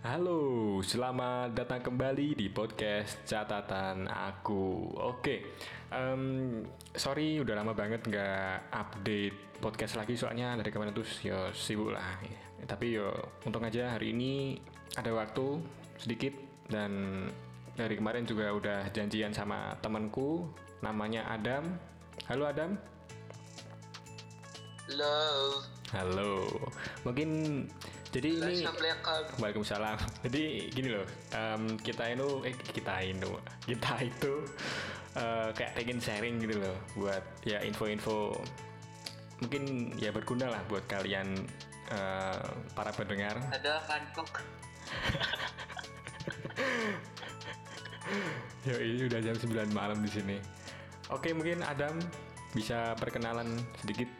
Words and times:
Halo, 0.00 0.80
selamat 0.80 1.52
datang 1.52 1.84
kembali 1.84 2.32
di 2.32 2.48
podcast 2.48 3.20
catatan 3.28 4.08
aku. 4.08 4.96
Oke, 4.96 5.60
um, 5.92 6.64
sorry 6.96 7.36
udah 7.36 7.60
lama 7.60 7.76
banget 7.76 8.08
nggak 8.08 8.72
update 8.72 9.60
podcast 9.60 10.00
lagi 10.00 10.16
soalnya 10.16 10.56
dari 10.56 10.72
kemarin 10.72 10.96
tuh 10.96 11.04
ya 11.20 11.52
sibuk 11.52 11.92
lah. 11.92 12.16
Tapi 12.64 12.96
yo 12.96 13.12
untung 13.44 13.60
aja 13.60 13.92
hari 13.92 14.16
ini 14.16 14.56
ada 14.96 15.12
waktu 15.12 15.60
sedikit 16.00 16.32
dan 16.72 17.28
dari 17.76 18.00
kemarin 18.00 18.24
juga 18.24 18.56
udah 18.56 18.88
janjian 18.96 19.36
sama 19.36 19.76
temanku 19.84 20.48
namanya 20.80 21.28
Adam. 21.28 21.76
Halo 22.24 22.48
Adam. 22.48 22.72
Halo. 24.88 25.20
Halo. 25.92 26.32
Mungkin 27.04 27.30
jadi 28.10 28.28
ini. 28.42 28.66
Waalaikumsalam. 29.38 29.98
Jadi 30.26 30.70
gini 30.74 30.88
loh, 30.90 31.06
um, 31.34 31.78
kita 31.78 32.10
itu 32.10 32.28
eh 32.42 32.54
kita 32.74 32.94
itu 33.06 33.30
kita 33.70 33.92
itu 34.02 34.32
uh, 35.14 35.48
kayak 35.54 35.72
pengen 35.78 35.98
sharing 36.02 36.42
gitu 36.42 36.58
loh 36.58 36.76
buat 36.98 37.22
ya 37.46 37.62
info-info 37.62 38.34
mungkin 39.40 39.94
ya 39.96 40.12
berguna 40.12 40.52
lah 40.52 40.60
buat 40.68 40.84
kalian 40.90 41.34
uh, 41.94 42.44
para 42.76 42.92
pendengar. 42.92 43.38
Ada 43.50 43.80
kantuk. 43.88 44.42
Yo 48.68 48.76
ini 48.76 49.08
udah 49.08 49.20
jam 49.22 49.36
9 49.38 49.72
malam 49.72 50.02
di 50.04 50.10
sini. 50.10 50.36
Oke 51.08 51.32
mungkin 51.32 51.64
Adam 51.64 51.96
bisa 52.52 52.92
perkenalan 52.98 53.56
sedikit. 53.80 54.19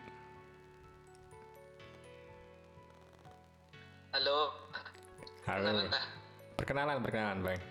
Halo. 5.50 5.66
Kenalan 5.66 5.86
dah. 5.90 6.04
Perkenalan 6.54 6.96
perkenalan 7.02 7.38
bang. 7.42 7.62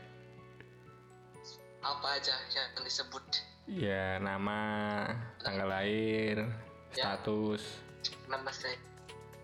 Apa 1.80 2.08
aja 2.20 2.36
yang 2.52 2.84
disebut? 2.84 3.24
Ya 3.72 4.20
nama, 4.20 4.60
tanggal 5.40 5.72
lahir, 5.72 6.44
Ya. 6.92 7.16
status. 7.16 7.64
Nama 8.28 8.52
saya 8.52 8.76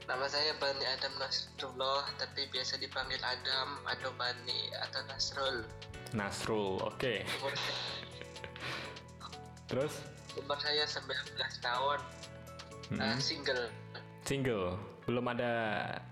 Nama 0.05 0.21
saya 0.29 0.51
Bani 0.61 0.83
Adam 0.85 1.17
Nasrullah, 1.17 2.05
tapi 2.19 2.45
biasa 2.51 2.77
dipanggil 2.77 3.17
Adam 3.23 3.81
atau 3.89 4.11
Bani 4.13 4.69
atau 4.77 5.01
Nasrul. 5.09 5.65
Nasrul, 6.13 6.77
oke. 6.83 7.25
Saya, 7.25 7.55
Terus 9.65 9.93
umur 10.37 10.59
saya 10.61 10.85
19 10.85 11.09
tahun. 11.57 11.99
Mm-mm. 12.93 13.01
Eh, 13.01 13.17
single. 13.17 13.65
single, 14.21 14.77
belum 15.09 15.25
ada 15.25 15.53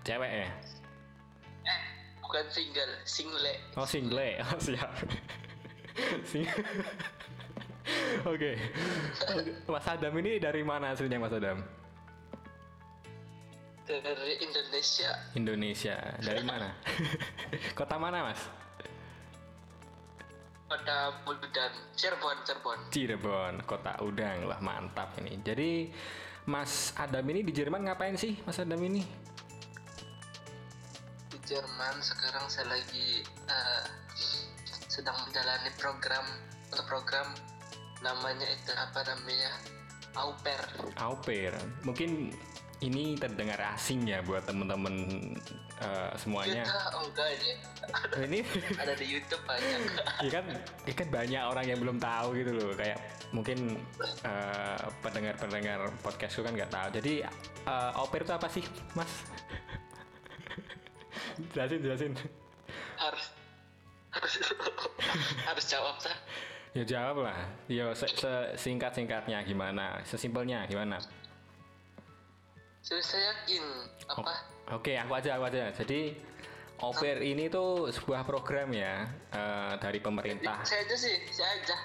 cewek 0.02 0.32
ya? 0.42 0.50
Bukan 2.34 2.50
single, 2.50 2.94
single. 3.06 3.45
Oh 3.78 3.86
single, 3.86 4.17
oh 4.42 4.58
siap. 4.58 4.89
Sing- 6.26 6.50
Oke, 8.26 8.58
Oke. 9.38 9.52
Mas 9.70 9.86
Adam 9.86 10.17
ini 10.17 10.42
dari 10.42 10.66
mana 10.66 10.98
aslinya 10.98 11.22
Mas 11.22 11.30
Adam? 11.30 11.61
Dari 13.86 14.34
Indonesia. 14.42 15.14
Indonesia, 15.38 15.94
dari 16.26 16.42
mana? 16.50 16.73
Kota 17.78 18.02
mana 18.02 18.26
Mas? 18.34 18.42
Kota 20.66 20.98
Buldan, 21.22 21.72
Cirebon, 21.94 22.38
Cirebon. 22.42 22.80
Cirebon, 22.89 23.54
Kota 23.70 23.94
Udang, 24.02 24.50
lah 24.50 24.58
mantap 24.58 25.14
ini. 25.22 25.38
Jadi 25.45 25.94
Mas 26.50 26.98
Adam 26.98 27.30
ini 27.30 27.45
di 27.45 27.54
Jerman 27.54 27.86
ngapain 27.86 28.17
sih 28.17 28.42
Mas 28.42 28.58
Adam 28.58 28.81
ini? 28.81 29.06
Jerman 31.54 32.02
sekarang 32.02 32.50
saya 32.50 32.66
lagi 32.66 33.22
eh, 33.45 33.86
sedang 34.89 35.14
menjalani 35.22 35.70
program 35.77 36.26
untuk 36.73 36.82
program 36.89 37.30
namanya 38.02 38.50
itu 38.50 38.73
apa 38.73 39.05
namanya 39.05 39.54
au 40.17 40.33
pair 40.42 40.58
Au 40.98 41.14
pair. 41.22 41.54
Mungkin 41.86 42.33
ini 42.82 43.14
terdengar 43.22 43.61
asing 43.77 44.02
ya 44.10 44.26
buat 44.26 44.50
temen-temen 44.50 44.98
eh, 45.77 46.11
semuanya. 46.17 46.66
oh 46.98 47.05
enggak 47.05 47.38
ya 47.38 47.56
Ini 48.26 48.39
ada 48.82 48.94
di 48.98 49.06
YouTube 49.14 49.45
banyak 49.45 49.82
ya 50.26 50.32
kan, 50.33 50.45
ya 50.89 50.94
kan 50.98 51.08
banyak 51.14 51.42
orang 51.54 51.66
yang 51.70 51.77
belum 51.77 52.02
tahu 52.02 52.33
gitu 52.33 52.50
loh. 52.50 52.73
Kayak 52.73 52.98
mungkin 53.30 53.77
eh, 54.26 54.86
pendengar-pendengar 55.06 55.86
podcastku 56.02 56.42
kan 56.42 56.58
nggak 56.58 56.73
tahu. 56.73 56.98
Jadi 56.98 57.22
eh, 57.70 57.92
au 57.94 58.10
pair 58.10 58.26
itu 58.26 58.33
apa 58.33 58.50
sih, 58.50 58.66
Mas? 58.98 59.22
Jelasin, 61.54 61.80
jelasin. 61.82 62.11
harus 62.98 63.26
harus 64.14 64.33
harus 65.49 65.66
jawab 65.67 65.95
sah 65.99 66.16
Ya 66.73 66.82
jawab 66.82 67.21
lah. 67.30 67.38
Yo 67.70 67.94
se- 67.94 68.58
singkat-singkatnya 68.58 69.45
gimana? 69.45 70.02
Sesimpelnya 70.10 70.66
gimana? 70.66 70.98
saya 72.82 73.30
yakin 73.30 73.61
apa 74.10 74.33
Oke, 74.73 74.98
aku 74.98 75.14
aja, 75.14 75.38
aku 75.38 75.54
aja. 75.54 75.70
Jadi 75.70 76.17
au 76.82 76.92
pair 76.92 77.21
ini 77.23 77.48
tuh 77.48 77.94
sebuah 77.94 78.26
program 78.26 78.73
ya 78.73 79.08
eh, 79.32 79.73
dari 79.80 80.02
pemerintah. 80.04 80.65
saya 80.67 80.83
aja 80.83 80.95
sih 80.98 81.15
saya 81.32 81.50
aja 81.61 81.77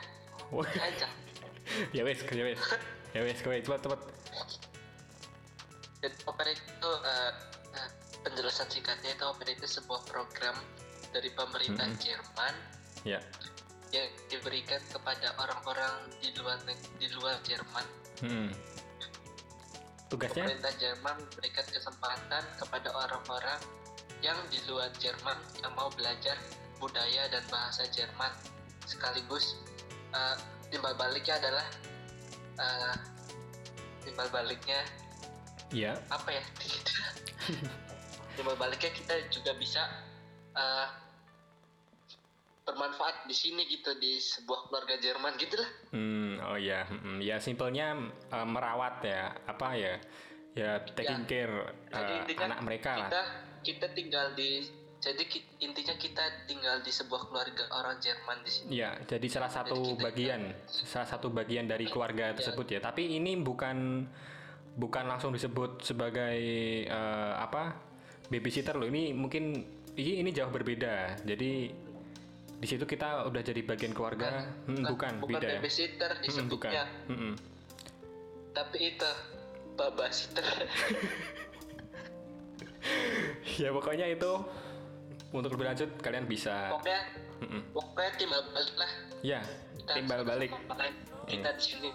saya 0.72 0.84
aja 0.90 1.08
ya 1.96 2.02
wes, 2.02 2.24
ya 2.24 2.44
wes, 2.48 2.58
ya 3.14 3.20
wes, 3.22 3.38
kowe 3.44 3.54
cepet. 3.54 4.00
dan 6.00 6.12
au 6.26 6.32
pair 6.34 6.48
itu 6.50 6.90
eh, 7.04 7.30
penjelasan 8.26 8.68
singkatnya 8.70 9.14
itu 9.14 9.24
pair 9.38 9.50
itu 9.54 9.66
sebuah 9.66 10.02
program 10.06 10.56
dari 11.14 11.30
pemerintah 11.32 11.86
Mm-mm. 11.88 12.02
Jerman 12.02 12.54
Ya. 13.06 13.22
yang 13.94 14.10
diberikan 14.28 14.82
kepada 14.92 15.32
orang-orang 15.38 16.12
di 16.20 16.34
luar 16.36 16.58
di 16.98 17.08
luar 17.14 17.38
Jerman. 17.46 17.86
Hmm. 18.20 18.50
Tugasnya? 20.10 20.44
Pemerintah 20.44 20.72
Jerman 20.76 21.16
memberikan 21.24 21.66
kesempatan 21.68 22.44
kepada 22.58 22.88
orang-orang 22.92 23.60
yang 24.20 24.36
di 24.50 24.58
luar 24.66 24.90
Jerman 24.98 25.38
yang 25.62 25.72
mau 25.78 25.88
belajar 25.94 26.34
budaya 26.82 27.30
dan 27.30 27.44
bahasa 27.48 27.86
Jerman 27.92 28.32
sekaligus 28.84 29.56
eh, 30.12 30.36
timbal 30.72 30.96
baliknya 30.98 31.38
adalah 31.38 31.66
eh, 32.58 32.94
timbal 34.04 34.28
baliknya 34.32 34.80
Ya. 35.68 36.00
apa 36.08 36.32
ya 36.32 36.44
timbal 38.38 38.54
baliknya 38.54 38.88
kita 38.88 39.26
juga 39.28 39.50
bisa 39.52 39.82
eh, 40.54 40.86
bermanfaat 42.62 43.24
di 43.24 43.32
sini 43.32 43.64
gitu 43.66 43.96
di 43.96 44.20
sebuah 44.20 44.68
keluarga 44.68 44.94
Jerman 44.96 45.34
gitu 45.36 45.56
lah 45.56 45.70
Hmm. 45.88 46.36
Oh 46.44 46.54
ya. 46.54 46.84
Hmm. 46.84 47.18
Ya 47.18 47.40
simpelnya 47.40 47.96
eh, 48.28 48.46
merawat 48.46 49.00
ya. 49.00 49.34
Apa 49.42 49.74
ya? 49.74 49.96
Ya 50.52 50.78
taking 50.86 51.24
Ya. 51.24 51.28
care 51.28 51.54
Jadi 51.88 52.12
intinya 52.22 52.44
anak 52.46 52.60
mereka 52.62 52.92
kita, 52.94 53.10
lah. 53.10 53.28
Kita 53.58 53.86
tinggal 53.90 54.26
di 54.32 54.50
jadi 54.98 55.22
ki- 55.24 55.46
intinya 55.60 55.94
kita 55.94 56.24
tinggal 56.44 56.78
di 56.78 56.90
sebuah 56.90 57.26
keluarga 57.26 57.64
orang 57.72 57.98
Jerman 57.98 58.42
di 58.42 58.50
sini. 58.50 58.68
Ya, 58.74 58.98
jadi 59.00 59.22
salah 59.28 59.46
satu 59.48 59.78
Jadi 59.94 60.02
bagian, 60.02 60.40
salah 60.66 61.06
satu 61.06 61.30
bagian 61.30 61.66
dari 61.66 61.86
keluarga 61.86 62.30
Ya. 62.30 62.34
tersebut 62.34 62.66
ya. 62.68 62.78
Tapi 62.78 63.06
ini 63.08 63.38
bukan 63.38 64.06
bukan 64.74 65.04
langsung 65.06 65.30
disebut 65.30 65.82
sebagai 65.82 66.38
eh, 66.84 67.34
apa 67.34 67.87
babysitter 68.28 68.76
loh. 68.76 68.88
Ini 68.88 69.12
mungkin 69.16 69.64
ini 69.98 70.22
ini 70.22 70.30
jauh 70.30 70.52
berbeda. 70.52 71.24
Jadi 71.24 71.72
di 72.58 72.66
situ 72.66 72.84
kita 72.84 73.26
udah 73.28 73.42
jadi 73.42 73.60
bagian 73.62 73.94
keluarga. 73.94 74.48
Hmm, 74.66 74.84
bukan, 74.86 75.22
bukan 75.22 75.40
beda. 75.40 75.48
babysitter 75.58 76.10
Hmm, 76.10 76.22
bukan. 76.50 76.70
disebutnya, 76.70 76.84
Hmm-mm. 77.08 77.34
tapi 78.54 78.78
itu 78.94 79.10
babasitter. 79.74 80.46
Ya 83.58 83.74
pokoknya 83.74 84.06
itu 84.08 84.32
untuk 85.34 85.52
lebih 85.58 85.66
lanjut 85.68 85.90
kalian 86.00 86.24
bisa 86.24 86.72
pokoknya 86.72 87.00
Mm-mm. 87.44 87.62
pokoknya 87.76 88.12
timbal 88.16 88.40
balik 88.54 88.74
lah. 88.80 88.90
ya 89.20 89.40
Kita 89.76 89.92
timbal 89.98 90.20
balik. 90.24 90.50
Kita 91.28 91.48
di 91.52 91.62
sini 91.62 91.90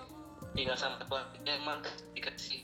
tinggal 0.54 0.78
sama 0.78 1.02
keluarga 1.02 1.34
Jerman 1.42 1.82
dikasih 2.14 2.62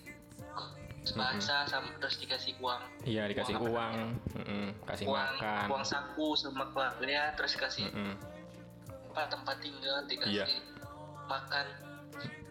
bahasa 1.14 1.64
sama 1.66 1.90
terus 1.98 2.18
dikasih 2.18 2.54
uang. 2.58 2.82
Iya 3.02 3.24
dikasih 3.26 3.56
Uang 3.56 3.70
uang, 3.70 3.94
mm-mm. 4.36 4.66
kasih 4.86 5.06
uang, 5.06 5.32
makan. 5.36 5.66
uang 5.70 5.84
saku 5.84 6.28
sama 6.34 6.64
keluarganya 6.70 7.34
terus 7.34 7.54
kasih 7.54 7.88
Mm-mm. 7.88 8.16
tempat 9.08 9.28
tempat 9.30 9.56
tinggal 9.60 9.98
dikasih 10.06 10.44
Iya. 10.44 10.46
makan 11.26 11.66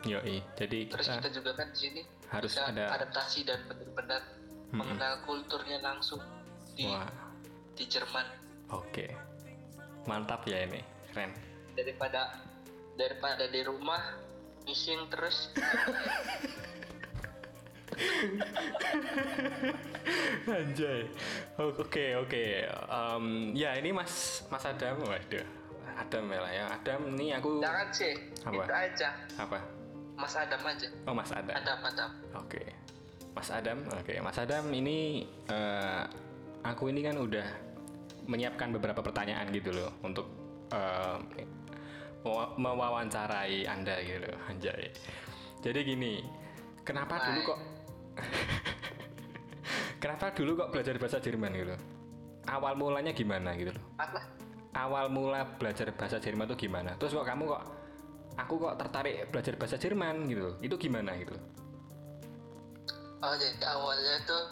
Yoi. 0.04 0.38
Jadi 0.54 0.86
terus 0.86 1.06
kita 1.06 1.18
kita 1.20 1.30
juga 1.34 1.50
kan 1.54 1.68
di 1.68 1.78
sini 1.80 2.00
harus 2.28 2.50
bisa 2.50 2.66
ada- 2.66 2.90
adaptasi 2.94 3.40
dan 3.42 3.58
benar-benar 3.64 4.22
Mm-mm. 4.22 4.76
mengenal 4.76 5.14
kulturnya 5.22 5.78
langsung 5.80 6.22
di 6.72 6.84
wah 6.84 7.08
di 7.72 7.84
Jerman 7.84 8.26
oke 8.68 9.06
mantap 10.04 10.42
ya 10.44 10.62
ini 10.62 10.78
keren. 11.10 11.34
daripada 11.72 12.36
daripada 12.94 13.44
di 13.44 13.60
rumah 13.62 14.02
missing 14.62 15.06
terus 15.08 15.50
Anjay. 20.48 21.00
Oke 21.58 22.16
oke. 22.16 22.44
Em, 22.68 23.24
ya 23.52 23.76
ini 23.76 23.90
Mas 23.90 24.44
Mas 24.48 24.64
Adam, 24.64 25.02
waduh. 25.04 25.44
Adam 25.98 26.24
ya 26.30 26.40
lah 26.40 26.52
ya. 26.52 26.64
Adam 26.70 27.00
nih 27.12 27.34
aku 27.36 27.58
Jangan 27.58 27.88
sih, 27.90 28.14
Apa? 28.46 28.54
itu 28.54 28.72
aja. 28.72 29.08
apa? 29.36 29.58
Mas 30.14 30.34
Adam 30.34 30.62
aja. 30.62 30.86
Oh 31.04 31.14
Mas 31.14 31.30
Adam. 31.30 31.54
Adam, 31.54 31.78
Adam. 31.84 32.10
Oke. 32.36 32.62
Mas 33.34 33.48
Adam, 33.50 33.78
oke. 33.88 34.14
Mas 34.18 34.38
Adam 34.38 34.64
ini 34.70 35.22
eh, 35.46 36.02
aku 36.62 36.88
ini 36.88 37.02
kan 37.02 37.18
udah 37.18 37.46
menyiapkan 38.28 38.70
beberapa 38.70 39.00
pertanyaan 39.00 39.48
gitu 39.50 39.72
loh 39.72 39.90
untuk 40.02 40.26
mewa- 42.20 42.52
mewawancarai 42.54 43.64
Anda 43.64 43.98
gitu 44.02 44.26
loh, 44.26 44.36
anjay. 44.46 44.90
Jadi 45.58 45.78
gini, 45.82 46.20
kenapa 46.84 47.18
dulu 47.24 47.40
Baik. 47.40 47.48
kok 47.48 47.58
Kenapa 50.02 50.30
dulu 50.30 50.54
kok 50.54 50.70
belajar 50.70 50.94
bahasa 50.94 51.18
Jerman 51.18 51.50
gitu? 51.58 51.74
Awal 52.48 52.78
mulanya 52.78 53.12
gimana 53.12 53.52
gitu 53.58 53.74
loh? 53.74 53.84
Apa? 53.98 54.20
Awal 54.78 55.10
mula 55.10 55.42
belajar 55.58 55.90
bahasa 55.90 56.22
Jerman 56.22 56.46
tuh 56.46 56.58
gimana? 56.58 56.94
Terus 56.96 57.18
kok 57.18 57.26
kamu 57.26 57.50
kok 57.50 57.62
aku 58.38 58.54
kok 58.62 58.74
tertarik 58.78 59.26
belajar 59.34 59.54
bahasa 59.58 59.76
Jerman 59.76 60.30
gitu? 60.30 60.54
Itu 60.62 60.78
gimana 60.78 61.18
gitu? 61.18 61.34
Oh, 63.18 63.34
jadi 63.34 63.58
awalnya 63.66 64.22
tuh 64.30 64.42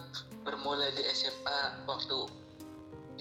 bermula 0.42 0.90
di 0.98 1.06
SMA 1.14 1.86
waktu 1.86 2.18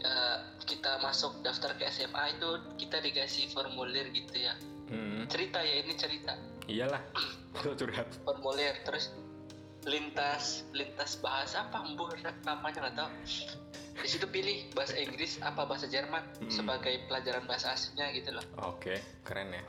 eh, 0.02 0.38
kita 0.66 0.98
masuk 1.06 1.38
daftar 1.46 1.78
ke 1.78 1.86
SMA 1.94 2.34
itu 2.34 2.50
kita 2.82 2.98
dikasih 2.98 3.54
formulir 3.54 4.10
gitu 4.10 4.34
ya. 4.42 4.58
Hmm. 4.90 5.30
Cerita 5.30 5.62
ya 5.62 5.86
ini 5.86 5.94
cerita. 5.94 6.34
Iyalah, 6.66 7.02
itu 7.62 7.70
curhat. 7.78 8.10
formulir 8.26 8.74
terus 8.82 9.14
lintas 9.86 10.66
lintas 10.74 11.22
bahasa 11.22 11.62
apa 11.64 11.86
embur 11.86 12.10
namanya 12.44 12.90
nggak 12.90 12.96
tahu 12.98 13.10
di 13.96 14.10
situ 14.10 14.26
pilih 14.28 14.66
bahasa 14.74 14.98
Inggris 14.98 15.38
apa 15.40 15.64
bahasa 15.64 15.86
Jerman 15.86 16.26
Mm-mm. 16.42 16.52
sebagai 16.52 17.06
pelajaran 17.08 17.46
bahasa 17.46 17.72
asingnya 17.72 18.10
gitu 18.12 18.34
loh 18.34 18.44
Oke, 18.66 18.98
keren 19.24 19.54
ya. 19.54 19.64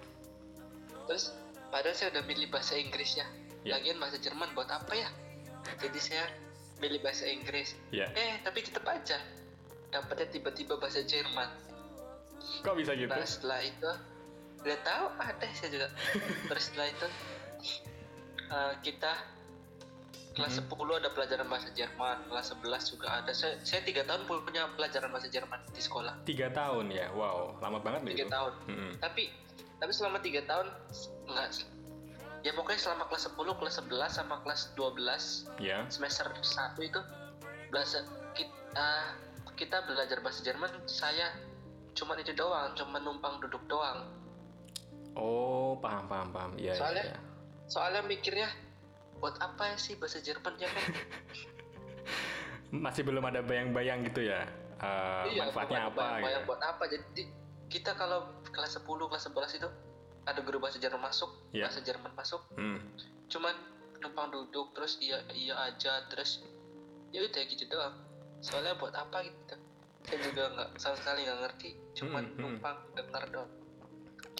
terus 1.07 1.31
padahal 1.69 1.95
saya 1.95 2.11
udah 2.17 2.25
milih 2.25 2.49
bahasa 2.51 2.75
Inggris 2.75 3.17
ya 3.17 3.27
Ya. 3.67 3.83
lagian 3.83 3.99
bahasa 3.99 4.15
Jerman 4.17 4.55
buat 4.55 4.71
apa 4.71 4.95
ya 4.95 5.11
jadi 5.83 5.99
saya 5.99 6.25
pilih 6.79 7.03
bahasa 7.03 7.27
Inggris 7.27 7.75
Ya. 7.91 8.07
eh 8.15 8.39
tapi 8.41 8.63
tetap 8.63 8.87
aja 8.87 9.19
dapetnya 9.91 10.27
tiba-tiba 10.31 10.79
bahasa 10.79 11.03
Jerman 11.03 11.51
Kok 12.63 12.79
bisa 12.79 12.95
gitu? 12.95 13.11
nah 13.11 13.27
setelah 13.27 13.59
itu 13.63 13.91
udah 14.63 14.79
tahu 14.87 15.05
ada 15.19 15.47
saya 15.51 15.71
juga 15.71 15.89
terus 16.51 16.63
setelah 16.71 16.89
itu 16.89 17.07
eh, 18.55 18.73
kita 18.87 19.13
kelas 20.37 20.53
Mhm. 20.55 20.69
10 20.69 20.95
ada 20.95 21.09
pelajaran 21.11 21.49
bahasa 21.49 21.69
Jerman 21.73 22.29
kelas 22.29 22.47
11 22.53 22.83
juga 22.87 23.09
ada 23.11 23.33
saya 23.33 23.57
saya 23.61 23.81
tiga 23.83 24.05
tahun 24.05 24.25
punya 24.25 24.69
pelajaran 24.77 25.09
bahasa 25.09 25.27
Jerman 25.27 25.65
di 25.67 25.81
sekolah 25.81 26.15
Tiga 26.23 26.53
tahun 26.53 26.93
ya, 26.93 27.09
wow, 27.11 27.57
lama 27.59 27.81
banget 27.81 28.13
tiga 28.15 28.29
tahun 28.29 28.53
Mm-mm. 28.69 28.93
tapi 29.01 29.33
tapi 29.77 29.91
selama 29.91 30.21
tiga 30.21 30.45
tahun 30.45 30.69
enggak 31.27 31.65
ya 32.41 32.53
pokoknya 32.53 32.79
selama 32.79 33.09
kelas 33.09 33.27
10 33.27 33.57
kelas 33.57 33.75
11 33.81 34.13
sama 34.13 34.37
kelas 34.41 34.61
12 34.77 35.49
Ya, 35.59 35.89
semester 35.89 36.29
1 36.31 36.45
itu 36.81 37.01
bahasa 37.69 38.05
kita 38.33 38.89
kita 39.57 39.83
belajar 39.83 40.21
bahasa 40.21 40.45
Jerman 40.45 40.69
saya 40.85 41.33
cuma 41.97 42.13
itu 42.15 42.31
doang 42.31 42.77
cuma 42.77 43.01
numpang 43.01 43.41
duduk 43.41 43.65
doang 43.65 44.05
oh 45.17 45.81
paham 45.81 46.05
paham 46.07 46.29
paham. 46.29 46.53
Iya. 46.61 46.77
Soalnya- 46.77 47.09
iya. 47.09 47.19
soalnya 47.67 48.03
mikirnya 48.05 48.49
buat 49.17 49.37
apa 49.39 49.75
sih 49.77 49.95
bahasa 49.95 50.19
Jerman 50.19 50.55
ya 50.57 50.69
kan 50.69 50.87
masih 52.85 53.03
belum 53.03 53.25
ada 53.25 53.41
bayang-bayang 53.41 54.05
gitu 54.05 54.27
ya. 54.27 54.43
eh, 54.77 55.25
Iya, 55.31 55.49
manfaatnya 55.49 55.89
apa? 55.89 56.03
bayang 56.19 56.43
gitu. 56.43 56.49
buat 56.49 56.61
apa 56.61 56.85
jadi 56.87 57.23
kita 57.67 57.91
kalau 57.95 58.19
kelas 58.47 58.77
10 58.77 58.85
kelas 58.85 59.25
11 59.27 59.59
itu 59.59 59.69
ada 60.23 60.41
guru 60.41 60.59
bahasa 60.59 60.77
Jerman 60.77 61.01
masuk 61.01 61.31
Iya. 61.51 61.67
bahasa 61.67 61.81
Jerman 61.81 62.13
masuk 62.13 62.43
Hmm. 62.55 62.79
cuman 63.27 63.55
numpang 63.97 64.29
duduk 64.29 64.71
terus 64.73 65.01
iya 65.01 65.19
iya 65.33 65.55
aja 65.65 66.05
terus 66.07 66.45
ya 67.09 67.23
udah 67.23 67.43
gitu 67.43 67.65
doang 67.67 67.97
soalnya 68.39 68.77
buat 68.77 68.93
apa 68.93 69.25
gitu 69.25 69.57
saya 70.03 70.19
juga 70.21 70.43
nggak 70.49 70.71
sama 70.77 70.95
sekali 70.95 71.21
nggak 71.25 71.41
ngerti 71.41 71.71
cuman 71.95 72.23
Hmm, 72.23 72.31
hmm. 72.31 72.41
numpang 72.41 72.77
dengar 72.93 73.25
doang 73.29 73.53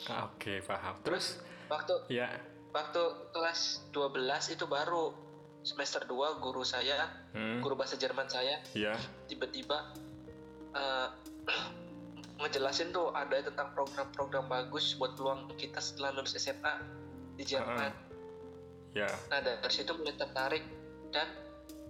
Oke, 0.07 0.63
paham. 0.63 0.95
Terus 1.03 1.43
waktu 1.67 1.91
ya, 2.13 2.31
waktu 2.77 3.03
kelas 3.33 3.89
12 3.97 4.53
itu 4.53 4.69
baru 4.69 5.17
semester 5.65 6.05
2 6.05 6.45
guru 6.45 6.61
saya 6.61 7.09
hmm, 7.33 7.65
guru 7.65 7.73
bahasa 7.73 7.97
Jerman 7.97 8.29
saya 8.29 8.61
ya, 8.77 8.93
tiba-tiba 9.33 9.97
eh, 10.77 11.09
ngejelasin 12.45 12.93
tuh 12.93 13.17
ada 13.17 13.41
tentang 13.41 13.73
program-program 13.73 14.45
bagus 14.53 14.93
buat 15.01 15.17
peluang 15.17 15.49
kita 15.57 15.81
setelah 15.81 16.21
lulus 16.21 16.37
SMA 16.37 16.85
di 17.41 17.49
Jerman. 17.49 17.97
ya. 18.93 19.09
Nah 19.33 19.41
dari 19.41 19.73
situ 19.73 19.97
mulai 19.97 20.13
tertarik 20.21 20.61
dan 21.17 21.33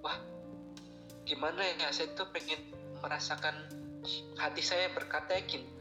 wah 0.07 0.15
gimana 1.27 1.67
ya 1.67 1.91
saya 1.91 2.15
tuh 2.15 2.31
pengen 2.31 2.63
merasakan 3.03 3.59
hati 4.39 4.63
saya 4.63 4.87
berkata 4.95 5.35
yakin. 5.35 5.67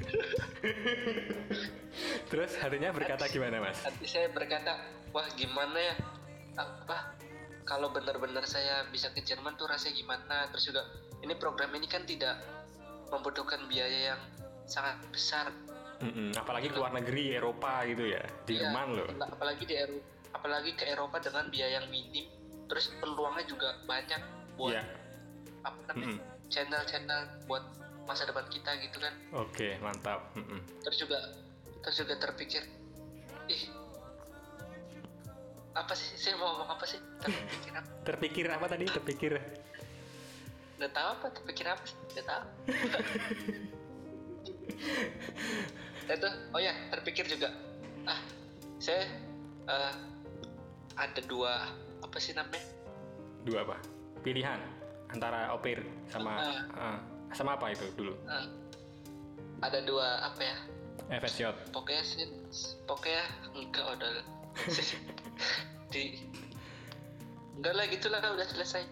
Terus 2.26 2.54
harinya 2.58 2.90
berkata 2.90 3.26
gimana, 3.26 3.58
Mas? 3.58 3.80
hati 3.80 4.06
saya 4.06 4.28
berkata 4.28 4.78
wah 5.10 5.26
gimana 5.34 5.76
ya 5.76 5.94
apa 6.54 7.14
kalau 7.62 7.90
benar-benar 7.90 8.42
saya 8.44 8.86
bisa 8.88 9.10
ke 9.10 9.20
Jerman 9.20 9.54
tuh 9.54 9.66
rasanya 9.66 9.94
gimana 9.94 10.36
terus 10.50 10.66
juga 10.66 10.82
ini 11.20 11.34
program 11.34 11.70
ini 11.72 11.86
kan 11.86 12.02
tidak 12.02 12.38
membutuhkan 13.08 13.66
biaya 13.66 14.14
yang 14.14 14.20
sangat 14.64 14.98
besar 15.10 15.50
Mm-mm, 16.00 16.32
Apalagi 16.32 16.72
ke 16.72 16.80
luar 16.80 16.96
negeri, 16.96 17.36
Eropa 17.36 17.84
gitu 17.84 18.08
ya, 18.08 18.24
Jerman 18.48 18.96
loh. 18.96 19.04
Iya, 19.04 19.20
apalagi 19.28 19.64
di 19.68 19.76
Eropa 19.76 20.06
apalagi 20.30 20.70
ke 20.72 20.84
Eropa 20.86 21.16
dengan 21.18 21.44
biaya 21.50 21.82
yang 21.82 21.90
minim 21.90 22.24
terus 22.64 22.88
peluangnya 22.96 23.44
juga 23.44 23.74
banyak 23.84 24.22
buat 24.54 24.72
Iya. 24.72 24.82
apa 25.60 25.78
namanya 25.90 26.16
Mm-mm. 26.16 26.48
channel-channel 26.48 27.20
buat 27.44 27.64
masa 28.06 28.24
depan 28.24 28.46
kita 28.48 28.78
gitu 28.80 28.96
kan 28.96 29.12
Oke, 29.36 29.76
mantap. 29.78 30.22
Mm-mm. 30.32 30.62
terus 30.80 31.02
juga 31.02 31.18
terus 31.80 31.96
juga 32.00 32.14
terpikir 32.20 32.62
ih 33.48 33.62
apa 35.70 35.94
sih? 35.94 36.18
Saya 36.18 36.34
mau 36.36 36.50
ngomong 36.54 36.70
apa 36.74 36.84
sih? 36.86 36.98
Terpikir 37.22 37.72
apa? 37.78 37.88
Terpikir 38.06 38.46
apa 38.50 38.66
tadi? 38.66 38.84
Terpikir. 38.90 39.32
nggak 40.80 40.96
tahu 40.96 41.08
apa 41.12 41.26
terpikir 41.36 41.66
apa 41.68 41.84
sih? 41.84 41.96
Nggak 42.16 42.26
tahu. 42.26 42.44
Itu 46.10 46.28
oh 46.56 46.60
ya 46.60 46.74
terpikir 46.90 47.24
juga. 47.30 47.52
Ah 48.08 48.18
saya 48.80 49.04
eh, 49.68 49.92
ada 50.96 51.20
dua 51.28 51.68
apa 52.00 52.16
sih 52.18 52.32
namanya? 52.34 52.64
Dua 53.46 53.62
apa? 53.62 53.76
Pilihan 54.24 54.58
antara 55.12 55.52
opir 55.54 55.84
sama 56.10 56.64
ah, 56.74 56.98
sama 57.36 57.54
apa 57.54 57.70
itu 57.70 57.86
dulu? 57.94 58.16
Eh, 58.26 58.46
ada 59.62 59.78
dua 59.84 60.32
apa 60.32 60.40
ya 60.42 60.56
FSJ. 61.08 61.40
pokoknya 61.72 62.02
sih 62.04 62.26
pokoknya 62.84 63.24
enggak 63.56 63.86
udah 63.96 64.10
di 65.92 66.20
enggak 67.56 67.74
lah 67.74 67.84
gitulah 67.88 68.20
udah 68.20 68.46
selesai 68.46 68.82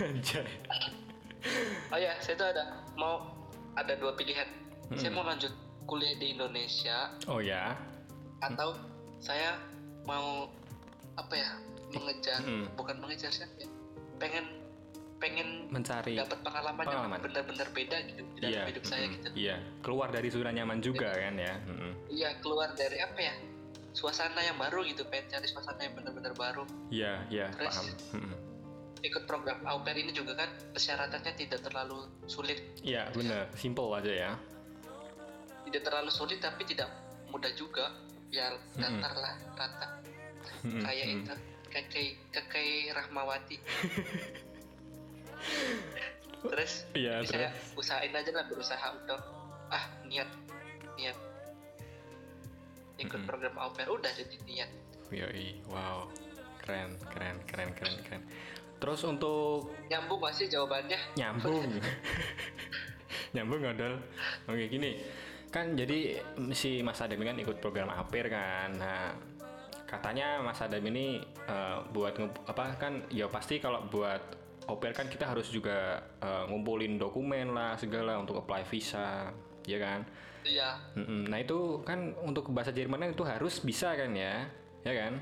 Anjay. 0.00 0.46
oh 1.90 1.98
ya 1.98 2.14
saya 2.22 2.34
tuh 2.38 2.48
ada 2.52 2.64
mau 2.94 3.26
ada 3.74 3.96
dua 3.98 4.14
pilihan 4.14 4.46
saya 4.94 5.10
Mm-mm. 5.10 5.16
mau 5.18 5.24
lanjut 5.26 5.52
kuliah 5.86 6.14
di 6.18 6.34
Indonesia 6.36 7.10
Oh 7.26 7.42
ya. 7.42 7.74
atau 8.42 8.74
saya 9.18 9.58
mau 10.06 10.46
apa 11.18 11.34
ya 11.34 11.50
mengejar 11.92 12.38
Mm-mm. 12.42 12.70
bukan 12.78 12.96
mengejar 13.02 13.30
sih 13.34 13.42
ya, 13.44 13.66
pengen 14.22 14.46
pengen 15.20 15.68
Mencari. 15.68 16.16
dapat 16.16 16.40
pengalaman, 16.40 16.80
Pengalaman. 16.80 17.12
yang 17.12 17.22
benar-benar 17.22 17.68
beda 17.70 17.96
gitu 18.02 18.20
dalam 18.34 18.50
Iya. 18.50 18.62
hidup 18.66 18.84
saya 18.84 19.04
gitu 19.06 19.28
Iya. 19.34 19.56
Keluar 19.80 20.08
dari 20.08 20.28
zona 20.28 20.50
nyaman 20.50 20.80
juga 20.80 21.12
kan 21.12 21.36
ya. 21.36 21.54
Iya 22.08 22.30
keluar 22.40 22.72
dari 22.72 22.98
apa 22.98 23.20
ya 23.20 23.34
suasana 23.92 24.40
yang 24.40 24.56
baru 24.56 24.80
gitu 24.82 25.04
pengen 25.04 25.28
cari 25.28 25.46
suasana 25.46 25.80
yang 25.82 25.94
benar-benar 25.94 26.32
baru 26.32 26.64
Iya, 26.88 27.12
iya, 27.28 27.46
Terus? 27.52 27.68
paham. 27.68 27.86
Ikut 29.00 29.24
program 29.24 29.60
au 29.64 29.80
pair 29.80 29.96
ini 29.96 30.10
juga 30.10 30.32
kan 30.34 30.48
persyaratannya 30.70 31.32
tidak 31.34 31.60
terlalu 31.60 32.04
sulit 32.24 32.60
Iya, 32.80 33.08
bener. 33.10 33.48
Simple 33.54 33.92
aja 33.92 34.10
ya. 34.10 34.32
tidak 35.62 35.82
terlalu 35.84 36.10
sulit 36.10 36.38
tapi 36.38 36.64
tidak 36.64 36.90
mudah 37.30 37.52
juga 37.54 37.94
datar 38.74 39.14
lah 39.14 39.34
rata 39.54 39.86
Mm-mm, 40.62 40.82
kayak 40.82 41.06
itu 41.06 41.34
kakek 41.68 42.08
kakek 42.30 42.90
Rahmawati 42.90 43.54
terus 46.40 46.88
jadi 46.96 47.26
saya 47.28 47.48
terus. 47.52 47.76
usahain 47.76 48.12
aja 48.16 48.30
lah 48.32 48.44
berusaha 48.48 48.86
untuk 48.96 49.20
ah 49.68 49.84
niat 50.08 50.28
niat. 50.96 51.16
Ikut 53.00 53.16
Mm-mm. 53.16 53.28
program 53.28 53.54
au 53.56 53.70
pair 53.72 53.88
udah 53.88 54.12
jadi 54.12 54.36
niat. 54.44 54.70
Yoi 55.12 55.60
wow. 55.68 56.08
Keren 56.60 56.96
keren 57.12 57.36
keren 57.48 57.70
keren 57.72 57.96
keren. 58.04 58.22
Terus 58.80 59.00
untuk 59.04 59.68
Nyambung 59.88 60.20
masih 60.20 60.48
jawabannya? 60.48 60.96
nyambung. 61.16 61.68
Nyambung 63.36 63.60
ngodol 63.60 64.00
oke 64.48 64.64
gini. 64.68 65.00
Kan 65.50 65.74
jadi 65.74 66.20
si 66.54 66.80
Mas 66.80 67.02
Adam 67.02 67.20
kan 67.20 67.36
ikut 67.36 67.58
program 67.60 67.90
APIR 67.90 68.32
kan. 68.32 68.70
Nah 68.80 69.12
katanya 69.84 70.38
Mas 70.40 70.62
Adam 70.62 70.80
ini 70.86 71.18
eh, 71.24 71.78
buat 71.90 72.14
apa 72.46 72.78
kan 72.78 73.02
ya 73.10 73.26
pasti 73.26 73.58
kalau 73.58 73.82
buat 73.90 74.39
APIR 74.76 74.92
kan 74.94 75.06
kita 75.10 75.24
harus 75.26 75.50
juga 75.50 76.02
eh, 76.22 76.44
ngumpulin 76.46 76.96
dokumen 76.96 77.52
lah 77.54 77.74
segala 77.74 78.18
untuk 78.18 78.38
apply 78.42 78.62
visa 78.68 79.34
ya 79.66 79.78
kan 79.78 80.02
Iya, 80.40 80.72
Mm-mm. 80.96 81.28
nah 81.28 81.36
itu 81.36 81.84
kan 81.84 82.16
untuk 82.24 82.48
bahasa 82.56 82.72
Jerman 82.72 83.12
itu 83.12 83.20
harus 83.28 83.60
bisa 83.60 83.92
kan 83.92 84.08
ya 84.16 84.48
ya 84.80 84.92
kan 84.96 85.20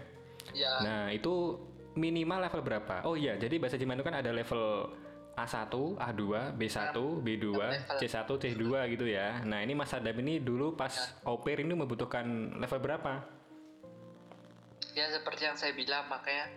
iya. 0.54 0.72
Nah, 0.80 1.02
itu 1.10 1.58
minimal 1.98 2.46
level 2.46 2.62
berapa? 2.62 3.02
Oh 3.02 3.18
iya, 3.18 3.34
jadi 3.34 3.58
bahasa 3.58 3.74
Jerman 3.74 3.98
itu 3.98 4.06
kan 4.06 4.14
ada 4.14 4.30
level 4.30 4.94
A1, 5.34 5.70
A2, 5.98 6.22
B1, 6.54 6.94
B2, 7.22 7.46
level. 7.54 7.98
C1, 7.98 8.26
C2 8.26 8.64
gitu 8.94 9.06
ya. 9.06 9.42
Nah, 9.42 9.62
ini 9.62 9.74
Mas 9.74 9.90
Adam 9.94 10.14
ini 10.22 10.38
dulu 10.38 10.74
pas 10.78 10.90
au 11.26 11.42
pair 11.42 11.62
ini 11.62 11.74
membutuhkan 11.74 12.58
level 12.58 12.78
berapa? 12.78 13.22
Ya 14.94 15.06
seperti 15.14 15.46
yang 15.46 15.54
saya 15.54 15.74
bilang 15.74 16.06
makanya 16.10 16.50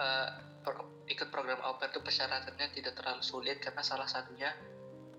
eh, 0.00 0.28
pro- 0.62 1.04
ikut 1.04 1.28
program 1.28 1.58
au 1.60 1.76
pair 1.76 1.90
itu 1.90 2.00
persyaratannya 2.00 2.66
tidak 2.72 2.94
terlalu 2.94 3.20
sulit 3.20 3.58
karena 3.58 3.82
salah 3.82 4.06
satunya 4.06 4.54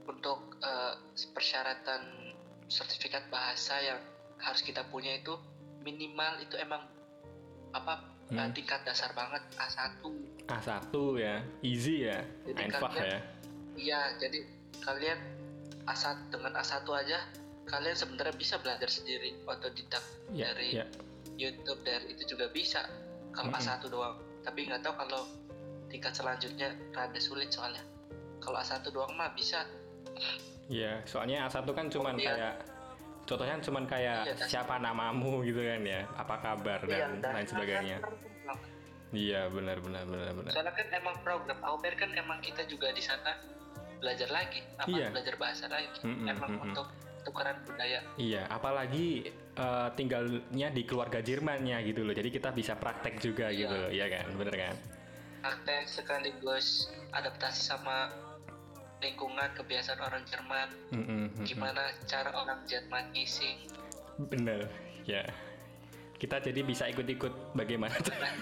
untuk 0.03 0.57
eh, 0.59 0.93
persyaratan 1.29 2.01
sertifikat 2.65 3.27
bahasa 3.27 3.77
yang 3.77 3.99
harus 4.37 4.59
kita 4.59 4.83
punya 4.85 5.13
itu 5.13 5.35
minimal 5.79 6.39
itu 6.39 6.55
emang 6.57 6.83
apa 7.71 7.93
eh, 8.25 8.39
Hmm. 8.39 8.49
tingkat 8.51 8.81
dasar 8.81 9.11
banget 9.11 9.43
A1. 9.53 9.99
A1 10.45 10.89
ya, 11.17 11.35
easy 11.61 12.03
ya, 12.03 12.23
Jadi 12.43 12.59
einfach 12.61 12.89
kalian- 12.89 13.05
ya. 13.05 13.19
Iya, 13.73 14.01
jadi 14.17 14.39
kalian 14.79 15.19
A1 15.83 16.05
dengan 16.29 16.55
A1 16.55 16.71
aja 16.87 17.19
kalian 17.63 17.93
sebenarnya 17.93 18.33
bisa 18.33 18.55
belajar 18.57 18.87
sendiri 18.87 19.39
otodidak 19.43 20.01
Ya, 20.29 20.49
dari 20.49 20.75
ya. 20.75 20.85
YouTube 21.33 21.79
dari 21.81 22.11
itu 22.11 22.23
juga 22.27 22.47
bisa 22.47 22.87
kalau 23.31 23.49
Mm-mm. 23.49 23.59
A1 23.59 23.83
doang 23.87 24.17
tapi 24.43 24.59
nggak 24.63 24.81
tahu 24.81 24.95
kalau 24.97 25.21
tingkat 25.87 26.11
selanjutnya 26.11 26.69
rada 26.91 27.17
sulit 27.17 27.49
soalnya 27.49 27.81
kalau 28.37 28.59
A1 28.59 28.83
doang 28.85 29.11
mah 29.13 29.31
bisa 29.31 29.63
Iya, 30.65 31.03
soalnya 31.03 31.43
A1 31.43 31.63
kan 31.67 31.87
cuman 31.87 32.15
Kemudian- 32.15 32.35
kayak 32.35 32.55
contohnya 33.23 33.55
cuman 33.59 33.83
kayak 33.85 34.19
Iya, 34.21 34.33
dasar. 34.33 34.47
siapa 34.49 34.75
namamu 34.77 35.43
gitu 35.43 35.59
kan 35.59 35.81
ya, 35.81 36.01
apa 36.13 36.35
kabar 36.39 36.79
dan 36.83 37.19
Iya, 37.19 37.31
lain 37.33 37.47
sebagainya. 37.47 37.97
dan- 37.99 38.31
Iya, 39.13 39.41
benar 39.47 39.77
benar 39.77 40.03
benar 40.03 40.31
benar. 40.33 40.51
soalnya 40.51 40.73
kan 40.73 40.87
emang 40.91 41.15
program 41.21 41.59
au 41.61 41.77
pair 41.77 41.93
kan 41.93 42.09
emang 42.11 42.39
kita 42.39 42.65
juga 42.65 42.89
di 42.89 42.97
sana 42.99 43.37
belajar 43.99 44.25
lagi 44.27 44.59
apa 44.75 44.89
Iya. 44.89 45.07
belajar 45.11 45.35
bahasa 45.37 45.65
lagi 45.67 45.87
Mm-mm, 46.01 46.25
emang 46.27 46.49
mm-mm. 46.49 46.65
untuk 46.65 46.87
tukaran 47.23 47.55
budaya 47.63 47.99
Iya, 48.15 48.49
apalagi 48.49 49.29
eh, 49.53 49.89
tinggalnya 49.93 50.67
di 50.69 50.83
keluarga 50.83 51.21
Jermannya 51.21 51.77
gitu 51.85 52.01
loh. 52.01 52.13
Jadi 52.13 52.29
kita 52.29 52.51
bisa 52.51 52.75
praktek 52.75 53.19
juga 53.19 53.49
Iya. 53.49 53.59
gitu 53.65 53.75
loh, 53.77 53.91
iya 53.93 54.05
kan? 54.09 54.25
Bener 54.33 54.55
kan? 54.55 54.75
praktek 55.43 55.83
sekaligus 55.85 56.87
adaptasi 57.11 57.67
sama 57.67 58.07
lingkungan 59.03 59.51
kebiasaan 59.59 59.99
orang 59.99 60.23
Jerman 60.23 60.67
Mm-mm, 60.95 61.35
mm-mm. 61.35 61.43
gimana 61.43 61.91
cara 62.07 62.31
orang 62.31 62.63
Jerman 62.63 63.11
ngising 63.11 63.67
Bener, 64.31 64.71
ya. 65.03 65.27
Kita 66.15 66.39
jadi 66.39 66.63
bisa 66.63 66.87
ikut-ikut 66.87 67.51
bagaimana 67.51 67.91
cara. 67.99 68.31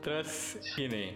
Terus 0.00 0.56
gini, 0.72 1.12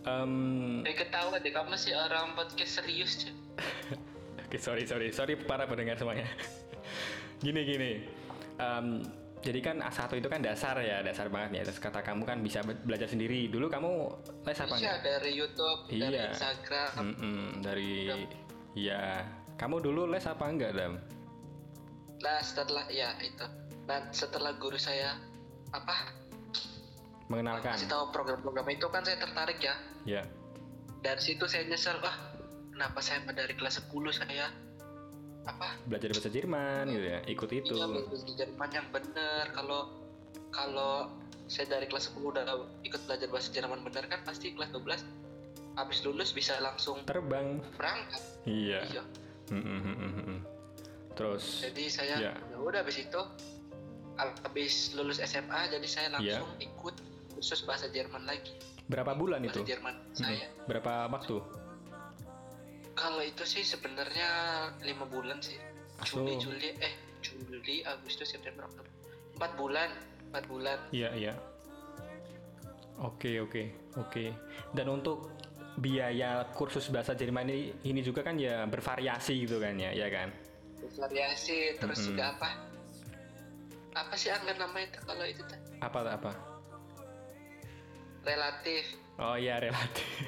Em, 0.00 0.80
Eh 0.82 0.94
ketawa 0.94 1.36
deh 1.36 1.50
kamu 1.50 1.76
sih 1.76 1.92
orang 1.92 2.32
podcast 2.32 2.80
serius 2.80 3.20
cuy. 3.20 3.32
Oke, 4.48 4.56
sorry, 4.56 4.82
sorry, 4.82 5.08
sorry 5.10 5.36
para 5.36 5.64
pendengar 5.64 5.94
semuanya. 5.94 6.24
gini, 7.44 7.60
gini. 7.62 7.92
Em, 8.56 9.04
jadi 9.40 9.60
kan 9.62 9.76
A1 9.80 10.16
itu 10.16 10.28
kan 10.28 10.40
dasar 10.40 10.76
ya, 10.80 11.00
dasar 11.00 11.28
banget 11.28 11.60
ya. 11.60 11.62
Terus 11.68 11.78
kata 11.78 12.00
kamu 12.00 12.24
kan 12.24 12.38
bisa 12.40 12.60
be- 12.60 12.80
belajar 12.80 13.06
sendiri. 13.06 13.46
Dulu 13.46 13.68
kamu 13.68 13.90
les 14.44 14.58
apa 14.58 14.74
Bisa 14.74 14.76
enggak? 14.76 14.96
dari 15.00 15.30
YouTube, 15.32 15.80
dari 15.86 16.12
Iya. 16.12 16.24
Instagram. 16.28 16.90
Mm-mm, 16.96 17.40
dari 17.60 17.90
ya. 18.74 19.24
Kamu 19.54 19.78
dulu 19.78 20.08
les 20.08 20.24
apa 20.24 20.44
enggak, 20.44 20.72
Dam? 20.72 20.96
Nah 22.20 22.40
setelah 22.40 22.84
ya 22.88 23.16
itu. 23.20 23.46
Nah 23.84 24.08
setelah 24.10 24.52
guru 24.56 24.76
saya 24.76 25.16
apa 25.70 26.12
Mengenalkan. 27.30 27.72
kasih 27.72 27.86
tahu 27.86 28.10
program-program 28.10 28.66
itu 28.68 28.86
kan 28.90 29.06
saya 29.06 29.16
tertarik 29.16 29.62
ya. 29.62 29.74
Ya. 30.02 30.22
Dari 31.00 31.22
situ 31.22 31.46
saya 31.46 31.62
nyesel 31.64 31.96
wah 32.02 32.12
kenapa 32.74 32.98
saya 32.98 33.22
dari 33.24 33.54
kelas 33.54 33.78
10 33.86 33.88
saya 34.10 34.50
apa 35.40 35.78
Belajar 35.86 36.10
bahasa 36.12 36.28
Jerman 36.28 36.84
gitu 36.90 37.06
ya. 37.06 37.20
Ikut 37.24 37.50
itu. 37.54 37.72
Iya, 37.72 37.86
belajar 37.86 38.18
Jerman 38.36 38.70
yang 38.70 38.86
bener. 38.90 39.44
Kalau 39.54 39.80
kalau 40.50 41.08
saya 41.46 41.70
dari 41.70 41.86
kelas 41.86 42.10
10 42.10 42.18
udah 42.20 42.44
ikut 42.82 43.00
belajar 43.06 43.28
bahasa 43.30 43.48
Jerman 43.50 43.80
bener 43.80 44.04
kan 44.06 44.20
pasti 44.22 44.50
kelas 44.50 44.74
12 44.74 45.00
habis 45.78 46.02
lulus 46.02 46.34
bisa 46.34 46.58
langsung 46.58 46.98
Terbang. 47.06 47.62
berangkat. 47.78 48.20
Iya. 48.44 48.80
Iya. 48.90 49.02
Mm-mm-mm-mm. 49.50 50.42
Terus 51.14 51.62
Jadi 51.62 51.84
saya 51.86 52.14
Iya. 52.18 52.32
ya 52.34 52.58
udah 52.58 52.82
habis 52.82 52.98
itu 52.98 53.20
habis 54.18 54.92
lulus 54.92 55.18
SMA 55.18 55.70
jadi 55.70 55.86
saya 55.86 56.06
Iya. 56.12 56.42
langsung 56.42 56.50
ikut 56.58 56.96
khusus 57.40 57.64
bahasa 57.64 57.88
Jerman 57.88 58.28
lagi. 58.28 58.52
berapa 58.84 59.16
bulan 59.16 59.40
Bahasa 59.40 59.64
itu? 59.64 59.72
Jerman 59.72 59.94
Mm-mm. 59.96 60.18
saya. 60.18 60.46
Berapa 60.68 61.08
waktu? 61.08 61.40
Kalau 62.92 63.22
itu 63.24 63.44
sih 63.48 63.64
sebenarnya 63.64 64.28
lima 64.84 65.08
bulan 65.08 65.40
sih. 65.40 65.56
Asu. 66.04 66.20
Juli, 66.20 66.36
Juli, 66.36 66.68
eh 66.84 66.94
Juli, 67.24 67.80
Agustus, 67.88 68.28
September, 68.28 68.68
Oktober. 68.68 68.92
Empat 69.40 69.52
bulan, 69.56 69.88
empat 70.28 70.44
bulan. 70.52 70.78
Iya, 70.92 71.08
iya. 71.16 71.32
Oke, 73.00 73.40
oke, 73.40 73.72
oke. 73.96 74.24
Dan 74.76 74.92
untuk 74.92 75.32
biaya 75.80 76.44
kursus 76.52 76.92
bahasa 76.92 77.16
Jerman 77.16 77.48
ini, 77.48 77.72
ini 77.88 78.00
juga 78.04 78.20
kan 78.20 78.36
ya 78.36 78.68
bervariasi 78.68 79.48
gitu 79.48 79.56
kan 79.64 79.80
ya, 79.80 79.96
ya 79.96 80.12
kan? 80.12 80.28
Variasi, 80.98 81.80
terus 81.80 82.04
Mm-mm. 82.04 82.08
juga 82.12 82.36
apa? 82.36 82.48
Apa 83.96 84.12
sih 84.18 84.28
anggar 84.28 84.60
namanya 84.60 84.92
itu 84.92 84.98
kalau 85.08 85.24
itu? 85.24 85.42
Apa 85.80 86.04
apa? 86.04 86.32
Relatif. 88.20 88.84
Oh 89.20 89.36
iya 89.36 89.60
relatif. 89.60 90.08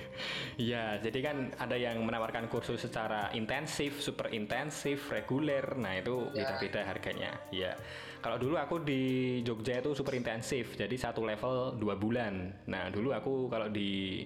Iya, 0.53 1.01
jadi 1.01 1.19
kan 1.25 1.37
ada 1.57 1.81
yang 1.81 2.05
menawarkan 2.05 2.45
kursus 2.53 2.85
secara 2.85 3.33
intensif, 3.33 4.05
super 4.05 4.29
intensif, 4.37 5.09
reguler. 5.09 5.65
Nah 5.81 5.97
itu 5.97 6.29
Ya. 6.37 6.45
beda-beda 6.45 6.85
harganya. 6.85 7.33
Iya. 7.49 7.73
Kalau 8.21 8.37
dulu 8.37 8.61
aku 8.61 8.85
di 8.85 9.41
Jogja 9.43 9.81
itu 9.81 9.97
super 9.97 10.13
intensif, 10.13 10.77
jadi 10.77 10.93
satu 10.93 11.25
level 11.25 11.81
dua 11.81 11.97
bulan. 11.97 12.53
Nah 12.69 12.93
dulu 12.93 13.17
aku 13.17 13.49
kalau 13.49 13.73
di 13.73 14.23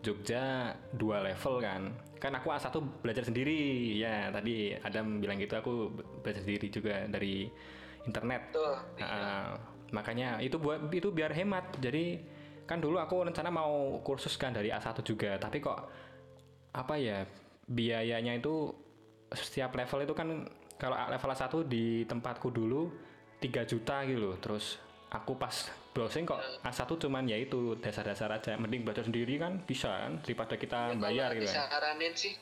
Jogja 0.00 0.72
dua 0.94 1.26
level 1.26 1.58
kan. 1.58 1.90
Kan 2.22 2.38
aku 2.38 2.54
A1 2.54 2.70
belajar 3.02 3.26
sendiri. 3.26 3.98
Ya 3.98 4.30
tadi 4.30 4.78
Adam 4.78 5.18
bilang 5.18 5.36
gitu 5.42 5.58
aku 5.58 5.90
belajar 6.22 6.40
sendiri 6.46 6.70
juga 6.70 7.04
dari 7.10 7.50
internet. 8.06 8.54
Tuh. 8.54 8.78
Nah, 9.02 9.58
makanya 9.90 10.38
itu 10.38 10.54
buat 10.56 10.86
itu 10.94 11.10
biar 11.10 11.34
hemat. 11.34 11.82
Jadi 11.82 12.22
kan 12.64 12.80
dulu 12.80 12.96
aku 12.96 13.24
rencana 13.24 13.48
mau 13.48 14.00
kursus 14.00 14.34
kan 14.34 14.52
dari 14.52 14.68
A1 14.68 15.00
juga, 15.00 15.36
tapi 15.36 15.60
kok 15.60 15.78
apa 16.74 16.94
ya 16.96 17.22
biayanya 17.64 18.34
itu 18.34 18.72
setiap 19.30 19.72
level 19.72 20.04
itu 20.04 20.14
kan 20.14 20.28
kalau 20.74 20.96
level 21.08 21.30
A1 21.30 21.52
di 21.64 21.84
tempatku 22.04 22.48
dulu 22.50 22.90
3 23.38 23.64
juta 23.68 24.02
gitu 24.04 24.20
loh. 24.20 24.36
Terus 24.40 24.80
aku 25.08 25.36
pas 25.36 25.54
browsing 25.94 26.26
kok 26.26 26.40
A1 26.64 26.90
cuman 26.98 27.24
ya 27.24 27.38
itu 27.38 27.76
dasar-dasar 27.78 28.32
aja. 28.32 28.56
Mending 28.56 28.82
belajar 28.82 29.06
sendiri 29.06 29.38
kan 29.38 29.62
bisa 29.62 29.88
kan 30.08 30.18
daripada 30.20 30.54
kita 30.56 30.92
Ya, 30.92 30.98
bayar 30.98 31.28
gitu 31.32 31.46
kan. 31.46 31.54
disaranin 31.68 32.12
sih 32.16 32.34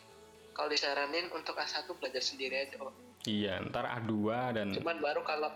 kalau 0.53 0.69
disaranin 0.69 1.27
untuk 1.29 1.55
A1 1.55 1.87
belajar 1.99 2.23
sendiri 2.23 2.57
aja 2.69 2.77
oh. 2.81 2.93
Iya, 3.23 3.63
ntar 3.71 3.87
A2 3.87 4.13
dan 4.51 4.67
cuman 4.75 4.99
baru 4.99 5.23
kalau 5.23 5.51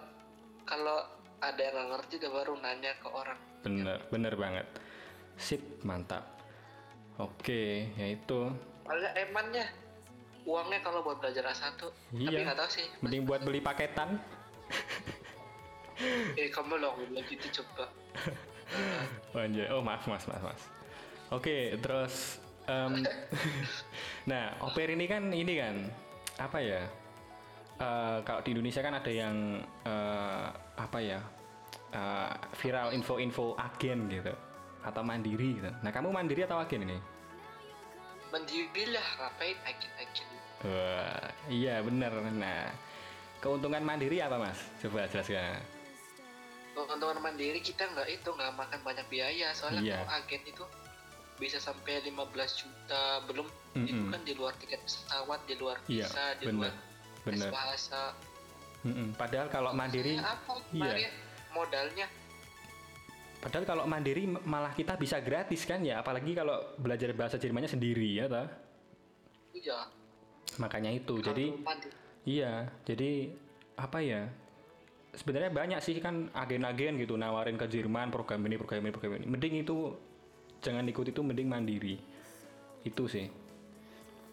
kalau 0.62 0.98
ada 1.38 1.60
yang 1.60 1.74
nggak 1.74 1.88
ngerti 1.92 2.12
udah 2.18 2.32
baru 2.32 2.52
nanya 2.58 2.92
ke 2.96 3.08
orang 3.08 3.38
bener 3.60 3.98
bener 4.08 4.34
banget. 4.34 4.66
Sip, 5.36 5.60
mantap. 5.82 6.24
Oke, 7.18 7.92
ya 7.92 8.06
itu. 8.08 8.48
Soalnya 8.86 9.10
emannya 9.18 9.64
uangnya 10.46 10.78
kalau 10.80 11.02
buat 11.02 11.18
belajar 11.18 11.42
A1 11.44 11.74
tapi 11.74 11.90
Iya. 12.14 12.46
nggak 12.46 12.56
tahu 12.56 12.70
sih 12.70 12.86
Mending 13.02 13.26
buat 13.26 13.42
beli 13.42 13.58
paketan. 13.58 14.16
eh 16.38 16.48
kamu 16.48 16.76
loh 16.76 16.92
bilang 17.00 17.24
gitu 17.26 17.62
coba 17.62 17.88
Oh, 19.34 19.40
anjay. 19.40 19.66
oh 19.70 19.80
maaf 19.80 20.04
mas 20.06 20.26
mas 20.26 20.42
mas. 20.42 20.62
Oke 21.30 21.74
terus 21.80 22.38
em, 22.66 23.02
nah 24.30 24.54
oper 24.60 24.90
ini 24.90 25.06
kan 25.06 25.22
ini 25.30 25.52
kan 25.56 25.74
apa 26.36 26.58
ya 26.60 26.82
eh, 27.76 28.18
kalau 28.22 28.40
di 28.42 28.50
Indonesia 28.52 28.80
kan 28.80 28.94
ada 28.94 29.10
yang 29.10 29.36
eh, 29.82 30.46
apa 30.76 30.98
ya 31.00 31.20
eh, 31.90 32.32
viral 32.56 32.92
info-info 32.92 33.56
agen 33.56 34.08
gitu 34.08 34.32
atau 34.84 35.02
mandiri 35.02 35.58
gitu. 35.58 35.70
Nah 35.82 35.90
kamu 35.90 36.14
mandiri 36.14 36.46
atau 36.46 36.56
agen 36.56 36.86
ini? 36.86 36.98
Mandiri 38.30 38.84
lah, 38.90 39.06
ngapain 39.18 39.56
agen-agen. 39.64 40.28
Wah, 40.62 41.26
iya 41.48 41.80
bener. 41.80 42.12
Nah 42.30 42.70
keuntungan 43.38 43.82
mandiri 43.82 44.18
apa 44.18 44.36
mas? 44.36 44.58
Coba 44.78 45.06
jelaskan. 45.06 45.58
Teman-teman 46.76 47.32
mandiri 47.32 47.58
kita 47.58 47.88
nggak 47.88 48.08
itu 48.12 48.28
nggak 48.28 48.52
makan 48.52 48.80
banyak 48.84 49.06
biaya 49.08 49.48
soalnya 49.56 49.80
Iya. 49.80 49.96
kalau 49.96 50.12
agen 50.20 50.42
itu 50.44 50.64
bisa 51.36 51.56
sampai 51.56 52.00
15 52.00 52.12
juta 52.56 53.02
belum 53.24 53.44
itu 53.76 53.92
Mm-mm. 53.92 54.08
kan 54.08 54.20
di 54.24 54.32
luar 54.32 54.52
tiket 54.56 54.80
pesawat 54.80 55.40
di 55.44 55.54
luar 55.56 55.76
Iya, 55.84 56.08
visa 56.08 56.24
di 56.36 56.44
bener, 56.48 56.72
luar 56.72 56.74
bener. 57.24 57.48
bahasa 57.52 58.12
Mm-mm. 58.86 59.08
Padahal 59.18 59.50
kalau 59.50 59.70
mandiri, 59.74 60.14
iya. 60.70 61.10
modalnya 61.50 62.06
padahal 63.36 63.62
kalau 63.62 63.84
mandiri 63.86 64.26
malah 64.26 64.74
kita 64.74 64.98
bisa 64.98 65.18
gratis 65.22 65.62
kan 65.66 65.82
ya. 65.82 66.02
Apalagi 66.02 66.34
kalau 66.34 66.74
belajar 66.78 67.10
bahasa 67.14 67.38
Jermannya 67.38 67.70
sendiri 67.70 68.22
ya, 68.22 68.26
toh? 68.30 68.46
iya 69.54 69.78
Makanya 70.62 70.90
itu. 70.94 71.18
Jadi 71.18 71.50
Kalau 71.50 71.66
mandiri 71.66 71.94
Iya, 72.26 72.66
jadi 72.82 73.30
apa 73.78 74.02
ya? 74.02 74.26
Sebenarnya 75.14 75.54
banyak 75.54 75.78
sih 75.78 76.02
kan 76.02 76.26
agen-agen 76.34 76.98
gitu 76.98 77.14
nawarin 77.14 77.54
ke 77.54 77.70
Jerman 77.70 78.10
program 78.10 78.42
ini, 78.50 78.58
program 78.58 78.82
ini, 78.82 78.90
program 78.90 79.22
ini. 79.22 79.26
Mending 79.30 79.62
itu 79.62 79.94
jangan 80.58 80.82
ikut 80.90 81.06
itu, 81.06 81.22
mending 81.22 81.46
mandiri. 81.46 81.96
Itu 82.82 83.06
sih. 83.06 83.30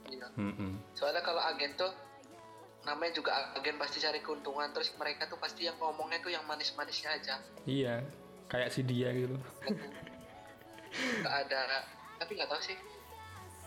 iya. 0.10 0.28
Mm-mm. 0.36 0.78
soalnya 0.98 1.24
kalau 1.24 1.40
agen 1.40 1.72
tuh 1.80 1.90
namanya 2.84 3.14
juga 3.16 3.32
agen 3.56 3.80
pasti 3.80 3.98
cari 3.98 4.20
keuntungan 4.20 4.68
terus 4.72 4.92
mereka 4.96 5.24
tuh 5.26 5.40
pasti 5.40 5.66
yang 5.66 5.80
ngomongnya 5.80 6.20
tuh 6.20 6.32
yang 6.32 6.44
manis-manisnya 6.44 7.16
aja 7.16 7.36
Iya, 7.64 8.04
kayak 8.48 8.70
si 8.70 8.84
dia 8.84 9.08
gitu. 9.12 9.40
nggak 10.94 11.36
ada 11.48 11.84
tapi 12.20 12.32
nggak 12.38 12.50
tahu 12.50 12.62
sih 12.62 12.78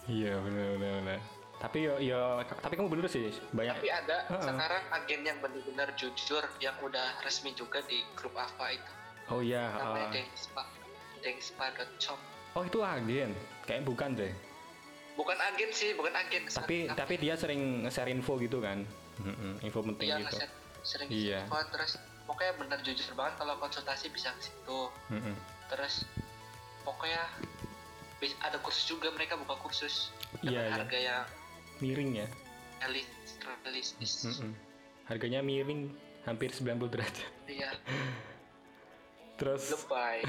iya, 0.06 0.38
benar 0.38 0.76
benar 0.76 0.92
benar. 1.02 1.20
Tapi 1.56 1.88
yo 1.88 1.96
yo 1.96 2.20
tapi 2.60 2.76
kamu 2.76 2.92
bener 2.92 3.08
sih, 3.08 3.32
banyak 3.50 3.80
tapi 3.80 3.88
ada 3.88 4.28
Heeh. 4.28 4.44
sekarang 4.44 4.84
agen 4.92 5.20
yang 5.24 5.38
benar-benar 5.40 5.88
jujur 5.96 6.44
yang 6.60 6.76
udah 6.84 7.16
resmi 7.24 7.56
juga 7.56 7.80
di 7.88 8.04
grup 8.12 8.36
AVA 8.36 8.76
itu 8.76 8.92
Oh 9.26 9.40
iya, 9.40 9.72
namanya 9.74 10.06
uh, 10.06 10.14
Dengspa 10.14 10.62
Dengspa.com 11.24 12.18
oh 12.54 12.62
itu 12.62 12.78
agen. 12.78 13.32
Kayak 13.64 13.82
bukan 13.82 14.10
deh. 14.14 14.32
bukan 15.16 15.38
agen 15.40 15.70
sih 15.72 15.96
bukan 15.96 16.12
agen 16.12 16.44
Tapi 16.44 16.92
tapi 16.92 17.14
dia 17.16 17.34
sering 17.34 17.88
share 17.88 18.12
info 18.12 18.36
gitu 18.36 18.60
kan. 18.60 18.84
Mm-mm, 19.18 19.52
info 19.60 19.82
penting 19.82 20.06
dia 20.06 20.16
gitu. 20.20 20.36
sering 20.82 21.08
Iya. 21.08 21.38
info, 21.42 21.56
terus 21.70 21.98
pokoknya 22.24 22.52
bener 22.56 22.78
jujur 22.80 23.12
banget 23.12 23.34
kalau 23.36 23.54
konsultasi 23.56 24.08
bisa 24.08 24.30
ke 24.30 24.40
situ 24.42 24.90
Mm-mm. 25.08 25.34
terus 25.66 26.04
pokoknya 26.82 27.22
ada 28.40 28.56
kursus 28.58 28.84
juga 28.84 29.10
mereka 29.10 29.34
buka 29.34 29.54
kursus 29.58 30.10
Iya, 30.40 30.42
dengan 30.42 30.62
iya. 30.62 30.74
harga 30.76 30.98
yang 30.98 31.24
Miring 31.76 32.10
ya. 32.16 32.26
realis- 32.80 33.36
realistis 33.62 34.12
Mm-mm. 34.26 34.52
Harganya 35.04 35.40
miring 35.40 35.92
hampir 36.22 36.50
90 36.50 36.88
derajat. 36.88 37.30
iya 37.46 37.70
Terus 39.36 39.68
lebay 39.70 40.24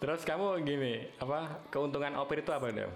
terus 0.00 0.20
kamu 0.22 0.60
gini, 0.62 1.08
apa 1.16 1.64
keuntungan 1.68 2.12
opir 2.16 2.38
itu 2.38 2.48
apa 2.48 2.68
dong? 2.68 2.92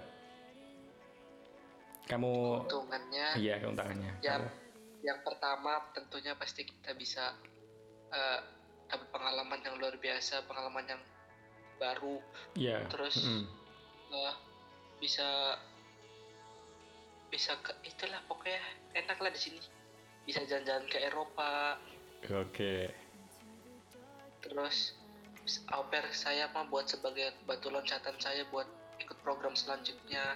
Kamu 2.09 2.65
keuntungannya 2.65 3.37
iya 3.37 3.61
keuntungannya. 3.61 4.11
ya 4.19 4.35
Kamu- 4.35 4.51
yang 4.99 5.19
pertama 5.23 5.79
tentunya 5.93 6.33
pasti 6.35 6.65
kita 6.65 6.91
bisa 6.91 7.31
dapat 8.89 9.07
pengalaman 9.13 9.61
yang 9.61 9.77
luar 9.77 9.95
biasa 9.95 10.43
pengalaman 10.43 10.83
yang 10.87 11.01
baru 11.77 12.17
Iya. 12.57 12.83
terus 12.89 13.21
mm-mm. 13.21 13.45
eh, 14.11 14.35
bisa 14.97 15.55
bisa 17.29 17.53
ke 17.61 17.71
itulah 17.85 18.19
pokoknya 18.25 18.57
enak 18.97 19.15
lah 19.15 19.29
di 19.29 19.37
sini 19.39 19.61
bisa 20.25 20.41
jalan-jalan 20.43 20.89
ke 20.89 20.97
Eropa 20.99 21.77
Oke. 22.27 22.89
terus 24.41 24.97
au 25.69 25.85
pair 25.87 26.09
saya 26.11 26.49
mah 26.49 26.65
buat 26.67 26.89
sebagai 26.89 27.31
batu 27.45 27.69
loncatan 27.69 28.17
saya 28.17 28.43
buat 28.49 28.65
ikut 28.99 29.17
program 29.21 29.53
selanjutnya 29.53 30.35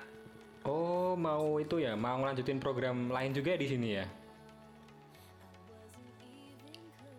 Oh 0.64 1.14
mau 1.14 1.60
itu 1.60 1.76
ya, 1.78 1.92
mau 1.94 2.16
ngelanjutin 2.18 2.58
program 2.58 3.08
lain 3.08 3.32
juga 3.32 3.54
di 3.54 3.68
sini 3.68 3.90
ya? 3.94 4.06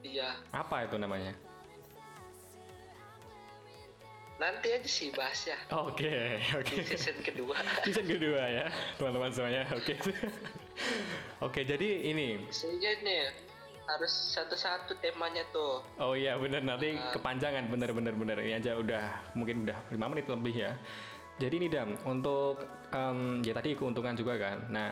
iya 0.04 0.36
Apa 0.50 0.84
itu 0.84 0.96
namanya? 0.96 1.32
nanti 4.34 4.66
aja 4.66 4.84
sih 4.84 5.14
bahas 5.14 5.46
ya 5.46 5.54
Oke, 5.70 6.10
oke. 6.52 6.74
di 6.74 6.82
season 6.84 7.14
kedua 7.22 7.54
Season 7.86 8.02
kedua 8.02 8.42
ya, 8.44 8.66
teman-teman 8.98 9.30
semuanya. 9.30 9.62
Oke. 9.72 9.94
Oke, 11.38 11.62
jadi 11.62 12.10
ini. 12.10 12.42
sehingga 12.50 12.98
nih 13.00 13.30
harus 13.84 14.10
satu-satu 14.34 14.98
temanya 14.98 15.44
tuh 15.50 15.86
Oh 15.96 16.18
iya 16.18 16.34
bener 16.34 16.60
nanti 16.60 16.98
Ah. 16.98 17.14
kepanjangan 17.14 17.68
bener-bener 17.68 18.10
bener 18.12 18.36
ini 18.40 18.56
aja 18.56 18.74
udah 18.74 19.04
mungkin 19.32 19.64
udah 19.64 19.78
lima 19.92 20.06
menit 20.10 20.26
lebih 20.26 20.54
ya. 20.56 20.72
Jadi 21.34 21.54
ini 21.58 21.66
dam 21.66 21.98
untuk 22.06 22.62
em, 22.90 23.42
ya 23.42 23.50
tadi 23.52 23.74
keuntungan 23.74 24.14
juga 24.14 24.38
kan. 24.38 24.58
Nah 24.70 24.90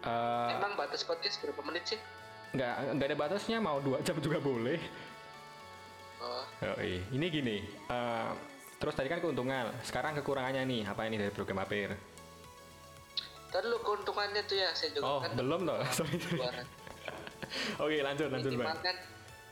eh, 0.00 0.48
emang 0.58 0.74
batas 0.74 1.06
podcast 1.06 1.38
berapa 1.38 1.62
menit 1.62 1.86
sih 1.86 2.00
nggak 2.50 2.98
nggak 2.98 3.08
ada 3.14 3.18
batasnya 3.18 3.62
mau 3.62 3.78
dua 3.78 4.02
jam 4.02 4.18
juga 4.18 4.42
boleh. 4.42 4.80
oh 6.18 6.42
Oh, 6.60 6.78
iya. 6.82 7.00
Ini 7.14 7.26
gini. 7.30 7.56
eh, 7.64 8.30
terus 8.76 8.92
tadi 8.92 9.06
kan 9.06 9.22
keuntungan. 9.22 9.70
Sekarang 9.86 10.18
kekurangannya 10.18 10.66
nih 10.66 10.82
apa 10.84 11.06
ini 11.06 11.16
dari 11.16 11.30
program 11.30 11.62
APR? 11.62 11.94
Tadi 13.50 13.66
lu 13.66 13.78
keuntungannya 13.82 14.42
tuh 14.46 14.56
ya 14.58 14.70
saya 14.74 14.90
juga 14.94 15.06
Oh 15.06 15.18
kan 15.22 15.34
belum 15.34 15.60
Sorry. 15.90 16.18
keluaran. 16.18 16.66
Oke 17.82 17.98
lanjut 17.98 18.28
lanjut 18.30 18.50
bang. 18.54 18.78
kan 18.78 18.96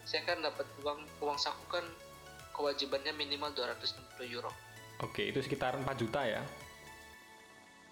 saya 0.07 0.23
kan 0.27 0.39
dapat 0.39 0.67
uang 0.83 1.03
uang 1.19 1.39
saku 1.39 1.65
kan 1.69 1.85
kewajibannya 2.55 3.11
minimal 3.15 3.51
260 3.55 4.35
euro 4.35 4.51
Oke 5.01 5.23
itu 5.25 5.39
sekitar 5.39 5.75
4 5.75 5.87
juta 5.97 6.21
ya. 6.23 6.43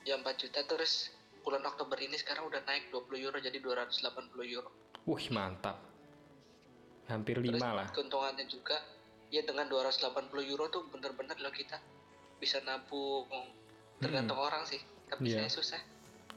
ya 0.03 0.15
4 0.17 0.27
juta 0.37 0.63
terus 0.63 1.11
bulan 1.41 1.63
Oktober 1.65 1.95
ini 1.97 2.15
sekarang 2.15 2.47
udah 2.47 2.63
naik 2.63 2.91
20 2.91 3.07
euro 3.21 3.39
jadi 3.39 3.59
280 3.59 4.07
euro 4.49 4.71
Wih 5.05 5.31
mantap. 5.31 5.79
Hampir 7.07 7.39
terus 7.39 7.55
5 7.55 7.63
lah. 7.73 7.87
keuntungannya 7.91 8.47
juga 8.47 8.75
ya 9.29 9.43
dengan 9.43 9.67
280 9.67 10.07
euro 10.45 10.67
tuh 10.67 10.87
bener-bener 10.87 11.35
loh 11.37 11.51
kita 11.51 11.79
bisa 12.37 12.59
nabung 12.63 13.27
tergantung 13.97 14.37
orang 14.37 14.63
sih 14.63 14.79
tapi 15.07 15.31
Iya. 15.31 15.43
saya 15.43 15.51
susah 15.53 15.81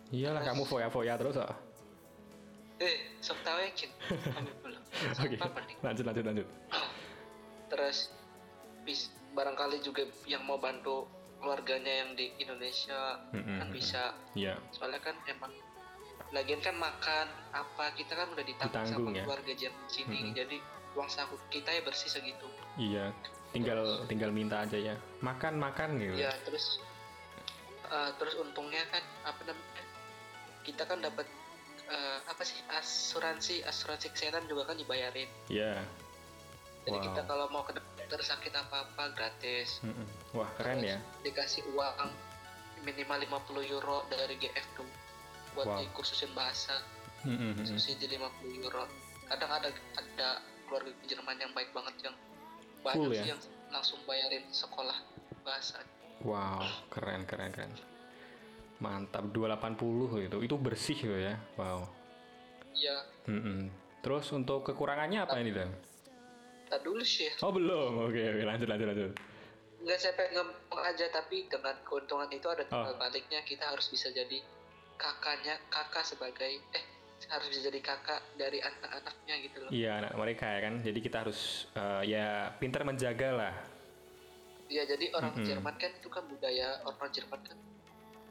Iyalah 0.10 0.42
kamu 0.44 0.64
foya-foya 0.64 1.14
terus 1.16 1.38
kok. 1.38 1.54
eh 2.80 2.96
sok 3.20 3.38
tahu 3.44 3.60
yakin 3.60 3.90
kami 4.26 4.52
belum 4.64 4.82
Oke 5.20 5.38
lanjut 5.84 6.06
lanjut 6.08 6.26
lanjut. 6.26 6.48
terus 7.68 8.10
bis, 8.82 9.14
barangkali 9.32 9.78
juga 9.80 10.04
yang 10.26 10.44
mau 10.44 10.58
bantu 10.58 11.06
keluarganya 11.38 12.04
yang 12.04 12.12
di 12.14 12.36
Indonesia 12.38 13.16
Mm-mm. 13.32 13.58
kan 13.58 13.68
bisa 13.70 14.12
Iya. 14.34 14.60
soalnya 14.70 15.00
kan 15.00 15.16
emang 15.26 15.54
lagian 16.30 16.60
kan 16.60 16.76
makan 16.76 17.26
apa 17.50 17.96
kita 17.96 18.14
kan 18.14 18.30
udah 18.30 18.44
ditanggung 18.44 18.86
Ditanggung 18.86 19.08
sama 19.08 19.18
ya. 19.18 19.24
keluarga 19.24 19.54
Jerman 19.54 19.88
sini 19.88 20.18
Mm-mm. 20.22 20.36
jadi 20.36 20.58
uang 20.94 21.08
saku 21.08 21.36
kita 21.50 21.70
ya 21.70 21.82
bersih 21.82 22.10
segitu 22.10 22.48
Iya. 22.76 23.12
Tinggal 23.50 24.06
tinggal 24.06 24.30
minta 24.30 24.62
aja 24.62 24.78
ya. 24.78 24.94
Makan 25.20 25.58
makan 25.58 25.98
gitu. 25.98 26.16
ya 26.18 26.30
terus 26.44 26.78
eh, 27.84 28.10
terus 28.16 28.38
untungnya 28.38 28.86
kan 28.88 29.02
apa 29.24 29.42
namanya 29.44 29.84
kita 30.62 30.84
kan 30.84 31.00
dapat 31.00 31.26
eh, 31.88 32.18
apa 32.24 32.44
sih 32.44 32.62
asuransi 32.70 33.64
asuransi 33.64 34.12
kesehatan 34.12 34.46
juga 34.46 34.70
kan 34.70 34.78
dibayarin 34.78 35.26
Iya. 35.48 35.82
Jadi 36.90 36.98
Wow. 36.98 37.06
kita 37.06 37.22
kalau 37.24 37.46
mau 37.48 37.62
ke 37.62 37.78
dokter 37.78 38.20
sakit 38.20 38.50
apa 38.52 38.84
apa 38.84 39.04
gratis 39.14 39.80
Mm-mm. 39.80 40.06
Wah 40.34 40.50
keren 40.58 40.82
ya. 40.82 40.98
dikasih 41.22 41.62
uang 41.70 42.10
minimal 42.82 43.22
50 43.22 43.70
euro 43.70 44.02
dari 44.10 44.34
GF 44.36 44.66
tuh 44.74 44.88
buat 45.54 45.68
Wow. 45.68 45.80
dikursusin 45.80 46.34
bahasa 46.34 46.82
Mm-mm, 47.22 47.54
mm-mm. 47.54 47.66
subsidi 47.66 48.10
50 48.10 48.66
euro 48.66 48.90
kadang 49.28 49.52
ada 49.52 49.70
ada 49.94 50.30
keluarga 50.66 50.90
Jerman 51.06 51.38
yang 51.38 51.52
baik 51.52 51.70
banget 51.70 51.96
yang 52.04 52.16
banyak 52.82 53.10
ya? 53.12 53.22
sih 53.22 53.30
yang 53.30 53.42
langsung 53.70 54.00
bayarin 54.04 54.42
sekolah 54.50 54.98
bahasa 55.44 55.78
Wow 56.20 56.66
keren 56.90 57.24
keren 57.24 57.54
keren. 57.54 57.72
Mantap 58.80 59.28
280 59.30 60.24
gitu. 60.24 60.38
Itu 60.40 60.56
bersih 60.56 61.00
loh 61.06 61.20
ya. 61.22 61.36
Wow. 61.56 61.88
ya 62.72 62.96
Mm-mm. 63.28 63.68
Terus 64.00 64.32
untuk 64.32 64.64
kekurangannya 64.64 65.20
apa 65.20 65.36
ini 65.38 65.52
dan? 65.52 65.68
Tak 66.70 66.82
dulu 66.82 67.02
sih 67.02 67.28
Oh 67.40 67.50
belum. 67.50 68.06
Oke 68.06 68.22
oke 68.30 68.44
lanjut 68.44 68.68
lanjut 68.68 68.88
lanjut. 68.88 69.12
nggak 69.80 69.96
saya 69.96 70.12
pengen 70.14 70.32
ngomong 70.38 70.82
aja 70.84 71.06
tapi 71.08 71.48
dengan 71.48 71.72
keuntungan 71.82 72.28
itu 72.28 72.46
ada 72.46 72.64
timbal 72.64 72.92
Oh. 72.92 73.00
baliknya 73.00 73.40
kita 73.42 73.64
harus 73.66 73.88
bisa 73.88 74.10
jadi 74.10 74.44
kakaknya 74.96 75.56
kakak 75.68 76.04
sebagai 76.04 76.60
eh 76.70 76.84
harus 77.26 77.48
bisa 77.48 77.64
jadi 77.64 77.80
kakak 77.80 78.20
dari 78.36 78.60
anak-anaknya 78.60 79.36
gitu 79.42 79.58
loh 79.60 79.70
Iya, 79.70 80.00
anak 80.00 80.14
mereka 80.14 80.46
ya 80.48 80.60
kan. 80.62 80.74
Jadi 80.80 81.00
kita 81.00 81.18
harus 81.22 81.40
eh, 81.74 82.02
ya 82.08 82.28
pintar 82.56 82.84
menjaga 82.84 83.30
lah. 83.32 83.56
ya 84.68 84.86
jadi 84.86 85.10
orang 85.12 85.34
Mm-mm. 85.34 85.48
Jerman 85.48 85.76
kan 85.76 85.92
itu 85.92 86.08
kan 86.08 86.24
budaya 86.24 86.68
orang 86.84 87.10
Jerman 87.10 87.42
kan 87.42 87.58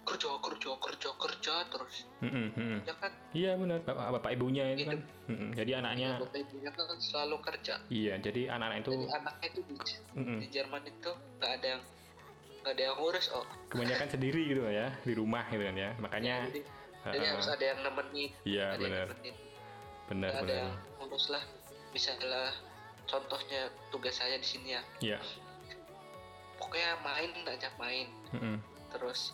kerja 0.09 0.31
kerja 0.40 0.71
kerja 0.75 1.11
kerja 1.14 1.55
terus 1.68 1.97
mm-mm. 2.25 2.81
ya 2.83 2.94
kan 2.97 3.12
Iya 3.31 3.53
benar, 3.55 3.85
bapak, 3.85 4.07
bapak 4.16 4.31
ibunya 4.33 4.64
itu 4.73 4.81
Gitu. 4.81 4.88
kan. 4.88 4.99
Mm-mm. 5.29 5.51
Jadi 5.53 5.71
anaknya, 5.77 6.09
bapak 6.16 6.40
ibunya 6.40 6.71
kan 6.73 6.97
selalu 6.99 7.37
kerja 7.44 7.75
iya. 7.88 8.14
Jadi 8.16 8.49
anak-anak 8.49 8.79
itu 8.81 8.90
jadi 8.90 9.07
anaknya 9.14 9.47
itu 9.47 9.61
di, 9.68 9.75
di 10.40 10.47
Jerman 10.49 10.83
itu 10.83 11.11
nggak 11.37 11.53
ada 11.61 11.66
yang 11.68 11.83
nggak 12.64 12.73
ada 12.73 12.83
yang 12.83 12.94
ngurus 12.97 13.27
oh 13.31 13.44
kebanyakan 13.68 14.09
sendiri 14.09 14.40
gitu 14.49 14.62
ya 14.64 14.88
di 15.05 15.12
rumah 15.12 15.44
gitu 15.49 15.62
kan 15.62 15.77
ya. 15.77 15.90
Makanya, 16.01 16.35
jadi, 16.49 16.61
jadi 17.12 17.18
eh, 17.21 17.31
harus 17.31 17.49
ada 17.49 17.64
yang 17.64 17.79
nemenin 17.85 18.31
iya 18.42 18.66
benar, 18.75 19.07
benar, 20.09 20.31
ada 20.35 20.53
yang 20.66 20.73
ngurus 20.99 21.29
lah 21.29 21.44
misalnya 21.92 22.53
contohnya 23.05 23.61
tugas 23.88 24.16
saya 24.16 24.37
di 24.37 24.44
sini 24.44 24.73
ya 24.73 24.83
Iya. 25.01 25.18
pokoknya 26.59 26.90
main 27.01 27.31
aja 27.47 27.68
main 27.79 28.07
Mm-mm. 28.35 28.57
terus 28.90 29.33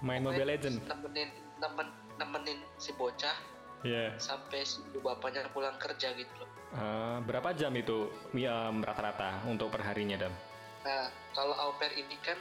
Main 0.00 0.20
pokoknya 0.20 0.38
Mobile 0.38 0.48
Legend. 0.48 0.76
nemenin 0.84 1.28
nemen, 1.58 1.88
nemenin 2.16 2.58
si 2.76 2.90
bocah 2.92 3.34
Iya. 3.80 4.10
sampai 4.16 4.62
si 4.62 4.78
bapaknya 4.96 5.46
pulang 5.48 5.74
kerja 5.76 6.10
gitu 6.12 6.34
loh 6.36 6.50
Eh, 6.68 7.18
berapa 7.24 7.54
jam 7.54 7.72
itu 7.72 8.06
ya, 8.32 8.68
em, 8.68 8.82
rata-rata 8.82 9.40
untuk 9.44 9.70
perharinya 9.70 10.18
dam? 10.18 10.34
nah 10.78 11.06
kalau 11.32 11.54
au 11.56 11.72
pair 11.74 11.90
ini 11.92 12.14
kan 12.20 12.36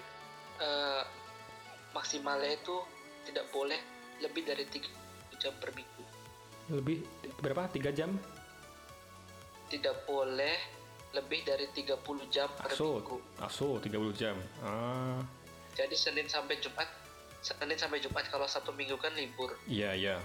eh, 0.57 1.01
maksimalnya 1.91 2.53
itu 2.53 2.75
tidak 3.23 3.45
boleh 3.49 3.77
lebih 4.19 4.43
dari 4.43 4.65
tiga 4.65 4.89
jam 5.37 5.53
per 5.57 5.69
minggu 5.71 6.03
Lebih 6.67 7.05
berapa? 7.39 7.69
Tiga 7.69 7.89
jam? 7.89 8.17
tidak 9.67 10.03
boleh 10.03 10.55
lebih 11.11 11.43
dari 11.43 11.67
30 11.69 11.99
jam 12.27 12.47
per 12.51 12.67
Aso, 12.67 12.99
minggu 12.99 13.17
aso 13.37 13.67
30 13.77 14.11
jam. 14.13 14.35
Ah, 14.59 15.19
jadi 15.73 15.91
Senin 15.91 16.27
sampai 16.27 16.55
Jumat 16.57 16.87
Senin 17.47 17.75
sampai 17.75 17.97
Jumat 17.97 18.27
kalau 18.27 18.43
satu 18.43 18.71
minggu 18.71 18.95
kan 18.95 19.13
libur 19.13 19.55
iya 19.65 19.93
iya. 19.93 20.19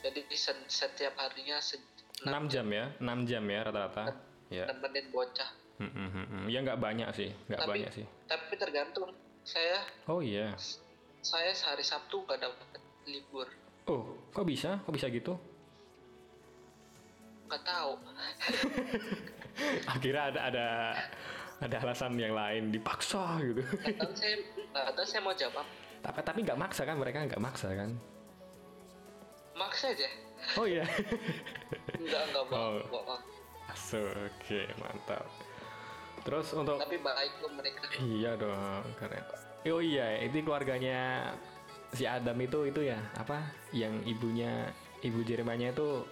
jadi 0.00 0.22
setiap 0.64 1.18
harinya 1.18 1.58
se- 1.58 1.82
6 2.18 2.30
jam 2.46 2.64
ya, 2.66 2.94
6 2.96 3.26
jam 3.26 3.44
ya 3.44 3.60
rata-rata. 3.60 4.14
Ya. 4.46 4.64
nemenin 4.66 5.10
bocah 5.10 5.50
Hmm, 5.76 5.92
hmm, 5.92 6.08
hmm. 6.08 6.44
Ya 6.46 6.62
nggak 6.62 6.78
banyak 6.78 7.04
sih, 7.12 7.28
nggak 7.44 7.60
Tapi- 7.60 7.70
banyak 7.74 7.90
sih. 7.92 8.06
tapi 8.24 8.54
tergantung 8.54 9.12
saya 9.42 9.84
Oh 10.06 10.24
iya. 10.24 10.56
saya 11.20 11.50
sehari 11.50 11.82
Sabtu 11.82 12.22
nggak 12.22 12.40
dapat 12.40 12.68
libur 13.04 13.44
Oh, 13.84 14.02
kok 14.30 14.42
bisa? 14.42 14.80
Kok 14.80 14.90
bisa 14.90 15.06
gitu? 15.08 15.36
nggak 17.44 17.62
tahu 17.62 17.92
Akhirnya 19.92 20.22
ada 20.26 20.40
ada 20.46 20.66
ada 21.58 21.76
alasan 21.78 22.14
yang 22.14 22.32
lain 22.32 22.68
dipaksa 22.68 23.36
gitu. 23.40 23.60
tahu 23.94 24.12
saya 24.12 24.36
tahu 24.72 25.04
saya 25.04 25.20
mau 25.20 25.32
jawab 25.32 25.66
tapi 26.06 26.20
tapi 26.22 26.38
nggak 26.46 26.60
maksa 26.60 26.86
kan 26.86 26.96
mereka 26.96 27.26
nggak 27.26 27.42
maksa 27.42 27.74
kan? 27.74 27.90
maksa 29.56 29.90
aja 29.90 30.08
Oh 30.60 30.68
iya. 30.68 30.84
nggak 31.96 32.22
nggak 32.30 32.44
Oh. 32.52 32.78
mau 32.78 33.02
bohong. 33.02 33.22
Aso, 33.66 33.98
oke 33.98 34.60
mantap. 34.78 35.26
Terus 36.22 36.52
untuk 36.54 36.78
tapi 36.78 37.00
baik 37.00 37.32
kok 37.40 37.50
mereka 37.56 37.82
Iya 37.98 38.36
dong, 38.38 38.84
keren. 39.00 39.24
Oh 39.66 39.82
iya, 39.82 40.22
itu 40.22 40.44
keluarganya 40.44 41.32
si 41.90 42.06
Adam 42.06 42.36
itu 42.38 42.68
itu 42.68 42.80
ya 42.84 43.00
apa? 43.16 43.42
Yang 43.74 44.06
ibunya 44.06 44.70
ibu 45.02 45.24
Jermannya 45.24 45.74
itu 45.74 46.04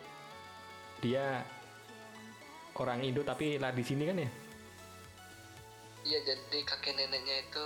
dia 0.99 1.45
orang 2.75 3.05
Indo 3.05 3.23
tapi 3.23 3.61
lahir 3.61 3.77
di 3.77 3.85
sini 3.87 4.03
kan 4.09 4.19
ya? 4.19 4.31
iya 6.05 6.19
jadi 6.21 6.59
kakek 6.69 6.97
neneknya 6.97 7.49
itu 7.49 7.65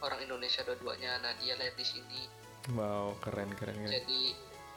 orang 0.00 0.20
Indonesia 0.20 0.60
dua-duanya 0.62 1.20
nah 1.20 1.32
dia 1.38 1.54
lahir 1.54 1.72
di 1.74 1.86
sini 1.86 2.22
Wow, 2.72 3.16
keren 3.24 3.48
keren 3.56 3.72
keren. 3.74 3.88
jadi 3.90 4.20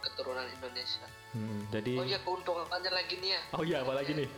keturunan 0.02 0.48
Indonesia 0.50 1.06
Hmm, 1.34 1.66
jadi 1.68 1.94
oh 1.98 2.06
iya 2.06 2.20
keuntungannya 2.22 2.92
lagi 2.94 3.16
nih 3.18 3.30
ya 3.34 3.42
Oh 3.58 3.64
iya, 3.66 3.78
apalagi 3.82 4.14
nih? 4.14 4.30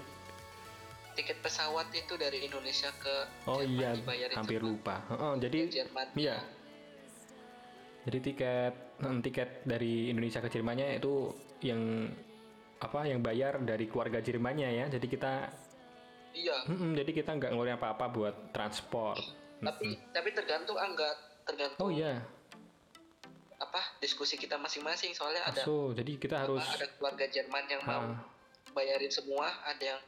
tiket 1.15 1.39
pesawat 1.39 1.88
itu 1.91 2.15
dari 2.15 2.43
Indonesia 2.43 2.91
ke 3.00 3.15
Oh 3.48 3.60
Jerman 3.60 4.12
iya, 4.12 4.30
hampir 4.36 4.60
sama 4.60 4.67
lupa. 4.67 4.95
Heeh, 5.08 5.34
jadi 5.43 5.60
Jerman 5.71 6.08
iya. 6.15 6.36
Jadi 8.06 8.17
tiket 8.21 8.74
hmm, 9.00 9.19
tiket 9.24 9.50
dari 9.65 10.08
Indonesia 10.08 10.39
ke 10.39 10.48
Jermannya 10.48 11.00
itu 11.00 11.34
yang 11.63 12.12
apa 12.78 13.08
yang 13.08 13.24
bayar 13.24 13.58
dari 13.63 13.88
keluarga 13.88 14.19
Jermannya 14.19 14.69
ya. 14.71 14.86
Jadi 14.91 15.08
kita 15.08 15.34
iya 16.36 16.56
Mm-mm, 16.67 16.93
jadi 16.93 17.12
kita 17.12 17.32
nggak 17.34 17.50
ngeluarin 17.56 17.80
apa-apa 17.80 18.06
buat 18.12 18.36
transport. 18.52 19.24
Tapi 19.65 19.88
tapi 20.13 20.30
tergantung 20.32 20.78
angga. 20.78 21.10
Tergantung 21.45 21.78
Oh 21.78 21.93
iya, 21.93 22.25
apa 23.62 23.82
diskusi 24.01 24.36
kita 24.36 24.58
masing-masing. 24.58 25.13
Soalnya 25.13 25.45
ada 25.45 25.62
so 25.62 25.93
jadi 25.93 26.17
kita 26.17 26.45
harus 26.45 26.63
ada 26.63 26.89
keluarga 26.97 27.25
Jerman 27.30 27.65
yang 27.69 27.82
mau 27.86 28.01
ah, 28.01 28.17
bayarin 28.73 29.12
semua. 29.12 29.49
Ada 29.65 29.84
yang 29.95 30.01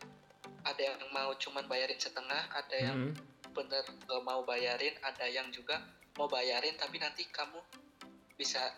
ada 0.66 0.82
yang 0.82 0.98
mau 1.14 1.30
cuman 1.38 1.66
bayarin 1.70 2.00
setengah. 2.00 2.42
Ada 2.54 2.76
yang 2.78 2.98
mm-mm. 3.14 3.54
bener 3.54 3.84
mau 4.26 4.42
bayarin. 4.44 4.96
Ada 5.06 5.26
yang 5.30 5.48
juga 5.54 5.82
mau 6.18 6.26
bayarin 6.26 6.74
tapi 6.78 6.98
nanti 6.98 7.30
kamu 7.30 7.62
bisa 8.38 8.74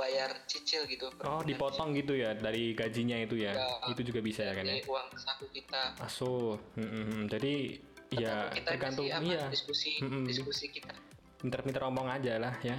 bayar 0.00 0.32
cicil 0.48 0.88
gitu. 0.88 1.12
Oh 1.28 1.44
dipotong 1.44 1.92
gitu 1.92 2.16
ya 2.16 2.32
dari 2.32 2.72
gajinya 2.72 3.20
itu 3.20 3.36
ya, 3.36 3.52
Ya, 3.52 3.68
itu 3.92 4.00
juga 4.00 4.24
bisa 4.24 4.48
ya 4.48 4.56
kan 4.56 4.64
ya. 4.64 4.80
uang 4.88 5.08
saku 5.12 5.44
kita. 5.52 5.92
Aso, 6.00 6.56
mm-mm. 6.80 7.28
jadi 7.28 7.76
ya 8.10 8.50
Tergantung 8.50 8.54
kita 8.58 8.68
tergantung 8.74 9.06
sih, 9.06 9.14
apa, 9.14 9.24
iya, 9.26 9.42
diskusi 9.48 9.92
Mm-mm. 10.02 10.24
diskusi 10.26 10.64
kita 10.68 10.92
pinter-pinter 11.38 11.80
ngomong 11.86 12.08
aja 12.10 12.36
lah 12.36 12.54
ya. 12.60 12.76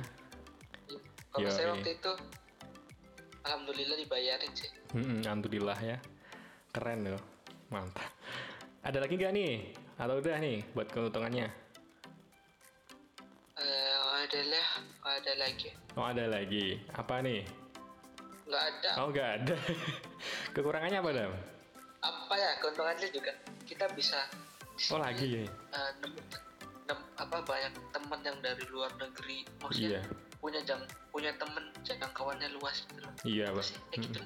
kalau 1.32 1.48
saya 1.50 1.72
waktu 1.72 1.96
itu 1.96 2.12
alhamdulillah 3.42 3.98
dibayarin 3.98 4.52
sih 4.52 4.70
Mm-mm, 4.92 5.24
Alhamdulillah 5.24 5.80
ya, 5.80 5.96
keren 6.76 7.08
loh, 7.08 7.24
mantap. 7.72 8.04
Ada 8.84 9.00
lagi 9.00 9.16
nggak 9.16 9.32
nih? 9.32 9.72
Atau 9.96 10.20
udah 10.20 10.36
nih 10.36 10.68
buat 10.76 10.92
keuntungannya? 10.92 11.48
Eh, 13.56 13.96
adalah 14.20 14.68
ada 15.08 15.34
lagi 15.40 15.72
Oh 15.96 16.04
ada 16.04 16.28
lagi, 16.28 16.76
apa 16.92 17.24
nih? 17.24 17.40
nggak 18.44 18.64
ada 18.68 18.90
Oh 19.00 19.08
nggak 19.10 19.30
ada. 19.40 19.56
Kekurangannya 20.54 21.00
apa 21.00 21.10
dam? 21.16 21.32
apa 22.02 22.34
ya 22.34 22.52
keuntungannya 22.60 23.08
juga 23.14 23.32
kita 23.64 23.86
bisa 23.96 24.18
Oh 24.90 24.98
lagi. 24.98 25.46
eh, 25.46 25.92
nemu, 26.00 26.18
nem- 26.84 27.08
apa 27.16 27.38
banyak 27.40 27.70
teman 27.92 28.20
yang 28.20 28.38
dari 28.40 28.66
luar 28.68 28.90
negeri 28.96 29.46
maksudnya 29.58 30.00
Iya, 30.00 30.02
punya 30.36 30.60
jang 30.64 30.82
punya 31.08 31.32
temen 31.36 31.64
jangkauannya 31.84 32.50
luas 32.54 32.82
gitu 32.84 33.00
loh 33.00 33.14
iya 33.22 33.46
pak. 33.48 33.66
gitu 33.94 34.20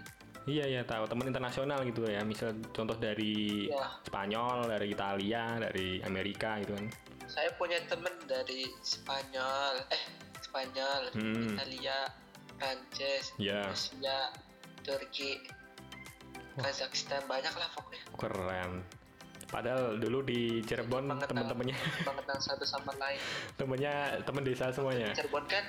Iya 0.46 0.66
iya 0.70 0.82
tahu 0.82 1.04
teman 1.06 1.26
internasional 1.26 1.82
gitu 1.84 2.06
ya. 2.06 2.22
Misal 2.22 2.54
contoh 2.70 2.94
dari 2.94 3.66
ya 3.66 3.98
Spanyol, 4.04 4.70
dari 4.70 4.94
Italia, 4.94 5.58
dari 5.60 5.98
Amerika 6.00 6.62
gitu 6.62 6.72
kan. 6.72 6.86
saya 7.26 7.50
punya 7.52 7.82
temen 7.84 8.14
dari 8.24 8.70
Spanyol 8.80 9.82
eh 9.90 10.04
Spanyol 10.40 11.10
Hmm. 11.12 11.50
Italia 11.52 12.06
Prancis 12.56 13.34
Ya, 13.36 13.66
Rusia 13.66 14.30
Turki 14.80 15.42
Wah. 16.56 16.64
Kazakhstan 16.64 17.26
banyak 17.26 17.52
lah 17.52 17.68
pokoknya 17.74 18.06
keren. 18.16 18.72
Padahal 19.56 19.96
dulu 19.96 20.20
di 20.28 20.60
Cirebon 20.68 21.08
Banget, 21.08 21.32
temen-temennya 21.32 21.80
banget 22.04 22.26
yang 22.28 22.42
satu 22.44 22.68
sama 22.68 22.92
lain 23.00 23.16
temennya 23.56 24.20
temen 24.28 24.44
desa 24.44 24.68
semuanya. 24.68 25.16
Cirebon 25.16 25.48
kan 25.48 25.64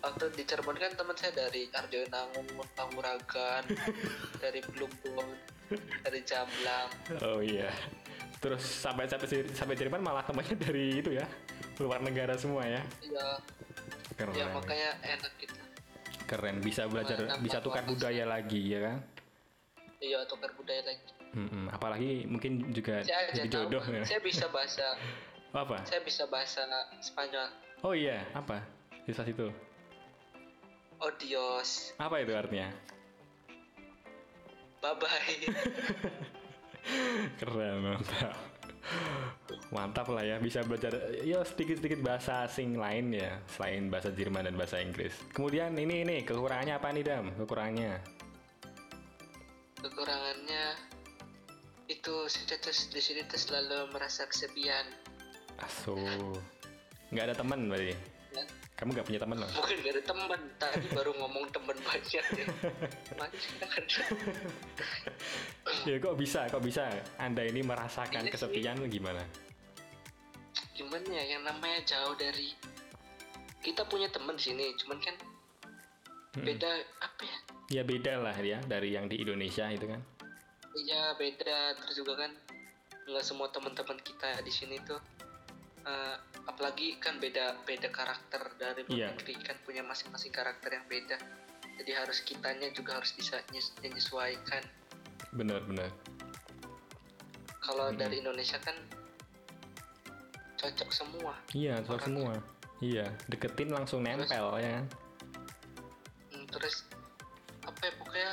waktu 0.00 0.24
di 0.32 0.42
Cirebon 0.48 0.76
kan 0.80 0.88
teman 0.96 1.12
saya 1.20 1.36
dari 1.36 1.68
Arjonangun, 1.68 2.48
Panguragan, 2.72 3.68
dari 4.42 4.64
Plumbon, 4.64 5.28
dari 6.00 6.20
Jamblang. 6.24 6.88
Oh 7.20 7.44
iya. 7.44 7.68
Terus 8.40 8.64
sampai 8.64 9.04
sampai 9.04 9.44
sampai 9.52 9.76
Cirebon 9.76 10.00
malah 10.00 10.24
temennya 10.24 10.56
dari 10.56 10.96
itu 10.96 11.12
ya 11.12 11.28
luar 11.76 12.00
negara 12.00 12.40
semua 12.40 12.64
ya. 12.64 12.80
Ya, 13.04 13.28
Keren. 14.16 14.32
ya 14.32 14.48
makanya 14.48 14.96
enak 15.04 15.32
gitu. 15.36 15.60
Keren 16.24 16.64
bisa 16.64 16.88
belajar 16.88 17.36
bisa 17.44 17.60
tukar 17.60 17.84
budaya 17.84 18.24
lagi 18.24 18.64
ya 18.64 18.80
kan. 18.80 18.96
Iya, 20.00 20.24
tukar 20.24 20.56
budaya 20.56 20.80
lagi. 20.88 21.19
Mm-mm. 21.30 21.70
Apalagi 21.70 22.26
mungkin 22.26 22.74
juga 22.74 23.06
Saya 23.06 23.30
aja 23.30 23.32
jadi 23.38 23.48
tahu, 23.48 23.62
jodoh 23.70 23.84
ya. 23.86 24.02
saya 24.02 24.20
bisa 24.20 24.50
bahasa, 24.50 24.86
Apa? 25.54 25.78
saya 25.86 26.02
bisa 26.02 26.26
bahasa 26.26 26.66
Spanyol. 26.98 27.48
Oh 27.80 27.94
iya, 27.94 28.26
apa? 28.34 28.60
Sisa 29.06 29.24
situ. 29.24 29.48
Odios, 31.00 31.96
Apa 31.96 32.20
itu 32.20 32.34
artinya? 32.36 32.68
bye 34.80 34.96
bye. 34.96 35.08
Keren, 37.40 37.84
mantap. 37.84 38.36
Mantap 39.70 40.06
lah 40.10 40.24
ya, 40.24 40.36
bisa 40.40 40.64
belajar 40.64 40.92
ya 41.20 41.44
sedikit-sedikit 41.44 42.00
bahasa 42.00 42.44
asing 42.44 42.74
lain 42.74 43.12
ya, 43.12 43.38
selain 43.46 43.86
bahasa 43.88 44.10
Jerman 44.10 44.48
dan 44.48 44.56
bahasa 44.56 44.80
Inggris. 44.80 45.14
Kemudian 45.30 45.76
ini 45.76 46.02
ini 46.02 46.16
kekurangannya 46.24 46.74
apa 46.74 46.88
nih 46.90 47.04
Dam? 47.06 47.24
Kekurangannya? 47.38 47.92
Kekurangannya 49.80 50.64
itu 52.00 52.16
saya 52.32 52.56
tuh 52.56 52.72
di 52.72 53.00
sini 53.04 53.20
tuh 53.28 53.36
selalu 53.36 53.92
merasa 53.92 54.24
kesepian. 54.24 54.88
Aso, 55.60 55.92
nggak 57.12 57.24
ada 57.28 57.34
teman 57.36 57.68
berarti? 57.68 57.92
Ya, 58.32 58.44
Kamu 58.80 58.96
nggak 58.96 59.04
punya 59.04 59.20
teman 59.20 59.36
loh? 59.36 59.50
mungkin 59.52 59.76
gak 59.84 59.92
ada 60.00 60.04
teman. 60.08 60.40
Tadi 60.56 60.86
baru 60.96 61.12
ngomong 61.20 61.44
teman 61.52 61.76
banyak 61.84 62.24
ya. 62.32 62.46
Banyak. 63.20 63.52
ya 65.84 65.94
kok 66.00 66.16
bisa, 66.16 66.48
kok 66.48 66.64
bisa? 66.64 66.88
Anda 67.20 67.44
ini 67.44 67.60
merasakan 67.60 68.24
Iya 68.24 68.32
sih. 68.32 68.32
kesepian 68.32 68.80
gimana? 68.88 69.20
Gimana 70.72 71.04
ya 71.12 71.36
yang 71.36 71.44
namanya 71.44 71.84
jauh 71.84 72.16
dari 72.16 72.56
kita 73.60 73.84
punya 73.84 74.08
teman 74.08 74.40
di 74.40 74.48
sini, 74.48 74.72
cuman 74.80 74.96
kan 75.04 75.16
Mm-mm. 76.40 76.48
beda 76.48 76.70
apa 77.04 77.22
ya? 77.28 77.38
Ya 77.68 77.82
beda 77.84 78.16
lah 78.24 78.36
ya 78.40 78.56
dari 78.64 78.96
yang 78.96 79.04
di 79.04 79.20
Indonesia 79.20 79.68
itu 79.68 79.84
kan. 79.84 80.00
Iya 80.72 81.14
beda 81.14 81.58
terus 81.76 81.96
juga 81.96 82.14
kan 82.16 82.32
nggak 83.02 83.22
semua 83.22 83.48
teman-teman 83.48 83.98
kita 83.98 84.38
di 84.40 84.48
sini 84.48 84.78
tuh 84.80 85.00
eh, 85.82 86.16
apalagi 86.44 86.94
kan 86.96 87.16
beda 87.16 87.58
beda 87.64 87.88
karakter 87.88 88.38
dari 88.54 88.84
luar 88.84 88.94
Iya. 88.94 89.06
negeri 89.10 89.34
kan 89.40 89.56
punya 89.60 89.82
masing-masing 89.82 90.30
karakter 90.30 90.70
yang 90.72 90.86
beda 90.86 91.18
jadi 91.76 91.92
harus 91.96 92.20
kitanya 92.20 92.70
juga 92.70 92.94
harus 92.94 93.10
bisa 93.10 93.40
nyes- 93.50 93.74
menyesuaikan 93.80 94.62
Bener-bener. 95.32 95.90
kalau 97.60 97.88
Mm-mm. 97.88 97.98
dari 97.98 98.18
Indonesia 98.18 98.58
kan 98.58 98.74
cocok 100.56 100.90
semua 100.90 101.32
Iya, 101.50 101.80
Orangnya. 101.82 102.04
semua. 102.04 102.34
Iya, 102.80 103.06
deketin 103.26 103.70
langsung 103.70 104.00
nempel 104.00 104.28
ya 104.56 104.70
kan. 104.74 104.86
Hmm, 106.30 106.44
terus 106.46 106.84
apa 107.60 107.80
ya 107.80 107.92
pokoknya 107.94 108.32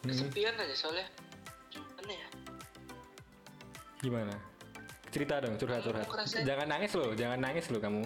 kesepian 0.00 0.54
aja 0.54 0.74
soalnya 0.74 1.06
gimana 1.68 2.12
ya 2.12 2.28
gimana? 3.98 4.34
Cerita 5.08 5.40
dong, 5.40 5.56
curhat 5.56 5.80
curhat. 5.82 6.04
ngerasain- 6.04 6.44
Jangan 6.44 6.68
nangis 6.68 6.92
loh, 6.92 7.10
jangan 7.12 7.38
nangis 7.40 7.66
loh 7.66 7.80
kamu. 7.80 8.04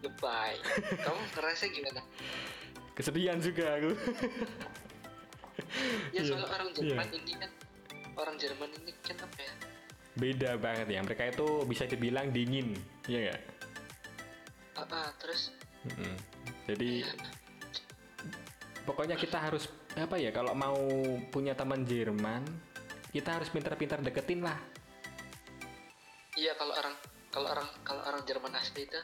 goodbye 0.00 0.56
kamu 1.04 1.20
ngerasa 1.30 1.64
gimana 1.68 2.00
Kesepian 2.92 3.36
juga 3.38 3.76
aku. 3.76 3.90
ya 6.12 6.20
soalnya 6.22 6.48
orang 6.48 6.68
iya. 6.70 6.76
Jerman 6.76 7.08
ini 7.14 7.32
kan 7.34 7.50
orang 8.14 8.36
Jerman 8.36 8.70
ini 8.76 8.92
kan 9.00 9.16
apa 9.18 9.38
ya 9.38 9.52
Beda 10.12 10.50
banget 10.54 10.90
ya. 10.90 11.00
Mereka 11.00 11.22
itu 11.30 11.46
bisa 11.64 11.86
dibilang 11.86 12.28
dingin, 12.28 12.74
iya 13.06 13.30
nggak? 13.30 13.40
Ah, 14.74 14.84
ah, 14.90 15.08
terus 15.16 15.54
Mm-mm. 15.82 16.14
Jadi 16.66 16.88
ya, 17.00 17.12
pokoknya 18.82 19.14
kita 19.14 19.38
harus 19.38 19.70
apa 19.96 20.16
ya? 20.16 20.30
Kalau 20.30 20.52
mau 20.52 20.78
punya 21.28 21.52
teman 21.52 21.82
Jerman, 21.82 22.42
kita 23.10 23.36
harus 23.36 23.48
pintar-pintar 23.48 24.00
deketin 24.00 24.40
lah. 24.40 24.58
iya 26.32 26.54
kalau 26.54 26.72
orang 26.72 26.94
kalau 27.28 27.48
orang 27.48 27.68
kalau 27.82 28.00
orang 28.02 28.22
Jerman 28.22 28.54
asli 28.54 28.82
itu 28.82 28.96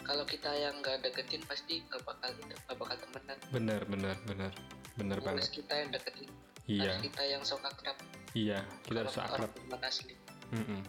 kalau 0.00 0.22
kita 0.22 0.46
yang 0.52 0.78
nggak 0.78 1.02
deketin 1.02 1.42
pasti 1.42 1.82
nggak 1.82 2.04
bakal 2.04 2.30
nggak 2.30 2.76
bakal 2.76 2.96
temenan 2.98 3.38
Bener, 3.50 3.80
bener, 3.82 4.14
bener, 4.22 4.52
bener 4.94 5.18
banget. 5.18 5.42
harus 5.42 5.50
kita 5.50 5.74
yang 5.74 5.90
deketin 5.90 6.30
Iya, 6.68 6.92
harus 6.92 7.02
kita 7.02 7.22
yang 7.24 7.42
sok 7.42 7.64
akrab 7.64 7.96
iya. 8.32 8.60
Kita 8.84 8.98
harus 9.00 9.16
akrab. 9.16 9.48
orang 9.48 9.52
Jerman 9.58 9.80
asli 9.82 10.14
Mm-mm. 10.48 10.80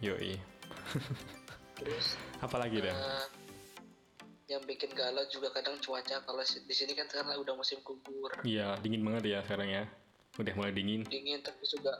Yoi. 0.00 0.32
terus 1.74 2.06
Apalagi 2.44 2.82
dah? 2.82 2.94
Yang 4.44 4.60
bikin 4.68 4.92
galau 4.92 5.24
juga 5.32 5.48
kadang 5.50 5.80
cuaca 5.80 6.20
kalau 6.20 6.42
di 6.44 6.74
sini 6.74 6.92
kan 6.92 7.08
karena 7.08 7.32
udah 7.40 7.56
musim 7.56 7.80
gugur 7.80 8.28
Iya, 8.44 8.76
dingin 8.84 9.00
banget 9.00 9.24
ya 9.32 9.38
sekarang 9.40 9.72
ya. 9.72 9.84
Udah 10.36 10.52
mulai 10.52 10.74
dingin. 10.74 11.00
dingin 11.08 11.40
tapi 11.40 11.64
juga 11.64 11.94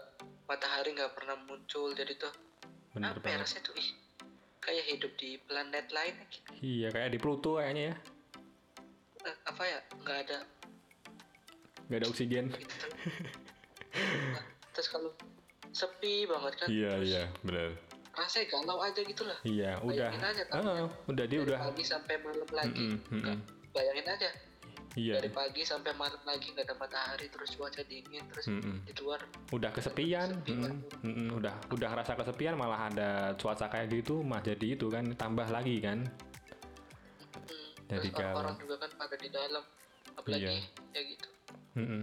matahari 0.44 0.92
nggak 0.92 1.14
pernah 1.16 1.40
muncul 1.48 1.94
jadi 1.96 2.12
tuh 2.20 2.34
Bener 2.92 3.16
apa 3.16 3.26
ya 3.26 3.40
rasanya 3.40 3.64
tuh 3.64 3.74
ih 3.80 3.88
kayak 4.60 4.84
hidup 4.92 5.12
di 5.16 5.40
planet 5.40 5.86
lain 5.88 6.14
gitu. 6.28 6.50
Iya, 6.60 6.88
kayak 6.92 7.10
di 7.12 7.18
Pluto 7.18 7.56
kayaknya 7.56 7.82
ya. 7.90 7.94
Eh, 9.24 9.36
apa 9.48 9.62
ya 9.64 9.78
nggak 10.04 10.18
ada 10.28 10.38
Gak 11.84 11.98
ada 12.00 12.06
oksigen. 12.08 12.48
gitu 12.48 12.86
terus 14.74 14.88
kalau 14.90 15.12
sepi 15.70 16.26
banget 16.26 16.52
kan 16.58 16.66
Iya, 16.66 16.90
terus 16.98 17.08
iya, 17.08 17.22
bener. 17.40 17.70
Rasanya 18.14 18.46
galau 18.48 18.78
aja 18.78 19.00
gitu 19.00 19.22
lah 19.22 19.38
Iya, 19.42 19.78
udah. 19.80 20.08
aja 20.10 20.42
kan 20.44 20.60
Ah, 20.60 20.86
udah 21.04 21.24
dia 21.24 21.38
dari 21.38 21.46
udah. 21.46 21.58
pagi 21.60 21.82
sampai 21.82 22.14
malam 22.18 22.48
lagi 22.48 22.78
Mm-mm, 22.80 22.98
mm-mm. 23.10 23.20
Nggak, 23.20 23.38
bayangin 23.70 24.06
aja 24.08 24.30
Iya, 24.94 25.18
dari 25.18 25.26
pagi 25.28 25.62
sampai 25.62 25.90
malam 25.92 26.22
lagi 26.22 26.46
nggak 26.48 26.64
ada 26.64 26.76
matahari 26.76 27.26
terus 27.26 27.50
cuaca 27.52 27.82
dingin 27.82 28.22
terus 28.30 28.46
Mm-mm. 28.46 28.86
di 28.86 28.94
luar 28.96 29.18
udah 29.50 29.70
kesepian. 29.70 30.30
Sepi 30.36 30.54
Mm-mm, 30.54 30.62
banget. 30.62 31.02
mm-mm, 31.02 31.28
Udah, 31.34 31.54
udah 31.68 31.88
ngerasa 31.90 32.12
kesepian 32.14 32.54
malah 32.54 32.86
ada 32.86 33.10
cuaca 33.34 33.66
kayak 33.66 33.90
gitu, 33.92 34.22
mah 34.22 34.38
jadi 34.38 34.66
itu 34.72 34.86
kan 34.86 35.02
tambah 35.12 35.46
lagi 35.46 35.82
kan. 35.82 36.06
hmm, 37.42 37.90
Jadi 37.90 38.08
terus 38.08 38.14
orang-orang 38.16 38.54
juga 38.56 38.74
kan 38.78 38.90
pada 38.94 39.16
di 39.18 39.28
dalam 39.28 39.64
apalagi 40.14 40.46
Iya. 40.46 40.62
ya 40.94 41.00
gitu 41.04 41.28
Mm-mm. 41.74 42.02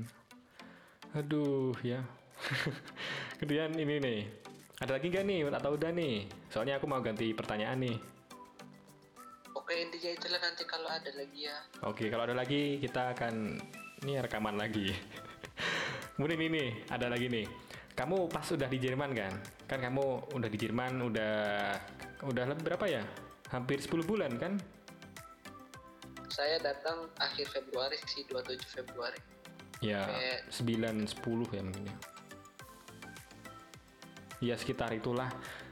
Aduh, 1.14 1.76
ya. 1.82 2.04
Kemudian 3.40 3.72
ini 3.74 3.96
nih. 3.98 4.20
Ada 4.82 4.98
lagi 4.98 5.14
nggak 5.14 5.26
nih 5.30 5.40
atau 5.54 5.78
udah 5.78 5.92
nih? 5.94 6.26
Soalnya 6.50 6.82
aku 6.82 6.90
mau 6.90 7.00
ganti 7.06 7.32
pertanyaan 7.38 7.80
nih. 7.86 7.98
oke 9.54 9.74
intinya 9.78 10.12
itulah 10.18 10.42
nanti 10.42 10.64
kalau 10.66 10.90
ada 10.90 11.12
lagi 11.14 11.46
ya 11.46 11.58
Oke, 11.86 12.10
kalau 12.10 12.26
ada 12.26 12.34
lagi 12.34 12.82
kita 12.82 13.14
akan 13.14 13.62
ini 14.02 14.18
rekaman 14.18 14.58
lagi. 14.58 14.90
Kemudian 16.18 16.42
ini 16.42 16.82
ada 16.90 17.08
lagi 17.08 17.30
nih. 17.30 17.46
Kamu 17.94 18.26
pas 18.26 18.50
udah 18.50 18.66
di 18.66 18.82
Jerman 18.82 19.14
kan? 19.14 19.34
Kan 19.70 19.80
kamu 19.86 20.34
udah 20.34 20.50
di 20.50 20.58
Jerman 20.58 20.98
udah 21.06 21.36
udah 22.26 22.44
lebih 22.50 22.74
berapa 22.74 22.86
ya? 22.90 23.04
Hampir 23.54 23.80
10 23.80 24.02
bulan 24.04 24.34
kan? 24.42 24.58
saya 26.32 26.56
datang 26.64 27.12
akhir 27.20 27.52
Februari 27.52 28.00
sih 28.08 28.24
27 28.32 28.80
Februari 28.82 29.20
Ya, 29.82 30.06
Oke. 30.06 30.62
9 30.62 31.10
10 31.10 31.58
ya 31.58 31.62
mungkin 31.66 31.90
ya. 31.90 31.96
Ya 34.42 34.58
sekitar 34.58 34.90
itulah. 34.92 35.30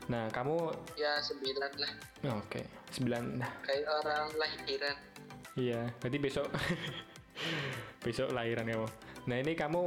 Nah, 0.10 0.30
kamu 0.30 0.58
ya 0.98 1.22
sembilan 1.22 1.72
lah 1.78 1.92
oke, 2.28 2.62
9 2.92 3.40
nah, 3.40 3.52
kayak 3.62 3.86
orang 3.88 4.28
lahiran 4.36 4.98
Iya, 5.60 5.92
berarti 6.00 6.18
besok 6.18 6.48
besok 8.06 8.32
lahiran 8.32 8.68
kamu. 8.68 8.88
Nah 9.28 9.38
ini 9.44 9.54
kamu 9.58 9.84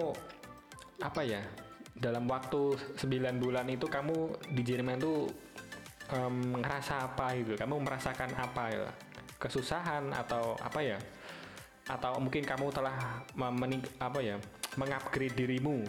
apa 1.00 1.22
ya? 1.24 1.40
Dalam 1.92 2.28
waktu 2.28 2.76
9 2.98 3.40
bulan 3.40 3.68
itu 3.72 3.88
kamu 3.88 4.36
di 4.52 4.62
Jerman 4.66 5.00
tuh 5.00 5.32
em, 6.12 6.60
ngerasa 6.60 7.08
apa 7.08 7.32
gitu? 7.40 7.56
Kamu 7.56 7.80
merasakan 7.80 8.36
apa 8.36 8.64
ya? 8.68 8.84
Kesusahan 9.40 10.12
atau 10.12 10.60
apa 10.60 10.80
ya? 10.84 10.98
Atau 11.88 12.20
mungkin 12.20 12.44
kamu 12.44 12.68
telah 12.68 13.24
apa 13.96 14.18
ya? 14.20 14.36
Mengupgrade 14.76 15.36
dirimu 15.36 15.84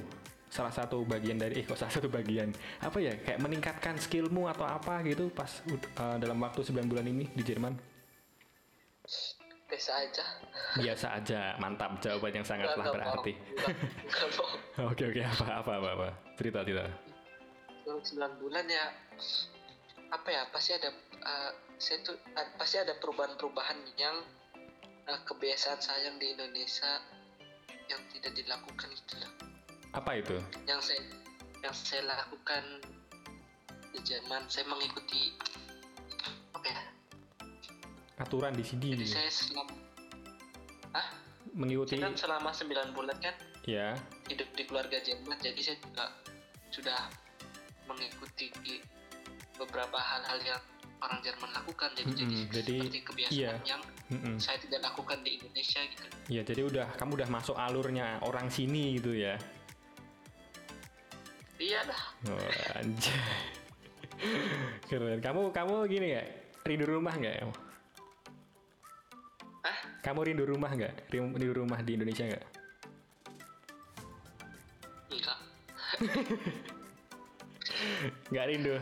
salah 0.54 0.70
satu 0.70 1.02
bagian 1.02 1.42
dari 1.42 1.58
eh 1.58 1.66
kok 1.66 1.82
salah 1.82 1.90
satu 1.90 2.14
bagian 2.14 2.54
apa 2.78 3.02
ya 3.02 3.18
kayak 3.18 3.42
meningkatkan 3.42 3.98
skillmu 3.98 4.46
atau 4.46 4.70
apa 4.70 5.02
gitu 5.02 5.34
pas 5.34 5.50
uh, 5.98 6.22
dalam 6.22 6.38
waktu 6.38 6.62
9 6.62 6.86
bulan 6.86 7.10
ini 7.10 7.26
di 7.34 7.42
Jerman? 7.42 7.74
Biasa 9.66 9.92
aja. 10.06 10.26
Biasa 10.78 11.08
aja, 11.18 11.40
mantap 11.58 11.98
jawaban 11.98 12.38
yang 12.38 12.46
sangatlah 12.46 12.94
berarti. 12.94 13.34
Oke 14.94 15.06
oke 15.06 15.22
apa 15.22 15.62
apa 15.62 15.72
apa 15.82 15.90
apa? 15.98 16.10
Cerita 16.38 16.62
cerita. 16.66 16.86
Dalam 17.86 18.02
9 18.02 18.42
bulan 18.42 18.66
ya 18.70 18.86
apa 20.14 20.30
ya 20.30 20.46
pasti 20.54 20.78
ada 20.78 20.94
eh, 21.18 21.52
saya 21.82 21.98
tuh 22.06 22.18
eh, 22.18 22.50
pasti 22.58 22.78
ada 22.78 22.94
perubahan-perubahan 23.02 23.78
yang 23.98 24.18
eh, 25.10 25.20
kebiasaan 25.26 25.82
saya 25.82 26.14
yang 26.14 26.22
di 26.22 26.38
Indonesia 26.38 27.02
yang 27.90 28.02
tidak 28.14 28.34
dilakukan 28.38 28.94
gitu 28.94 29.14
Apa 29.94 30.18
itu? 30.18 30.38
yang 30.66 30.82
saya 30.82 31.02
yang 31.62 31.74
saya 31.74 32.02
lakukan 32.04 32.82
di 33.94 34.00
Jerman 34.02 34.50
saya 34.50 34.66
mengikuti 34.68 35.38
apa 36.52 36.66
ya 36.66 36.82
Aturan 38.20 38.58
di 38.58 38.66
sini 38.66 38.98
jadi 38.98 39.06
saya 39.06 39.30
selama 39.30 39.74
ah 40.98 41.08
mengikuti 41.54 41.96
saya 41.96 42.10
kan 42.10 42.18
selama 42.18 42.50
9 42.52 42.98
bulan 42.98 43.18
kan 43.22 43.36
ya. 43.70 43.94
hidup 44.28 44.50
di 44.58 44.64
keluarga 44.66 44.98
Jerman 45.00 45.38
jadi 45.40 45.62
saya 45.62 45.78
juga 45.80 46.06
sudah 46.74 47.00
mengikuti 47.86 48.50
beberapa 49.56 50.02
hal-hal 50.02 50.42
yang 50.42 50.62
orang 51.04 51.20
Jerman 51.22 51.52
lakukan 51.54 51.90
jadi 51.94 52.12
jadi 52.12 52.26
Mm-mm, 52.26 52.52
jadi, 52.52 52.76
seperti 52.82 53.00
kebiasaan 53.06 53.38
iya. 53.38 53.52
yang 53.64 53.82
Mm-mm. 54.10 54.36
saya 54.42 54.58
tidak 54.58 54.82
lakukan 54.84 55.22
di 55.22 55.38
Indonesia 55.38 55.80
gitu 55.86 56.06
Ya 56.32 56.42
jadi 56.42 56.64
udah 56.64 56.88
kamu 56.96 57.20
udah 57.20 57.30
masuk 57.30 57.56
alurnya 57.60 58.24
orang 58.24 58.48
sini 58.48 58.96
gitu 58.96 59.12
ya. 59.12 59.36
Iya 61.58 61.80
dah 61.84 62.04
Oh, 62.26 62.38
anjay. 62.76 63.20
Keren. 64.86 65.20
Kamu 65.20 65.52
kamu 65.52 65.86
gini 65.86 66.12
nggak? 66.12 66.28
Rindu 66.64 66.86
rumah 66.88 67.12
nggak? 67.12 67.36
kamu? 67.38 67.54
Hah? 69.62 69.78
Kamu 70.02 70.20
rindu 70.24 70.44
rumah 70.46 70.70
nggak? 70.70 71.10
Rin- 71.10 71.32
Rindu 71.32 71.54
rumah 71.56 71.80
di 71.80 71.94
Indonesia 71.94 72.26
nggak? 72.26 72.46
enggak 75.10 75.38
Nggak 78.32 78.46
rindu. 78.48 78.76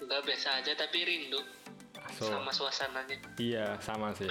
enggak 0.00 0.20
biasa 0.24 0.48
aja 0.58 0.72
tapi 0.74 0.98
rindu 1.02 1.40
So, 2.12 2.28
sama 2.28 2.50
suasananya 2.50 3.16
iya 3.38 3.78
sama 3.78 4.10
sih. 4.12 4.28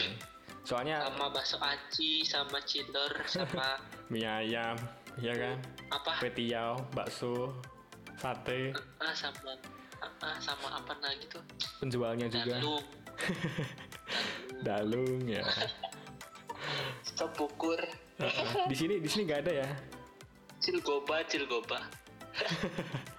Soalnya 0.62 1.02
sama 1.02 1.30
bakso 1.30 1.58
aci 1.58 2.22
sama 2.22 2.62
cindor 2.62 3.10
sama 3.26 3.82
mie 4.14 4.22
ayam, 4.22 4.78
ya 5.20 5.34
kan? 5.36 5.58
apa 5.92 6.12
Kue 6.24 6.32
tiaw, 6.32 6.80
bakso, 6.94 7.52
sate, 8.16 8.72
ah 9.02 9.12
sama 9.12 9.52
ah, 10.24 10.38
sama 10.40 10.68
apa 10.80 10.94
lagi 11.02 11.26
tuh 11.28 11.44
penjualnya 11.80 12.30
juga. 12.30 12.56
dalung 12.56 12.86
Dalung 14.66 15.22
ya. 15.28 15.44
sepukur 17.04 17.78
Heeh. 18.18 18.70
di 18.70 18.76
sini 18.78 18.96
di 19.02 19.10
sini 19.10 19.22
nggak 19.28 19.42
ada 19.50 19.54
ya. 19.66 19.70
cilgoba 20.62 21.26
cilgoba 21.26 21.80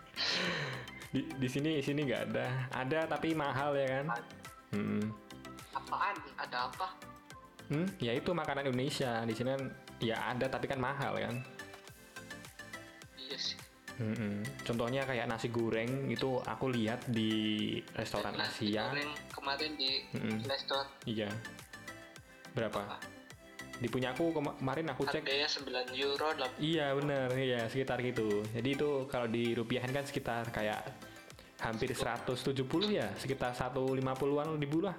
Di 1.13 1.21
di 1.37 1.45
sini 1.45 1.77
di 1.77 1.85
sini 1.85 2.09
nggak 2.09 2.23
ada. 2.33 2.47
Ada 2.73 3.05
tapi 3.05 3.37
mahal 3.37 3.77
ya 3.77 3.87
kan? 4.01 4.07
Hmm. 4.73 5.05
apaan 5.77 6.17
ada 6.41 6.69
apa 6.73 6.89
Hmm, 7.69 7.89
ya 8.01 8.13
itu 8.17 8.33
makanan 8.33 8.69
Indonesia. 8.69 9.21
Di 9.25 9.33
sini 9.37 9.53
kan 9.53 9.63
ya 10.01 10.17
ada 10.33 10.49
tapi 10.49 10.65
kan 10.65 10.81
mahal 10.81 11.17
kan. 11.21 11.37
Iya 13.33 13.41
sih 13.41 13.57
Mm-mm. 13.93 14.41
Contohnya 14.65 15.05
kayak 15.05 15.29
nasi 15.29 15.49
goreng 15.49 16.09
itu 16.09 16.41
aku 16.43 16.69
lihat 16.69 17.05
di 17.07 17.29
restoran 17.93 18.33
Nasi 18.33 18.73
Asia. 18.73 18.89
goreng 18.89 19.13
kemarin 19.29 19.71
di 19.75 19.91
Mm-mm. 20.11 20.39
restoran 20.45 20.89
Iya. 21.05 21.29
Berapa? 22.53 22.97
Di 23.75 23.89
punya 23.89 24.13
aku 24.13 24.33
kema- 24.33 24.57
kemarin 24.57 24.87
aku 24.89 25.05
cek. 25.05 25.21
harganya 25.21 25.45
9 25.45 25.93
euro 25.93 26.29
lah 26.33 26.49
Iya 26.57 26.87
bener, 26.95 27.29
iya 27.35 27.61
sekitar 27.67 28.01
gitu. 28.01 28.41
Jadi 28.49 28.69
itu 28.71 28.89
kalau 29.07 29.27
dirupiahin 29.27 29.91
kan 29.91 30.05
sekitar 30.05 30.49
kayak 30.49 30.89
hampir 31.59 31.93
170 31.93 32.65
ya, 32.89 33.13
sekitar 33.17 33.53
150-an 33.53 34.57
ribu 34.57 34.81
lah. 34.81 34.97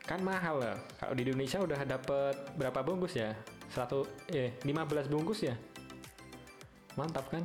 Kan 0.00 0.20
mahal 0.20 0.58
lah. 0.58 0.76
Kalau 0.96 1.14
di 1.14 1.24
Indonesia 1.24 1.58
udah 1.58 1.80
dapet 1.80 2.34
berapa 2.54 2.82
bungkus 2.82 3.14
ya? 3.14 3.32
100 3.70 4.04
eh 4.28 4.52
15 4.60 5.06
bungkus 5.06 5.40
ya. 5.42 5.56
Mantap 7.00 7.32
kan? 7.32 7.40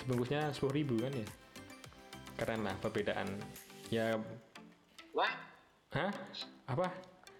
Sebungkusnya 0.00 0.48
10 0.56 0.72
ribu 0.72 0.96
kan 1.04 1.12
ya. 1.12 1.28
Keren 2.40 2.64
lah 2.64 2.72
perbedaan. 2.80 3.28
Ya, 3.92 4.16
wah 5.12 5.28
hah? 5.92 6.08
Apa? 6.64 6.88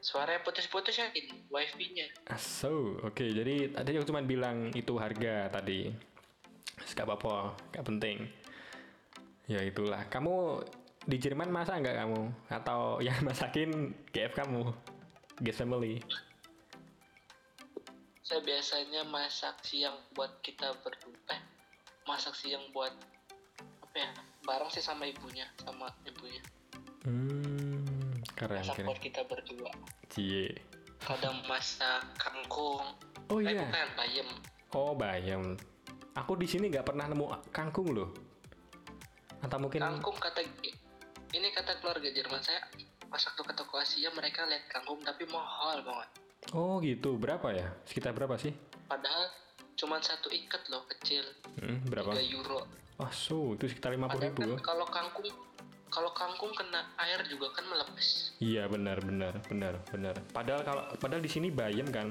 suaranya 0.01 0.41
putus-putus 0.41 0.97
ya 0.97 1.13
ini 1.13 1.45
wifi-nya 1.53 2.09
Ah, 2.25 2.41
So, 2.41 2.97
oke. 3.05 3.21
Jadi 3.21 3.77
tadi 3.77 4.01
aku 4.01 4.09
cuma 4.09 4.25
bilang 4.25 4.73
itu 4.73 4.97
harga 4.97 5.53
tadi. 5.53 5.93
Gak 6.97 7.05
apa-apa, 7.05 7.57
gak 7.73 7.85
penting. 7.85 8.25
Ya 9.45 9.61
itulah. 9.61 10.09
Kamu 10.09 10.65
di 11.05 11.17
Jerman 11.21 11.53
masak 11.53 11.85
nggak 11.85 11.97
kamu? 12.01 12.23
Atau 12.49 13.05
yang 13.05 13.21
masakin 13.29 13.93
GF 14.13 14.33
kamu? 14.33 14.73
Guest 15.45 15.61
family. 15.61 16.01
Saya 18.31 18.47
biasanya 18.47 19.03
masak 19.03 19.59
siang 19.67 19.99
buat 20.15 20.39
kita 20.39 20.71
berdua 20.87 21.19
eh, 21.35 21.43
masak 22.07 22.31
siang 22.33 22.63
buat 22.71 22.95
apa 23.83 23.97
ya 23.99 24.11
bareng 24.47 24.71
sih 24.71 24.79
sama 24.79 25.11
ibunya 25.11 25.51
sama 25.59 25.91
ibunya 26.07 26.39
Hmm, 27.01 28.21
keren, 28.37 28.61
masak 28.61 28.77
keren. 28.79 28.87
buat 28.87 29.01
kita 29.01 29.21
berdua 29.27 29.73
Cie. 30.07 30.55
kadang 31.03 31.43
masak 31.51 32.07
kangkung 32.15 32.87
Oh 33.27 33.39
eh 33.41 33.51
iya. 33.51 33.67
bukan 33.67 33.89
bayam 33.99 34.29
Oh, 34.71 34.95
bayam. 34.95 35.59
Aku 36.15 36.39
di 36.39 36.47
sini 36.47 36.71
nggak 36.71 36.87
pernah 36.87 37.11
nemu 37.11 37.27
kangkung 37.51 37.91
loh. 37.91 38.15
Atau 39.43 39.59
mungkin 39.59 39.83
kangkung 39.83 40.15
kata 40.15 40.47
ini 41.31 41.49
kata 41.51 41.79
keluarga 41.79 42.07
Jerman 42.07 42.39
saya 42.39 42.63
pas 43.07 43.19
waktu 43.19 43.43
ke 43.43 43.55
toko 43.55 43.79
Asia 43.79 44.11
mereka 44.15 44.47
lihat 44.47 44.71
kangkung 44.71 45.03
tapi 45.03 45.27
mahal 45.27 45.83
banget 45.83 46.11
Oh, 46.51 46.79
gitu. 46.81 47.15
Berapa 47.15 47.51
ya? 47.51 47.69
Sekitar 47.85 48.13
berapa 48.13 48.35
sih? 48.37 48.55
padahal 48.85 49.31
cuma 49.79 50.03
satu 50.03 50.27
ikat 50.29 50.67
loh 50.67 50.83
kecil 50.85 51.23
Hmm, 51.57 51.79
berapa? 51.87 52.11
3 52.11 52.27
euro 52.29 52.67
Oh, 52.99 53.07
so 53.09 53.55
itu 53.55 53.65
sekitar 53.65 53.95
50 53.95 54.03
padahal 54.05 54.19
ribu. 54.29 54.43
kan 54.53 54.67
kalau 54.67 54.83
kangkung 54.85 55.31
kalau 55.87 56.11
kangkung 56.11 56.51
kena 56.51 56.91
air 56.99 57.23
juga 57.25 57.49
kan 57.51 57.65
melepis 57.65 58.35
Iya 58.37 58.67
benar 58.67 58.99
benar 59.01 59.39
benar 59.47 59.79
benar. 59.87 60.19
Padahal 60.29 60.61
kalau 60.61 60.83
padahal 60.97 61.23
di 61.23 61.31
sini 61.31 61.49
bayam 61.49 61.87
kan. 61.89 62.11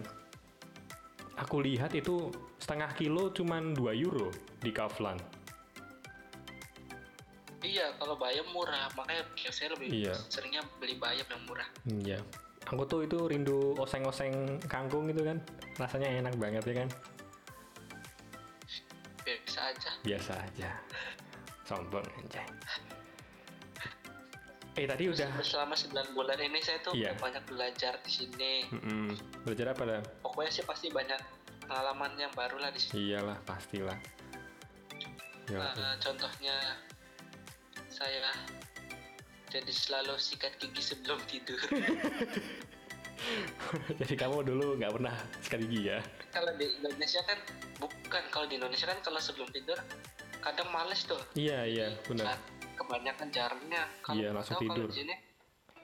Aku 1.37 1.59
lihat 1.59 1.91
itu 1.93 2.31
setengah 2.57 2.95
kilo 2.95 3.27
cuman 3.29 3.71
2 3.71 3.91
euro 3.97 4.31
di 4.57 4.71
Kaufland. 4.71 5.19
Iya, 7.59 7.91
kalau 7.95 8.15
bayam 8.15 8.47
murah, 8.49 8.87
makanya 8.93 9.23
saya 9.45 9.75
lebih 9.75 9.91
Iya. 9.99 10.15
seringnya 10.25 10.63
beli 10.79 10.95
bayam 10.95 11.27
yang 11.27 11.43
murah. 11.43 11.67
Iya. 11.85 12.19
Aku 12.69 12.85
tuh 12.85 13.01
itu 13.01 13.17
rindu 13.25 13.73
oseng-oseng 13.81 14.61
kangkung 14.69 15.09
itu 15.09 15.25
kan. 15.25 15.41
Rasanya 15.81 16.21
enak 16.21 16.37
banget 16.37 16.63
ya 16.69 16.85
kan. 16.85 16.89
Biasa 19.25 19.59
aja. 19.73 19.91
Biasa 20.05 20.33
aja. 20.37 20.69
Sombong 21.65 22.05
anjay. 22.21 22.45
Eh 24.77 24.85
tadi 24.87 25.11
udah 25.11 25.43
Selama 25.43 25.75
9 25.75 26.15
bulan 26.15 26.39
ini 26.39 26.61
saya 26.63 26.79
tuh 26.79 26.93
Iya. 26.95 27.17
banyak 27.17 27.43
belajar 27.49 27.99
di 28.05 28.11
sini. 28.13 28.53
Mm-mm. 28.71 29.11
belajar 29.43 29.73
apa 29.75 29.83
dah? 29.83 30.01
Pokoknya 30.23 30.51
sih 30.53 30.63
pasti 30.63 30.87
banyak 30.93 31.19
pengalaman 31.65 32.15
yang 32.15 32.31
baru 32.37 32.61
lah 32.61 32.71
di 32.71 32.79
sini. 32.79 33.11
Iyalah 33.11 33.37
pastilah. 33.43 33.97
Eh, 35.49 35.93
contohnya 35.99 36.77
saya 37.89 38.29
jadi 39.49 39.67
selalu 39.67 40.15
sikat 40.15 40.55
gigi 40.57 40.81
sebelum 40.83 41.19
tidur. 41.25 41.57
Jadi 43.99 44.15
kamu 44.15 44.47
dulu 44.47 44.79
nggak 44.79 44.95
pernah 44.95 45.11
sikat 45.39 45.59
gigi 45.61 45.91
ya? 45.91 45.99
kalau 46.31 46.55
di 46.55 46.71
Indonesia 46.71 47.19
kan 47.25 47.35
bukan 47.77 48.23
kalau 48.29 48.47
di 48.47 48.55
Indonesia 48.55 48.87
kan 48.87 48.95
kalau 49.01 49.19
sebelum 49.19 49.49
tidur 49.49 49.75
kadang 50.39 50.71
males 50.71 51.03
tuh. 51.03 51.19
Iya 51.35 51.67
iya 51.67 51.87
benar. 52.05 52.31
Saat 52.31 52.41
kebanyakan 52.77 53.27
jarumnya. 53.27 53.83
Kalau 53.99 54.15
Iya, 54.15 54.29
langsung 54.31 54.55
tahu 54.55 54.61
kalau 54.63 54.75
tidur. 54.77 54.87
di 54.87 54.95
sini 54.95 55.15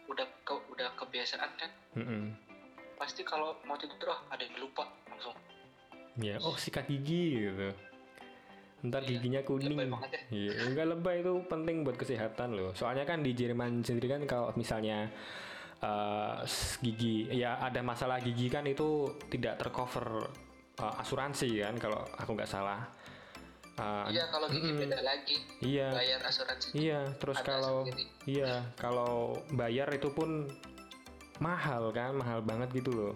udah 0.08 0.28
ke- 0.42 0.66
udah 0.70 0.90
kebiasaan 0.96 1.52
kan. 1.56 1.72
Mm-mm. 1.96 2.24
pasti 2.96 3.28
kalau 3.28 3.60
mau 3.62 3.76
tidur 3.76 4.08
ah 4.08 4.24
ada 4.32 4.40
yang 4.40 4.56
lupa 4.56 4.88
langsung 5.06 5.36
Ya, 6.16 6.40
oh 6.40 6.56
sikat 6.56 6.88
gigi 6.88 7.44
gitu. 7.44 7.76
Ntar 8.82 9.02
Iya, 9.02 9.10
giginya 9.16 9.42
kuning. 9.42 9.78
ya. 9.78 9.88
Iya, 10.30 10.52
enggak 10.68 10.88
lebay 10.90 11.16
itu 11.20 11.34
penting 11.46 11.82
buat 11.82 11.96
kesehatan 11.96 12.54
loh. 12.54 12.72
Soalnya 12.72 13.04
kan 13.04 13.20
di 13.20 13.32
Jerman 13.32 13.82
sendiri 13.82 14.10
kan 14.10 14.22
kalau 14.26 14.52
misalnya 14.54 15.08
eh, 15.78 16.36
s- 16.44 16.80
gigi 16.80 17.28
ya 17.30 17.60
ada 17.60 17.80
masalah 17.80 18.18
gigi 18.18 18.48
kan 18.48 18.64
itu 18.64 19.06
tidak 19.28 19.58
tercover 19.58 20.28
eh, 20.76 20.94
asuransi 21.00 21.62
kan 21.62 21.76
kalau 21.76 22.02
aku 22.14 22.32
nggak 22.34 22.48
salah. 22.48 22.84
Eh, 23.76 24.06
iya 24.10 24.24
kalau 24.30 24.48
gigi 24.48 24.72
mm-mm. 24.72 24.82
beda 24.82 25.00
lagi 25.02 25.36
iya. 25.60 25.92
bayar 25.92 26.24
asuransi 26.24 26.68
Iya, 26.74 27.12
terus 27.16 27.36
kalau 27.42 27.84
sendiri. 27.84 28.08
iya, 28.26 28.64
kalau 28.76 29.36
bayar 29.52 29.92
itu 29.92 30.08
pun 30.10 30.48
mahal 31.38 31.92
kan, 31.92 32.16
mahal 32.16 32.40
banget 32.40 32.72
gitu 32.74 32.92
loh. 32.92 33.14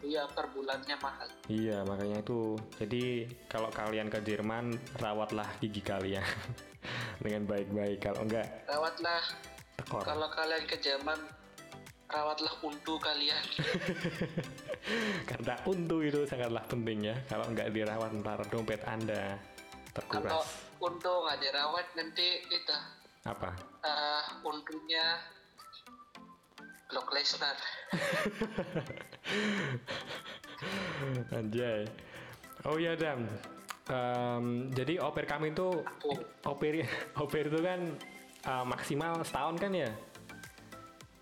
Iya 0.00 0.22
per 0.28 0.46
bulannya 0.50 0.96
mahal 0.98 1.28
Iya, 1.48 1.80
makanya 1.82 2.20
itu. 2.20 2.54
Jadi 2.76 3.24
kalau 3.46 3.72
kalian 3.72 4.06
ke 4.06 4.20
Jerman, 4.20 4.76
rawatlah 4.96 5.48
gigi 5.58 5.80
kalian 5.80 6.20
dengan 7.24 7.48
baik-baik. 7.48 7.98
Kalau 7.98 8.20
enggak, 8.20 8.44
rawatlah 8.64 9.22
tekor. 9.74 10.04
kalau 10.04 10.28
kalian 10.28 10.64
ke 10.64 10.76
Jerman 10.76 11.16
rawatlah 12.08 12.52
untu 12.62 13.00
kalian 13.00 13.40
Karena 15.28 15.54
untu 15.64 16.00
itu 16.00 16.24
sangatlah 16.24 16.64
penting 16.64 17.04
ya. 17.04 17.16
Kalau 17.28 17.44
enggak 17.48 17.68
dirawat, 17.70 18.10
ntar 18.20 18.40
dompet 18.48 18.80
Anda 18.84 19.36
kalau 20.06 20.40
terkuras. 20.44 20.48
untu 20.78 21.12
nggak 21.26 21.38
dirawat 21.42 21.86
nanti 21.92 22.28
itu 22.46 22.76
Apa? 23.24 23.50
eh 23.82 24.24
untunya 24.46 25.18
Brock 26.88 27.12
Lesnar 27.12 27.56
Anjay. 31.30 31.86
Oh 32.66 32.76
iya, 32.76 32.98
Dam. 32.98 33.26
Em, 33.88 34.68
jadi 34.70 35.00
oper 35.00 35.24
kami 35.24 35.50
itu 35.50 35.80
oper 36.44 36.84
oper 37.16 37.44
itu 37.48 37.60
kan 37.62 37.80
uh, 38.44 38.64
maksimal 38.64 39.22
setahun 39.22 39.56
kan 39.56 39.72
ya? 39.72 39.90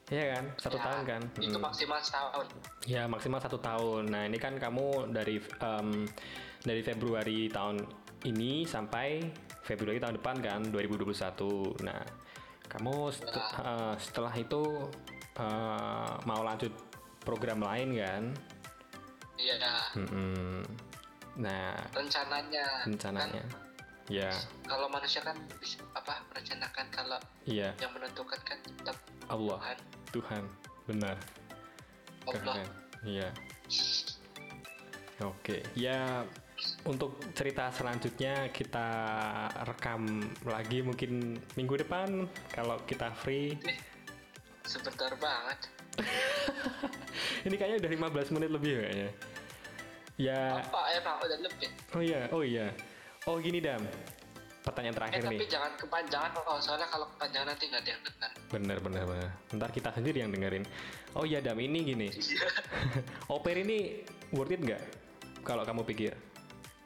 Iya 0.06 0.38
kan, 0.38 0.44
satu 0.56 0.78
Ya, 0.78 0.82
tahun 0.86 1.00
kan? 1.04 1.22
itu 1.36 1.58
Mm. 1.58 1.62
maksimal 1.62 1.98
setahun 1.98 2.46
Ya 2.86 3.02
maksimal 3.06 3.38
satu 3.38 3.58
tahun. 3.58 4.06
Nah 4.06 4.22
ini 4.24 4.38
kan 4.38 4.54
kamu 4.56 5.10
dari 5.10 5.42
em, 5.42 5.88
dari 6.62 6.80
Februari 6.80 7.50
tahun 7.50 7.82
ini 8.24 8.64
sampai 8.64 9.20
Februari 9.62 9.98
tahun 9.98 10.16
depan 10.16 10.38
kan 10.38 10.60
2021. 10.70 11.74
Nah, 11.82 12.00
kamu 12.66 13.10
set- 13.10 13.34
eh, 13.60 13.94
setelah 14.00 14.32
itu 14.32 14.62
eh, 15.38 16.12
mau 16.24 16.40
lanjut 16.42 16.72
program 17.22 17.60
lain 17.62 17.98
kan? 17.98 18.24
Iya, 19.36 19.56
Mm-mm. 20.00 20.64
Nah, 21.36 21.76
rencananya. 21.92 22.88
rencananya. 22.88 23.44
Ya, 24.06 24.30
Kan, 24.30 24.70
kalau 24.70 24.86
manusia 24.86 25.18
kan 25.18 25.34
bisa 25.58 25.82
apa 25.90 26.22
merencanakan 26.30 26.86
kalau 26.94 27.18
iya, 27.42 27.74
yang 27.82 27.90
menentukan 27.90 28.38
kan 28.46 28.54
tetap 28.62 28.96
Allah, 29.26 29.58
Tuhan. 29.58 29.78
Tuhan, 30.14 30.42
benar. 30.86 31.16
Allah. 32.30 32.54
Keren. 32.54 32.68
Iya. 33.02 33.28
Oke, 35.26 35.66
ya 35.74 36.22
untuk 36.86 37.18
cerita 37.34 37.68
selanjutnya 37.74 38.48
kita 38.54 38.88
rekam 39.66 40.22
lagi 40.46 40.86
mungkin 40.86 41.42
minggu 41.58 41.74
depan 41.82 42.30
kalau 42.54 42.78
kita 42.86 43.10
free. 43.10 43.58
Sebentar 44.66 45.10
banget. 45.16 45.58
Ini 47.46 47.54
kayaknya 47.54 47.78
udah 47.78 47.90
15 48.12 48.34
menit 48.34 48.50
lebih 48.50 48.72
kayaknya. 48.76 49.10
Ya, 50.16 50.58
Apa 50.58 50.80
emang 50.92 51.16
udah 51.20 51.38
lebih? 51.38 51.68
oh 51.92 52.00
iya, 52.00 52.20
oh 52.30 52.42
iya. 52.42 52.66
Oh 53.24 53.36
gini 53.36 53.60
Dam, 53.60 53.84
pertanyaan 54.62 54.90
Eh 54.90 54.98
terakhir 54.98 55.20
tapi 55.22 55.36
nih. 55.36 55.48
jangan 55.50 55.72
kepanjangan 55.76 56.30
loh, 56.32 56.56
soalnya 56.56 56.88
kalau 56.88 57.06
kepanjangan 57.12 57.48
nanti 57.48 57.64
nggak 57.66 57.80
ada 57.80 57.90
yang 57.90 58.02
dengar. 58.02 58.30
Bener, 58.48 58.76
bener, 58.80 59.02
bener. 59.04 59.28
Ntar 59.52 59.70
kita 59.70 59.90
sendiri 59.92 60.18
yang 60.18 60.30
dengerin. 60.30 60.64
Oh 61.12 61.22
iya 61.22 61.38
Dam, 61.38 61.58
ini 61.58 61.78
gini. 61.84 62.08
Iya. 62.16 62.48
Oper 63.34 63.56
ini 63.58 64.02
worth 64.30 64.50
it 64.50 64.60
nggak? 64.62 64.82
Kalau 65.42 65.62
kamu 65.62 65.84
pikir? 65.84 66.12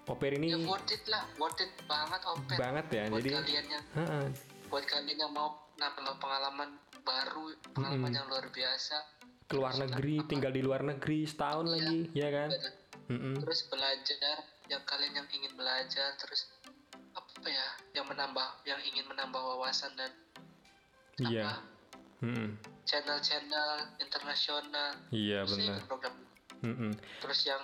Oper 0.04 0.34
ini 0.34 0.50
ya 0.50 0.58
worth 0.60 0.90
it 0.90 1.04
lah, 1.06 1.22
worth 1.38 1.60
it 1.60 1.70
banget 1.86 2.20
open. 2.26 2.56
banget 2.56 2.86
ya. 2.90 3.02
buat 3.06 3.20
Jadi, 3.20 3.30
kalian 3.32 3.66
yang 3.68 3.84
Ha-ha. 3.94 4.20
buat 4.66 4.84
kalian 4.84 5.16
yang 5.18 5.30
mau 5.30 5.48
nambah 5.76 6.18
pengalaman 6.18 6.68
baru, 7.00 7.44
pengalaman 7.72 8.12
yang 8.12 8.26
luar 8.26 8.46
biasa. 8.48 8.96
keluar 9.46 9.74
negeri, 9.74 10.22
tinggal 10.24 10.48
di 10.48 10.62
luar 10.62 10.80
negeri 10.80 11.26
setahun 11.26 11.66
Iya. 11.66 11.72
lagi, 11.74 11.98
ya 12.14 12.28
kan? 12.30 12.50
Mm-mm. 13.08 13.34
Terus 13.40 13.66
belajar, 13.66 14.36
yang 14.64 14.82
kalian 14.84 15.12
yang 15.12 15.28
ingin 15.28 15.52
belajar, 15.52 16.14
terus 16.16 16.46
apa 17.10 17.44
ya, 17.44 17.66
yang 17.92 18.06
menambah, 18.06 18.46
yang 18.62 18.78
ingin 18.80 19.02
menambah 19.04 19.42
wawasan 19.42 19.90
dan 19.94 20.14
Iya. 21.18 21.50
apa, 21.50 21.66
Mm-mm. 22.22 22.48
channel-channel 22.84 23.70
internasional. 23.98 24.90
Iya 25.10 25.42
Terus 25.42 25.58
benar. 25.58 25.82
program 25.84 26.14
Mm-mm. 26.60 26.92
terus 27.18 27.40
yang 27.42 27.62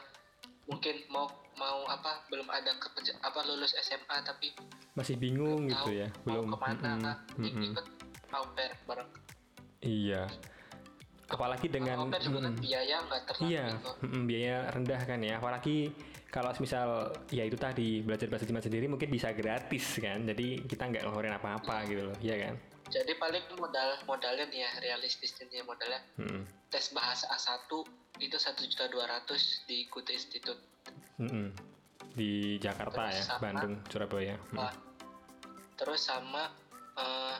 mungkin 0.65 1.05
mau 1.07 1.29
mau 1.55 1.85
apa 1.85 2.25
belum 2.27 2.49
ada 2.49 2.75
kerja 2.75 3.15
apa 3.21 3.45
lulus 3.45 3.77
SMA 3.77 4.17
tapi 4.23 4.51
Masih 4.93 5.15
bingung 5.15 5.69
tahu 5.69 5.87
gitu 5.87 5.91
ya, 5.95 6.09
mau 6.25 6.41
belum. 6.41 6.51
ke 6.51 6.59
mana 6.59 6.91
Mm-mm. 6.91 7.45
Mm-mm. 7.45 7.65
ikut 7.71 7.87
au 8.29 8.45
pair 8.53 8.73
bareng 8.83 9.07
Iya. 9.81 10.23
Apalagi 11.27 11.67
dengan 11.67 12.07
juga 12.07 12.39
kan 12.39 12.55
mm-mm. 12.55 12.63
biaya 12.63 12.97
nggak 13.03 13.23
terlalu 13.27 13.49
Iya, 13.51 13.65
gitu. 13.75 13.91
mm-mm, 14.07 14.23
biaya 14.25 14.57
rendah 14.71 15.01
kan 15.03 15.19
ya. 15.21 15.35
Apalagi 15.37 15.77
kalau 16.29 16.55
misal 16.57 16.89
ya 17.29 17.43
itu 17.43 17.59
tadi 17.59 17.99
belajar 18.01 18.29
bahasa 18.29 18.47
Jerman 18.47 18.63
sendiri 18.63 18.87
mungkin 18.87 19.11
bisa 19.11 19.35
gratis 19.35 19.99
kan. 19.99 20.23
Jadi 20.23 20.63
kita 20.65 20.87
nggak 20.87 21.03
ngeluarin 21.03 21.35
apa-apa 21.35 21.83
gitu 21.85 22.03
loh, 22.07 22.17
ya 22.21 22.39
kan? 22.41 22.57
jadi 22.87 23.19
paling 23.19 23.43
modal 23.59 23.99
modalnya 24.07 24.47
nih 24.47 24.63
ya 24.63 24.71
realistisnya 24.79 25.51
nih 25.51 25.67
modalnya 25.67 25.99
Mm-mm. 26.23 26.47
tes 26.71 26.95
bahasa 26.95 27.27
A1 27.27 27.67
itu 28.23 28.39
satu 28.39 28.63
juta 28.63 28.87
dua 28.87 29.11
ratus 29.11 29.67
di 29.67 29.91
Kuta 29.91 30.15
Institute 30.15 30.63
Mm-mm. 31.19 31.51
Di 32.15 32.63
Jakarta 32.63 33.11
Terus 33.11 33.19
ya, 33.19 33.23
sama- 33.27 33.43
Bandung, 33.43 33.75
Surabaya. 33.91 34.39
Mm. 34.39 34.55
Nah, 34.55 34.71
terus 35.75 36.07
sama 36.07 36.47
eh, 36.95 37.37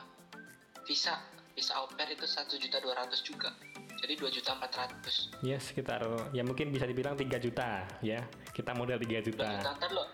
visa 0.83 1.15
visa 1.57 1.73
au 1.81 1.89
pair 1.89 2.13
itu 2.13 2.23
satu 2.23 2.53
juta 2.55 2.77
dua 2.77 2.93
ratus 2.93 3.25
juga 3.25 3.49
jadi 3.97 4.13
dua 4.13 4.29
juta 4.29 4.53
empat 4.53 4.71
ratus 4.77 5.33
Ya 5.41 5.57
sekitar 5.57 6.05
ya 6.29 6.45
mungkin 6.45 6.69
bisa 6.69 6.85
dibilang 6.85 7.17
3 7.17 7.25
juta 7.41 7.81
ya. 7.99 8.21
Kita 8.53 8.77
modal 8.77 9.01
3 9.01 9.09
dua 9.09 9.21
juta. 9.25 9.45
juta 9.49 9.69
ntar 9.73 9.89
lo 9.89 10.05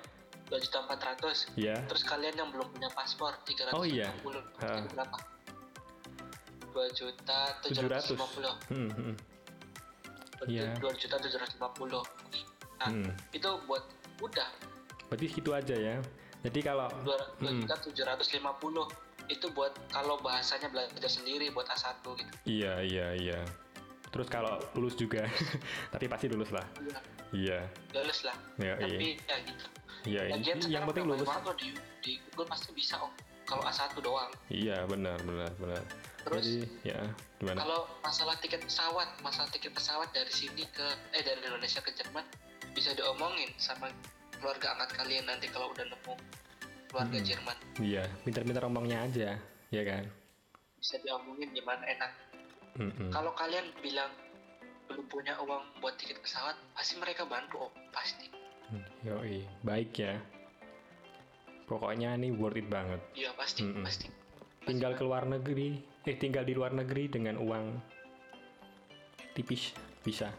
dua 0.47 0.55
juta 0.55 0.77
empat 0.87 0.99
ratus 1.03 1.51
Ya. 1.59 1.75
Terus 1.91 2.03
kalian 2.07 2.31
yang 2.31 2.47
belum 2.55 2.71
punya 2.71 2.87
paspor 2.95 3.35
350 3.43 3.75
Oh, 3.75 3.83
iya. 3.83 4.07
Ha. 4.63 4.87
berapa? 4.87 5.19
2 6.71 6.89
juta 6.95 7.37
750 7.59 8.71
Hmm, 8.71 8.89
hmm, 8.89 9.13
Iya. 10.47 10.71
2 10.79 10.95
juta 10.95 11.15
750 11.19 11.59
Nah 12.79 12.87
hmm. 12.87 13.11
itu 13.35 13.49
buat 13.67 13.83
udah 14.23 14.47
Berarti 15.11 15.25
segitu 15.27 15.51
aja 15.51 15.75
ya. 15.75 15.95
Jadi 16.39 16.59
kalau 16.63 16.87
2 17.03 17.19
Hmm. 17.43 17.59
juta 17.67 17.75
750 17.83 18.87
itu 19.31 19.47
buat 19.51 19.71
kalau 19.89 20.19
bahasanya 20.19 20.67
belajar 20.67 21.11
sendiri 21.11 21.47
buat 21.51 21.67
A1 21.69 22.03
gitu 22.03 22.31
iya 22.45 22.73
iya 22.83 23.07
iya. 23.15 23.39
Terus 24.13 24.29
kalau 24.29 24.61
lulus 24.77 24.93
juga, 24.93 25.25
tapi 25.93 26.05
pasti 26.05 26.29
lulus 26.29 26.53
lah. 26.53 26.61
Iya, 26.77 27.01
Iya, 27.33 27.59
lulus 27.97 28.21
lah 28.21 28.37
iya, 28.61 28.77
iya. 28.77 28.85
Tapi 28.85 29.07
ya 29.25 29.37
gitu 29.41 29.65
Iya, 30.03 30.21
Lagian 30.37 30.57
yang 30.69 30.83
penting 30.85 31.09
lulus. 31.09 31.25
loh 31.25 31.55
di, 31.57 31.73
di 32.05 32.21
Google 32.29 32.45
pasti 32.53 32.69
bisa 32.77 33.01
oh 33.01 33.09
kalau 33.49 33.65
A1 33.65 33.89
doang 34.05 34.29
Iya, 34.53 34.85
benar, 34.85 35.17
benar, 35.25 35.49
benar. 35.57 35.81
Terus 36.29 36.45
Jadi, 36.45 36.57
ya, 36.85 37.01
gimana? 37.41 37.65
Kalau 37.65 37.89
masalah 38.05 38.35
tiket 38.37 38.61
pesawat, 38.61 39.09
masalah 39.25 39.49
tiket 39.49 39.73
pesawat 39.73 40.07
dari 40.13 40.29
sini 40.29 40.61
ke 40.69 40.87
eh 41.17 41.25
dari 41.25 41.41
Indonesia 41.43 41.81
ke 41.81 41.89
Jerman 41.97 42.23
bisa 42.77 42.93
diomongin 42.93 43.49
sama 43.57 43.89
keluarga 44.37 44.77
angkat 44.77 44.93
kalian 45.01 45.25
nanti 45.25 45.49
kalau 45.49 45.73
udah 45.73 45.89
nemu 45.89 46.13
keluarga 46.93 47.17
Hmm. 47.17 47.25
Jerman 47.25 47.57
Iya, 47.81 48.03
pintar-pintar 48.21 48.61
ngomongnya 48.63 49.01
aja, 49.01 49.29
ya 49.73 49.83
kan? 49.83 50.05
bisa 50.77 50.99
diomongin 50.99 51.49
gimana 51.49 51.81
enak. 51.87 52.11
Mm-mm. 52.75 53.07
Kalau 53.09 53.31
kalian 53.33 53.71
bilang 53.79 54.11
belum 54.85 55.07
punya 55.07 55.33
uang 55.39 55.79
buat 55.79 55.95
tiket 55.95 56.19
pesawat, 56.19 56.53
pasti 56.75 56.99
mereka 56.99 57.23
bantu 57.23 57.65
oh 57.65 57.71
pasti. 57.89 58.27
Hmm, 58.67 58.83
Yoi, 59.01 59.41
baik 59.63 59.95
ya. 59.95 60.19
Pokoknya 61.63 62.13
ini 62.13 62.35
worth 62.35 62.59
it 62.59 62.67
banget. 62.67 62.99
Iya 63.15 63.31
pasti 63.33 63.63
Mm-mm. 63.63 63.81
pasti. 63.81 64.11
Tinggal 64.67 64.93
ke 64.93 65.07
luar 65.07 65.23
negeri, 65.23 65.79
eh 66.03 66.19
tinggal 66.19 66.43
di 66.43 66.51
luar 66.51 66.75
negeri 66.75 67.07
dengan 67.07 67.39
uang 67.39 67.65
tipis 69.33 69.71
bisa. 70.03 70.29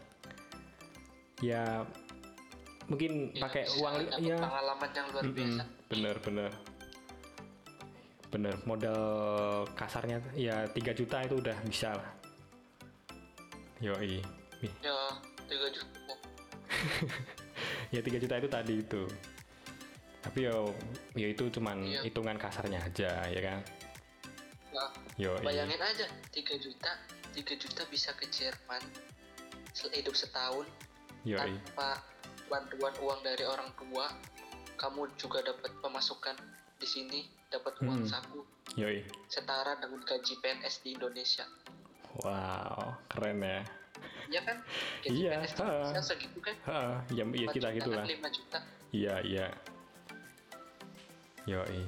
Ya 1.41 1.83
mungkin 2.85 3.31
Iya, 3.31 3.41
pakai 3.41 3.63
uang 3.75 3.93
ya 4.21 4.37
pengalaman 4.37 4.89
yang 4.91 5.07
luar 5.09 5.23
Mm-mm, 5.23 5.35
biasa. 5.35 5.63
bener 5.89 6.15
bener. 6.21 6.51
Bener 8.29 8.55
modal 8.63 8.99
kasarnya 9.73 10.19
ya 10.33 10.67
3 10.67 10.91
juta 10.91 11.23
itu 11.23 11.39
udah 11.39 11.57
bisa 11.63 11.95
lah. 11.95 12.09
Yoi. 13.79 14.19
Ya 14.81 14.97
tiga 15.45 15.67
juta. 15.69 16.13
ya 17.93 17.99
3 18.01 18.17
juta 18.17 18.35
itu 18.35 18.49
tadi 18.49 18.73
itu. 18.81 19.03
Tapi 20.19 20.39
yo 20.41 20.73
ya 21.13 21.27
itu 21.29 21.45
cuman 21.49 21.85
Iya. 21.85 22.01
hitungan 22.01 22.33
kasarnya 22.35 22.81
aja 22.81 23.29
ya 23.29 23.41
kan? 23.41 23.59
Nah, 24.73 24.89
yoi. 25.15 25.39
bayangin 25.39 25.77
aja 25.77 26.05
3 26.33 26.57
juta 26.57 26.91
3 27.31 27.55
juta 27.55 27.81
bisa 27.87 28.09
ke 28.13 28.25
Jerman 28.27 28.81
hidup 29.93 30.17
setahun 30.17 30.65
yoi. 31.23 31.37
tanpa 31.37 32.01
bantuan 32.45 32.93
uang 32.99 33.19
dari 33.21 33.43
orang 33.43 33.69
tua 33.75 34.05
kamu 34.75 35.07
juga 35.15 35.39
dapat 35.41 35.71
pemasukan 35.79 36.35
di 36.75 36.85
sini 36.85 37.19
dapat 37.47 37.79
uang 37.81 38.03
Hmm. 38.03 38.09
saku 38.09 38.41
yoi 38.75 39.01
setara 39.25 39.77
dengan 39.77 40.01
gaji 40.01 40.33
PNS 40.37 40.83
di 40.83 40.93
Indonesia 40.93 41.45
wow 42.19 42.93
keren 43.07 43.39
ya 43.39 43.61
ya 44.27 44.41
kan 44.43 44.57
gaji 45.01 45.15
Iya, 45.15 45.31
PNS 45.39 45.51
di 45.51 45.59
ha. 45.59 45.65
Indonesia 45.65 46.01
segitu 46.03 46.37
kan 46.39 46.55
Hah, 46.65 46.95
ya, 47.09 47.23
ya 47.23 47.47
4 47.47 47.55
kita 47.55 47.67
gitulah 47.73 48.03
kan 48.03 48.09
5 48.11 48.37
juta 48.37 48.59
Iya, 48.91 49.15
iya. 49.23 49.47
Yoi. 51.45 51.83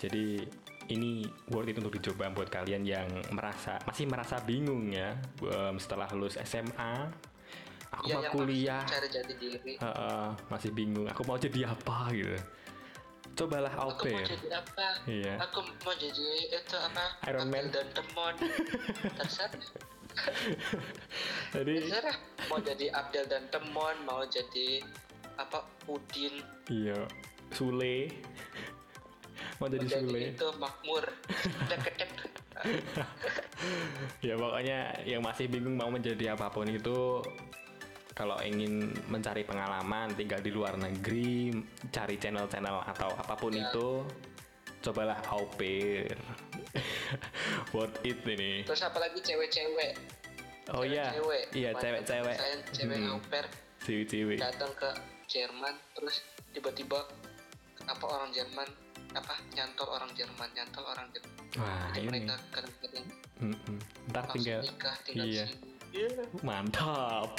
Jadi 0.00 0.40
ini 0.88 1.24
worth 1.48 1.68
it 1.68 1.76
untuk 1.76 1.94
dicoba 1.94 2.28
buat 2.28 2.48
kalian 2.48 2.82
yang 2.82 3.06
merasa 3.28 3.76
masih 3.84 4.04
merasa 4.04 4.40
bingung 4.40 4.88
ya 4.88 5.12
em, 5.40 5.76
setelah 5.76 6.08
lulus 6.12 6.36
SMA. 6.40 7.08
Aku 7.94 8.04
ya 8.06 8.16
mau 8.16 8.32
kuliah, 8.32 8.82
cari 8.84 9.06
jati 9.06 9.34
diri 9.36 9.74
Heeh, 9.76 10.26
masih 10.48 10.70
bingung. 10.70 11.06
Aku 11.06 11.22
mau 11.22 11.36
jadi 11.36 11.66
apa 11.66 12.10
gitu. 12.10 12.34
Cobalah 13.34 13.74
au 13.76 13.90
aku 13.90 14.06
mau 14.06 14.14
pair. 14.14 14.26
jadi 14.28 14.48
apa 14.52 14.86
Iya. 15.04 15.34
aku 15.40 15.58
mau 15.80 15.90
jadi 15.92 16.26
itu 16.52 16.76
apa 16.76 17.04
Iron 17.26 17.50
Man. 17.50 17.66
dan 17.68 17.86
Temon 17.90 18.34
terserah 19.18 19.50
Jadi 21.50 21.74
terserah 21.82 22.16
mau 22.46 22.58
jadi 22.58 22.86
Abdel 22.94 23.26
dan 23.26 23.42
Temon 23.50 23.96
mau 24.02 24.22
jadi 24.22 24.78
apa 25.34 25.66
Udin 25.90 26.38
iya, 26.70 26.94
Sule. 27.50 28.06
mau 29.58 29.66
jadi 29.66 29.82
mau 29.82 29.90
jadi 29.90 30.06
Sule. 30.06 30.20
itu 30.30 30.46
Makmur 30.54 31.04
deket 31.66 32.06
ya 34.26 34.38
pokoknya 34.38 34.78
yang 35.02 35.18
masih 35.20 35.50
bingung 35.50 35.74
mau 35.74 35.90
menjadi 35.90 36.38
apa 36.38 36.46
pun 36.48 36.70
itu 36.70 37.18
kalau 38.14 38.38
ingin 38.40 38.94
mencari 39.10 39.42
pengalaman 39.42 40.14
tinggal 40.14 40.38
di 40.38 40.54
luar 40.54 40.78
negeri, 40.78 41.50
cari 41.90 42.14
channel-channel 42.14 42.86
atau 42.86 43.10
apa 43.10 43.34
pun 43.34 43.50
Ya. 43.50 43.66
itu, 43.68 44.06
cobalah 44.80 45.18
au 45.28 45.44
pair. 45.58 46.14
Worth 47.74 47.98
it 48.06 48.22
ini. 48.24 48.62
terus 48.62 48.82
apalagi 48.82 49.18
cewek-cewek. 49.18 49.98
Oh 50.72 50.80
iya, 50.80 51.12
cewek 51.12 51.44
iya 51.52 51.70
cewek-cewek, 51.76 52.36
saya 52.38 52.56
cewek 52.72 52.96
Hmm, 52.96 53.12
au 53.12 53.20
pair. 53.28 53.46
Cewek-cewek. 53.84 54.38
datang 54.40 54.72
ke 54.78 54.90
Jerman 55.28 55.74
terus 55.92 56.24
tiba-tiba 56.54 57.04
apa 57.84 58.04
orang 58.06 58.30
Jerman 58.32 58.64
apa 59.12 59.34
nyantol 59.52 59.92
orang 59.92 60.08
Jerman 60.16 60.48
nyantol 60.56 60.84
orang 60.88 61.06
Jerman 61.12 61.34
Wah 61.60 61.92
jadi 61.92 62.00
ini, 62.00 62.08
mereka 62.24 62.34
kadang-kadang 62.50 63.06
ntar 64.08 64.24
langsung 64.24 64.40
tinggal 64.40 64.60
nikah 64.64 64.96
tinggal 65.04 65.26
iya. 65.28 65.44
sini 65.44 65.73
Mantap. 66.42 67.38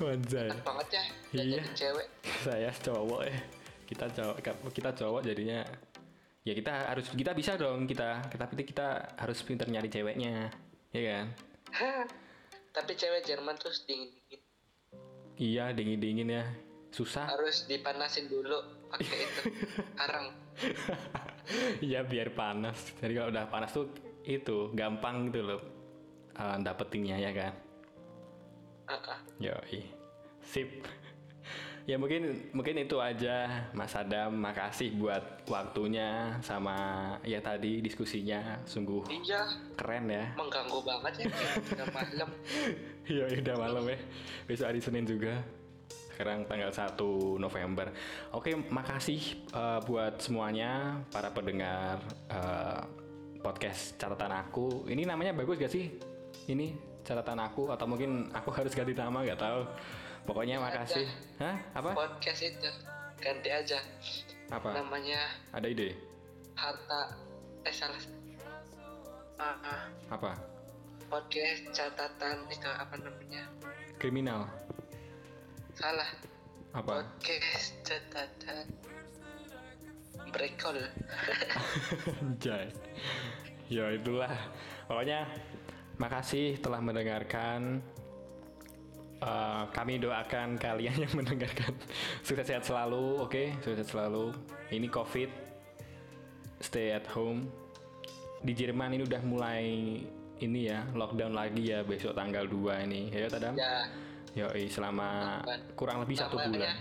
Enak 0.00 0.64
banget 0.64 0.88
ya 0.88 1.04
Iya. 1.36 1.60
cewek. 1.76 2.06
Saya 2.40 2.70
cowok 2.72 3.22
ya. 3.28 3.38
Kita 3.84 4.06
cowok 4.12 4.36
kita 4.72 4.90
cowok 4.96 5.20
jadinya 5.24 5.60
ya 6.46 6.52
kita 6.56 6.72
harus 6.88 7.12
kita 7.12 7.36
bisa 7.36 7.60
dong 7.60 7.84
kita 7.84 8.24
tapi 8.32 8.64
kita 8.64 9.04
harus 9.20 9.44
pinter 9.44 9.68
nyari 9.68 9.92
ceweknya 9.92 10.48
ya 10.96 11.02
kan? 11.12 11.26
Tapi 12.72 12.92
cewek 12.96 13.28
Jerman 13.28 13.60
terus 13.60 13.84
dingin 13.84 14.08
dingin 14.08 14.40
iya 15.36 15.64
dingin 15.76 16.00
dingin 16.00 16.28
ya. 16.40 16.44
Susah. 16.88 17.28
Harus 17.28 17.68
dipanasin 17.68 18.32
dulu 18.32 18.56
pakai 18.88 19.18
itu 19.28 19.42
arang. 20.00 20.32
Ya 21.84 22.00
biar 22.00 22.32
panas. 22.32 22.96
Jadi 22.96 23.12
kalau 23.12 23.28
udah 23.28 23.44
panas 23.52 23.76
tuh 23.76 23.92
itu 24.24 24.72
gampang 24.72 25.28
gitu 25.32 25.40
loh 25.44 25.77
eh, 26.38 26.56
dapetinnya 26.62 27.18
ya 27.18 27.30
kan 27.34 27.52
ah. 28.88 29.18
Yoi. 29.38 29.84
Sip. 30.40 30.70
ya 31.88 31.96
mungkin 31.96 32.52
mungkin 32.52 32.84
itu 32.84 32.96
aja 33.00 33.68
Mas 33.76 33.92
Adam. 33.92 34.32
Makasih 34.40 34.96
buat 34.96 35.44
waktunya 35.48 36.36
sama 36.40 36.76
ya 37.24 37.40
tadi 37.40 37.80
diskusinya 37.80 38.60
sungguh 38.68 39.08
iya 39.08 39.44
keren 39.76 40.08
ya. 40.08 40.24
mengganggu 40.36 40.80
banget 40.84 41.24
ya 41.24 41.26
udah 41.76 41.88
malam 41.92 42.28
Iya 43.12 43.24
udah 43.40 43.56
malam 43.56 43.84
ya. 43.88 43.98
Besok 44.44 44.68
hari 44.68 44.80
Senin 44.84 45.08
juga. 45.08 45.40
Sekarang 46.12 46.44
tanggal 46.50 46.68
1 46.74 46.98
November. 47.40 47.88
Oke, 48.34 48.52
makasih 48.52 49.48
eh, 49.48 49.80
buat 49.88 50.20
semuanya 50.20 51.00
para 51.08 51.32
pendengar 51.32 52.04
eh, 52.28 52.82
podcast 53.40 53.96
catatan 53.96 54.34
aku. 54.44 54.84
Ini 54.92 55.08
namanya 55.08 55.32
bagus 55.32 55.56
gak 55.56 55.72
sih? 55.72 56.17
Ini 56.48 56.72
catatan 57.04 57.38
aku 57.44 57.68
atau 57.68 57.84
mungkin 57.84 58.32
aku 58.32 58.48
harus 58.58 58.72
ganti 58.72 58.96
nama 58.96 59.20
nggak 59.20 59.40
tahu. 59.40 59.60
Pokoknya 60.24 60.60
makasih. 60.60 61.08
Hah? 61.40 61.56
Apa? 61.76 61.92
podcast 61.96 62.44
itu 62.44 62.68
ganti 63.18 63.50
aja 63.50 63.80
Apa? 64.52 64.78
namanya 64.78 65.18
Ada 65.50 65.66
ide? 65.66 65.90
harta 66.58 67.14
eh 67.62 67.74
salah 67.74 68.02
ah, 69.38 69.54
ah. 69.62 69.82
Apa? 70.10 70.34
podcast 71.06 71.70
catatan 71.70 72.46
itu 72.50 72.66
apa 72.66 72.94
namanya 72.98 73.46
Kriminal. 73.98 74.46
salah 75.74 76.06
Apa? 76.74 77.06
podcast 77.18 77.74
catatan 77.86 78.66
brekol 80.30 80.76
Anjay. 82.22 82.68
ya 83.74 83.84
itulah. 83.94 84.30
Pokoknya 84.86 85.24
makasih 85.98 86.58
telah 86.58 86.78
mendengarkan. 86.78 87.82
Eh, 89.18 89.64
kami 89.74 89.98
doakan 89.98 90.54
kalian 90.56 90.94
yang 91.04 91.12
mendengarkan 91.12 91.74
sukses 92.22 92.46
sehat 92.46 92.62
selalu, 92.62 93.18
oke? 93.18 93.58
Sukses 93.60 93.90
selalu. 93.90 94.30
Ini 94.70 94.86
COVID, 94.86 95.30
stay 96.60 96.94
at 96.94 97.06
home. 97.10 97.50
Di 98.38 98.54
Jerman 98.54 98.94
ini 98.94 99.02
udah 99.02 99.22
mulai 99.26 99.66
ini 100.38 100.70
ya 100.70 100.86
lockdown 100.94 101.34
lagi 101.34 101.74
ya 101.74 101.82
besok 101.82 102.14
tanggal 102.14 102.46
2 102.46 102.86
ini. 102.86 103.10
Ya 103.10 103.26
Tadam? 103.26 103.58
ya 103.58 103.90
Yoi, 104.38 104.70
selama 104.70 105.42
Lockdown. 105.42 105.60
kurang 105.74 105.98
lebih 106.06 106.14
satu 106.14 106.38
bulan. 106.38 106.78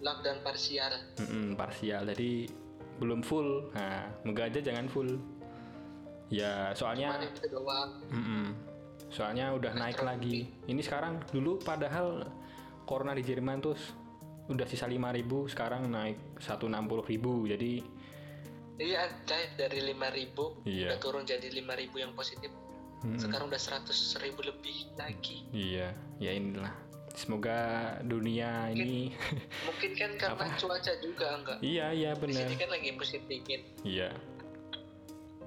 lockdown 0.00 0.38
parsial 0.40 0.92
Mm-mm, 1.20 1.52
parsial 1.52 2.04
jadi 2.08 2.48
belum 2.96 3.20
full 3.20 3.68
nah 3.72 4.08
moga 4.24 4.48
aja 4.48 4.60
jangan 4.60 4.88
full 4.88 5.16
ya 6.28 6.72
soalnya 6.72 7.14
Cuman 7.14 7.26
itu 7.26 7.46
doang. 7.48 7.90
Mm-mm, 8.08 8.46
soalnya 9.08 9.52
udah 9.52 9.72
naik 9.72 10.00
lagi. 10.00 10.48
ini 10.64 10.80
sekarang 10.80 11.20
dulu 11.28 11.58
padahal 11.58 12.26
corona 12.82 13.12
di 13.12 13.22
Jerman 13.22 13.60
tuh 13.60 13.76
udah 14.44 14.64
sisa 14.64 14.84
5000 14.84 15.24
sekarang 15.48 15.88
naik 15.88 16.20
160.000 16.36 16.68
jadi 17.48 17.72
iya 18.76 19.06
cair 19.24 19.48
dari 19.54 19.80
5000 19.86 20.66
Iya. 20.66 20.86
udah 20.90 20.98
turun 20.98 21.22
jadi 21.22 21.46
5000 21.48 21.64
yang 21.96 22.12
positif. 22.12 22.50
Mm-mm, 23.00 23.16
sekarang 23.16 23.46
udah 23.46 23.60
100 23.60 23.88
ribu 24.18 24.40
lebih 24.42 24.76
lagi. 24.94 25.44
Iya 25.50 25.92
ya 26.18 26.32
inilah. 26.32 26.72
Semoga 27.14 27.56
dunia 28.02 28.66
ini 28.68 29.14
mungkin 29.62 29.94
kan 29.94 30.10
karena 30.18 30.50
cuaca 30.60 30.92
juga 30.98 31.26
enggak? 31.38 31.58
Iya 31.62 31.86
iya 31.94 32.10
di 32.10 32.18
benar 32.18 32.42
sini 32.42 32.54
kan 32.58 32.68
lagi 32.68 32.88
musim 32.90 33.20
dingin. 33.24 33.60
Iya 33.80 34.10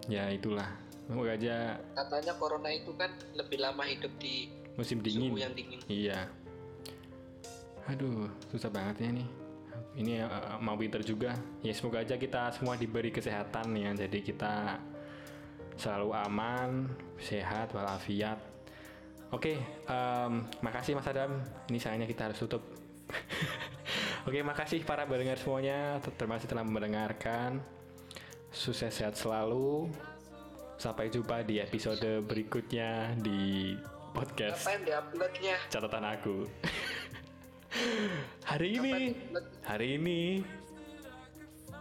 ya 0.07 0.31
itulah 0.31 0.67
semoga 1.07 1.35
aja 1.35 1.79
katanya 1.95 2.33
corona 2.35 2.69
itu 2.71 2.91
kan 2.95 3.11
lebih 3.35 3.59
lama 3.63 3.83
hidup 3.87 4.11
di 4.19 4.51
musim 4.75 4.99
dingin 5.03 5.31
suhu 5.31 5.39
yang 5.39 5.53
dingin 5.55 5.79
Iya. 5.87 6.29
Aduh, 7.87 8.27
susah 8.51 8.67
banget 8.67 9.07
ya 9.07 9.09
nih. 9.15 9.29
Ini 9.97 10.13
uh, 10.27 10.59
mau 10.59 10.75
winter 10.75 10.99
juga. 11.01 11.31
Ya 11.63 11.71
semoga 11.71 12.03
aja 12.03 12.19
kita 12.19 12.51
semua 12.51 12.75
diberi 12.75 13.09
kesehatan 13.09 13.71
ya. 13.79 13.95
Jadi 13.95 14.19
kita 14.21 14.75
selalu 15.79 16.11
aman, 16.11 16.91
sehat, 17.15 17.71
walafiat. 17.71 18.37
Oke, 19.31 19.59
em, 19.87 20.31
makasih 20.59 20.99
Mas 20.99 21.07
Adam. 21.07 21.39
Ini 21.71 21.79
sayangnya 21.79 22.07
kita 22.11 22.27
harus 22.27 22.39
tutup. 22.43 22.63
Oke, 24.27 24.43
makasih 24.43 24.83
para 24.83 25.07
pendengar 25.07 25.39
semuanya. 25.39 26.03
Terima 26.03 26.35
kasih 26.35 26.51
telah 26.51 26.67
mendengarkan. 26.67 27.63
Sukses 28.57 28.89
sehat 28.89 29.13
selalu. 29.13 29.85
Sampai 30.81 31.13
jumpa 31.13 31.45
di 31.45 31.61
episode 31.61 32.25
berikutnya 32.25 33.13
di 33.21 33.73
podcast 34.13 34.65
diuploadnya 34.81 35.57
catatan 35.69 36.05
aku. 36.05 36.45
hari 38.49 38.81
ini, 38.81 38.93
hari 39.61 40.01
ini, 40.01 40.21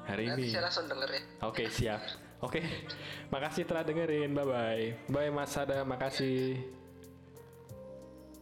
hari 0.05 0.25
ini. 0.33 0.49
saya 0.53 0.69
langsung 0.69 0.85
dengerin 0.89 1.25
Oke 1.45 1.69
siap. 1.73 2.01
Oke, 2.45 2.61
makasih 3.33 3.65
telah 3.65 3.81
dengerin. 3.85 4.37
Bye 4.37 4.45
bye. 4.45 4.85
Bye 5.09 5.33
Mas 5.33 5.57
Sada, 5.57 5.81
makasih. 5.85 6.61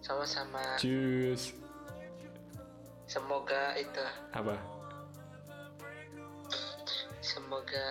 sama-sama 0.04 0.60
Cheers. 0.76 1.56
semoga 3.08 3.72
itu 3.80 4.04
Apa? 4.36 4.73
Semoga 7.24 7.88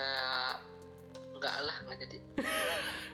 enggak 1.34 1.58
lah 1.66 1.78
nggak 1.90 1.98
jadi 2.06 2.18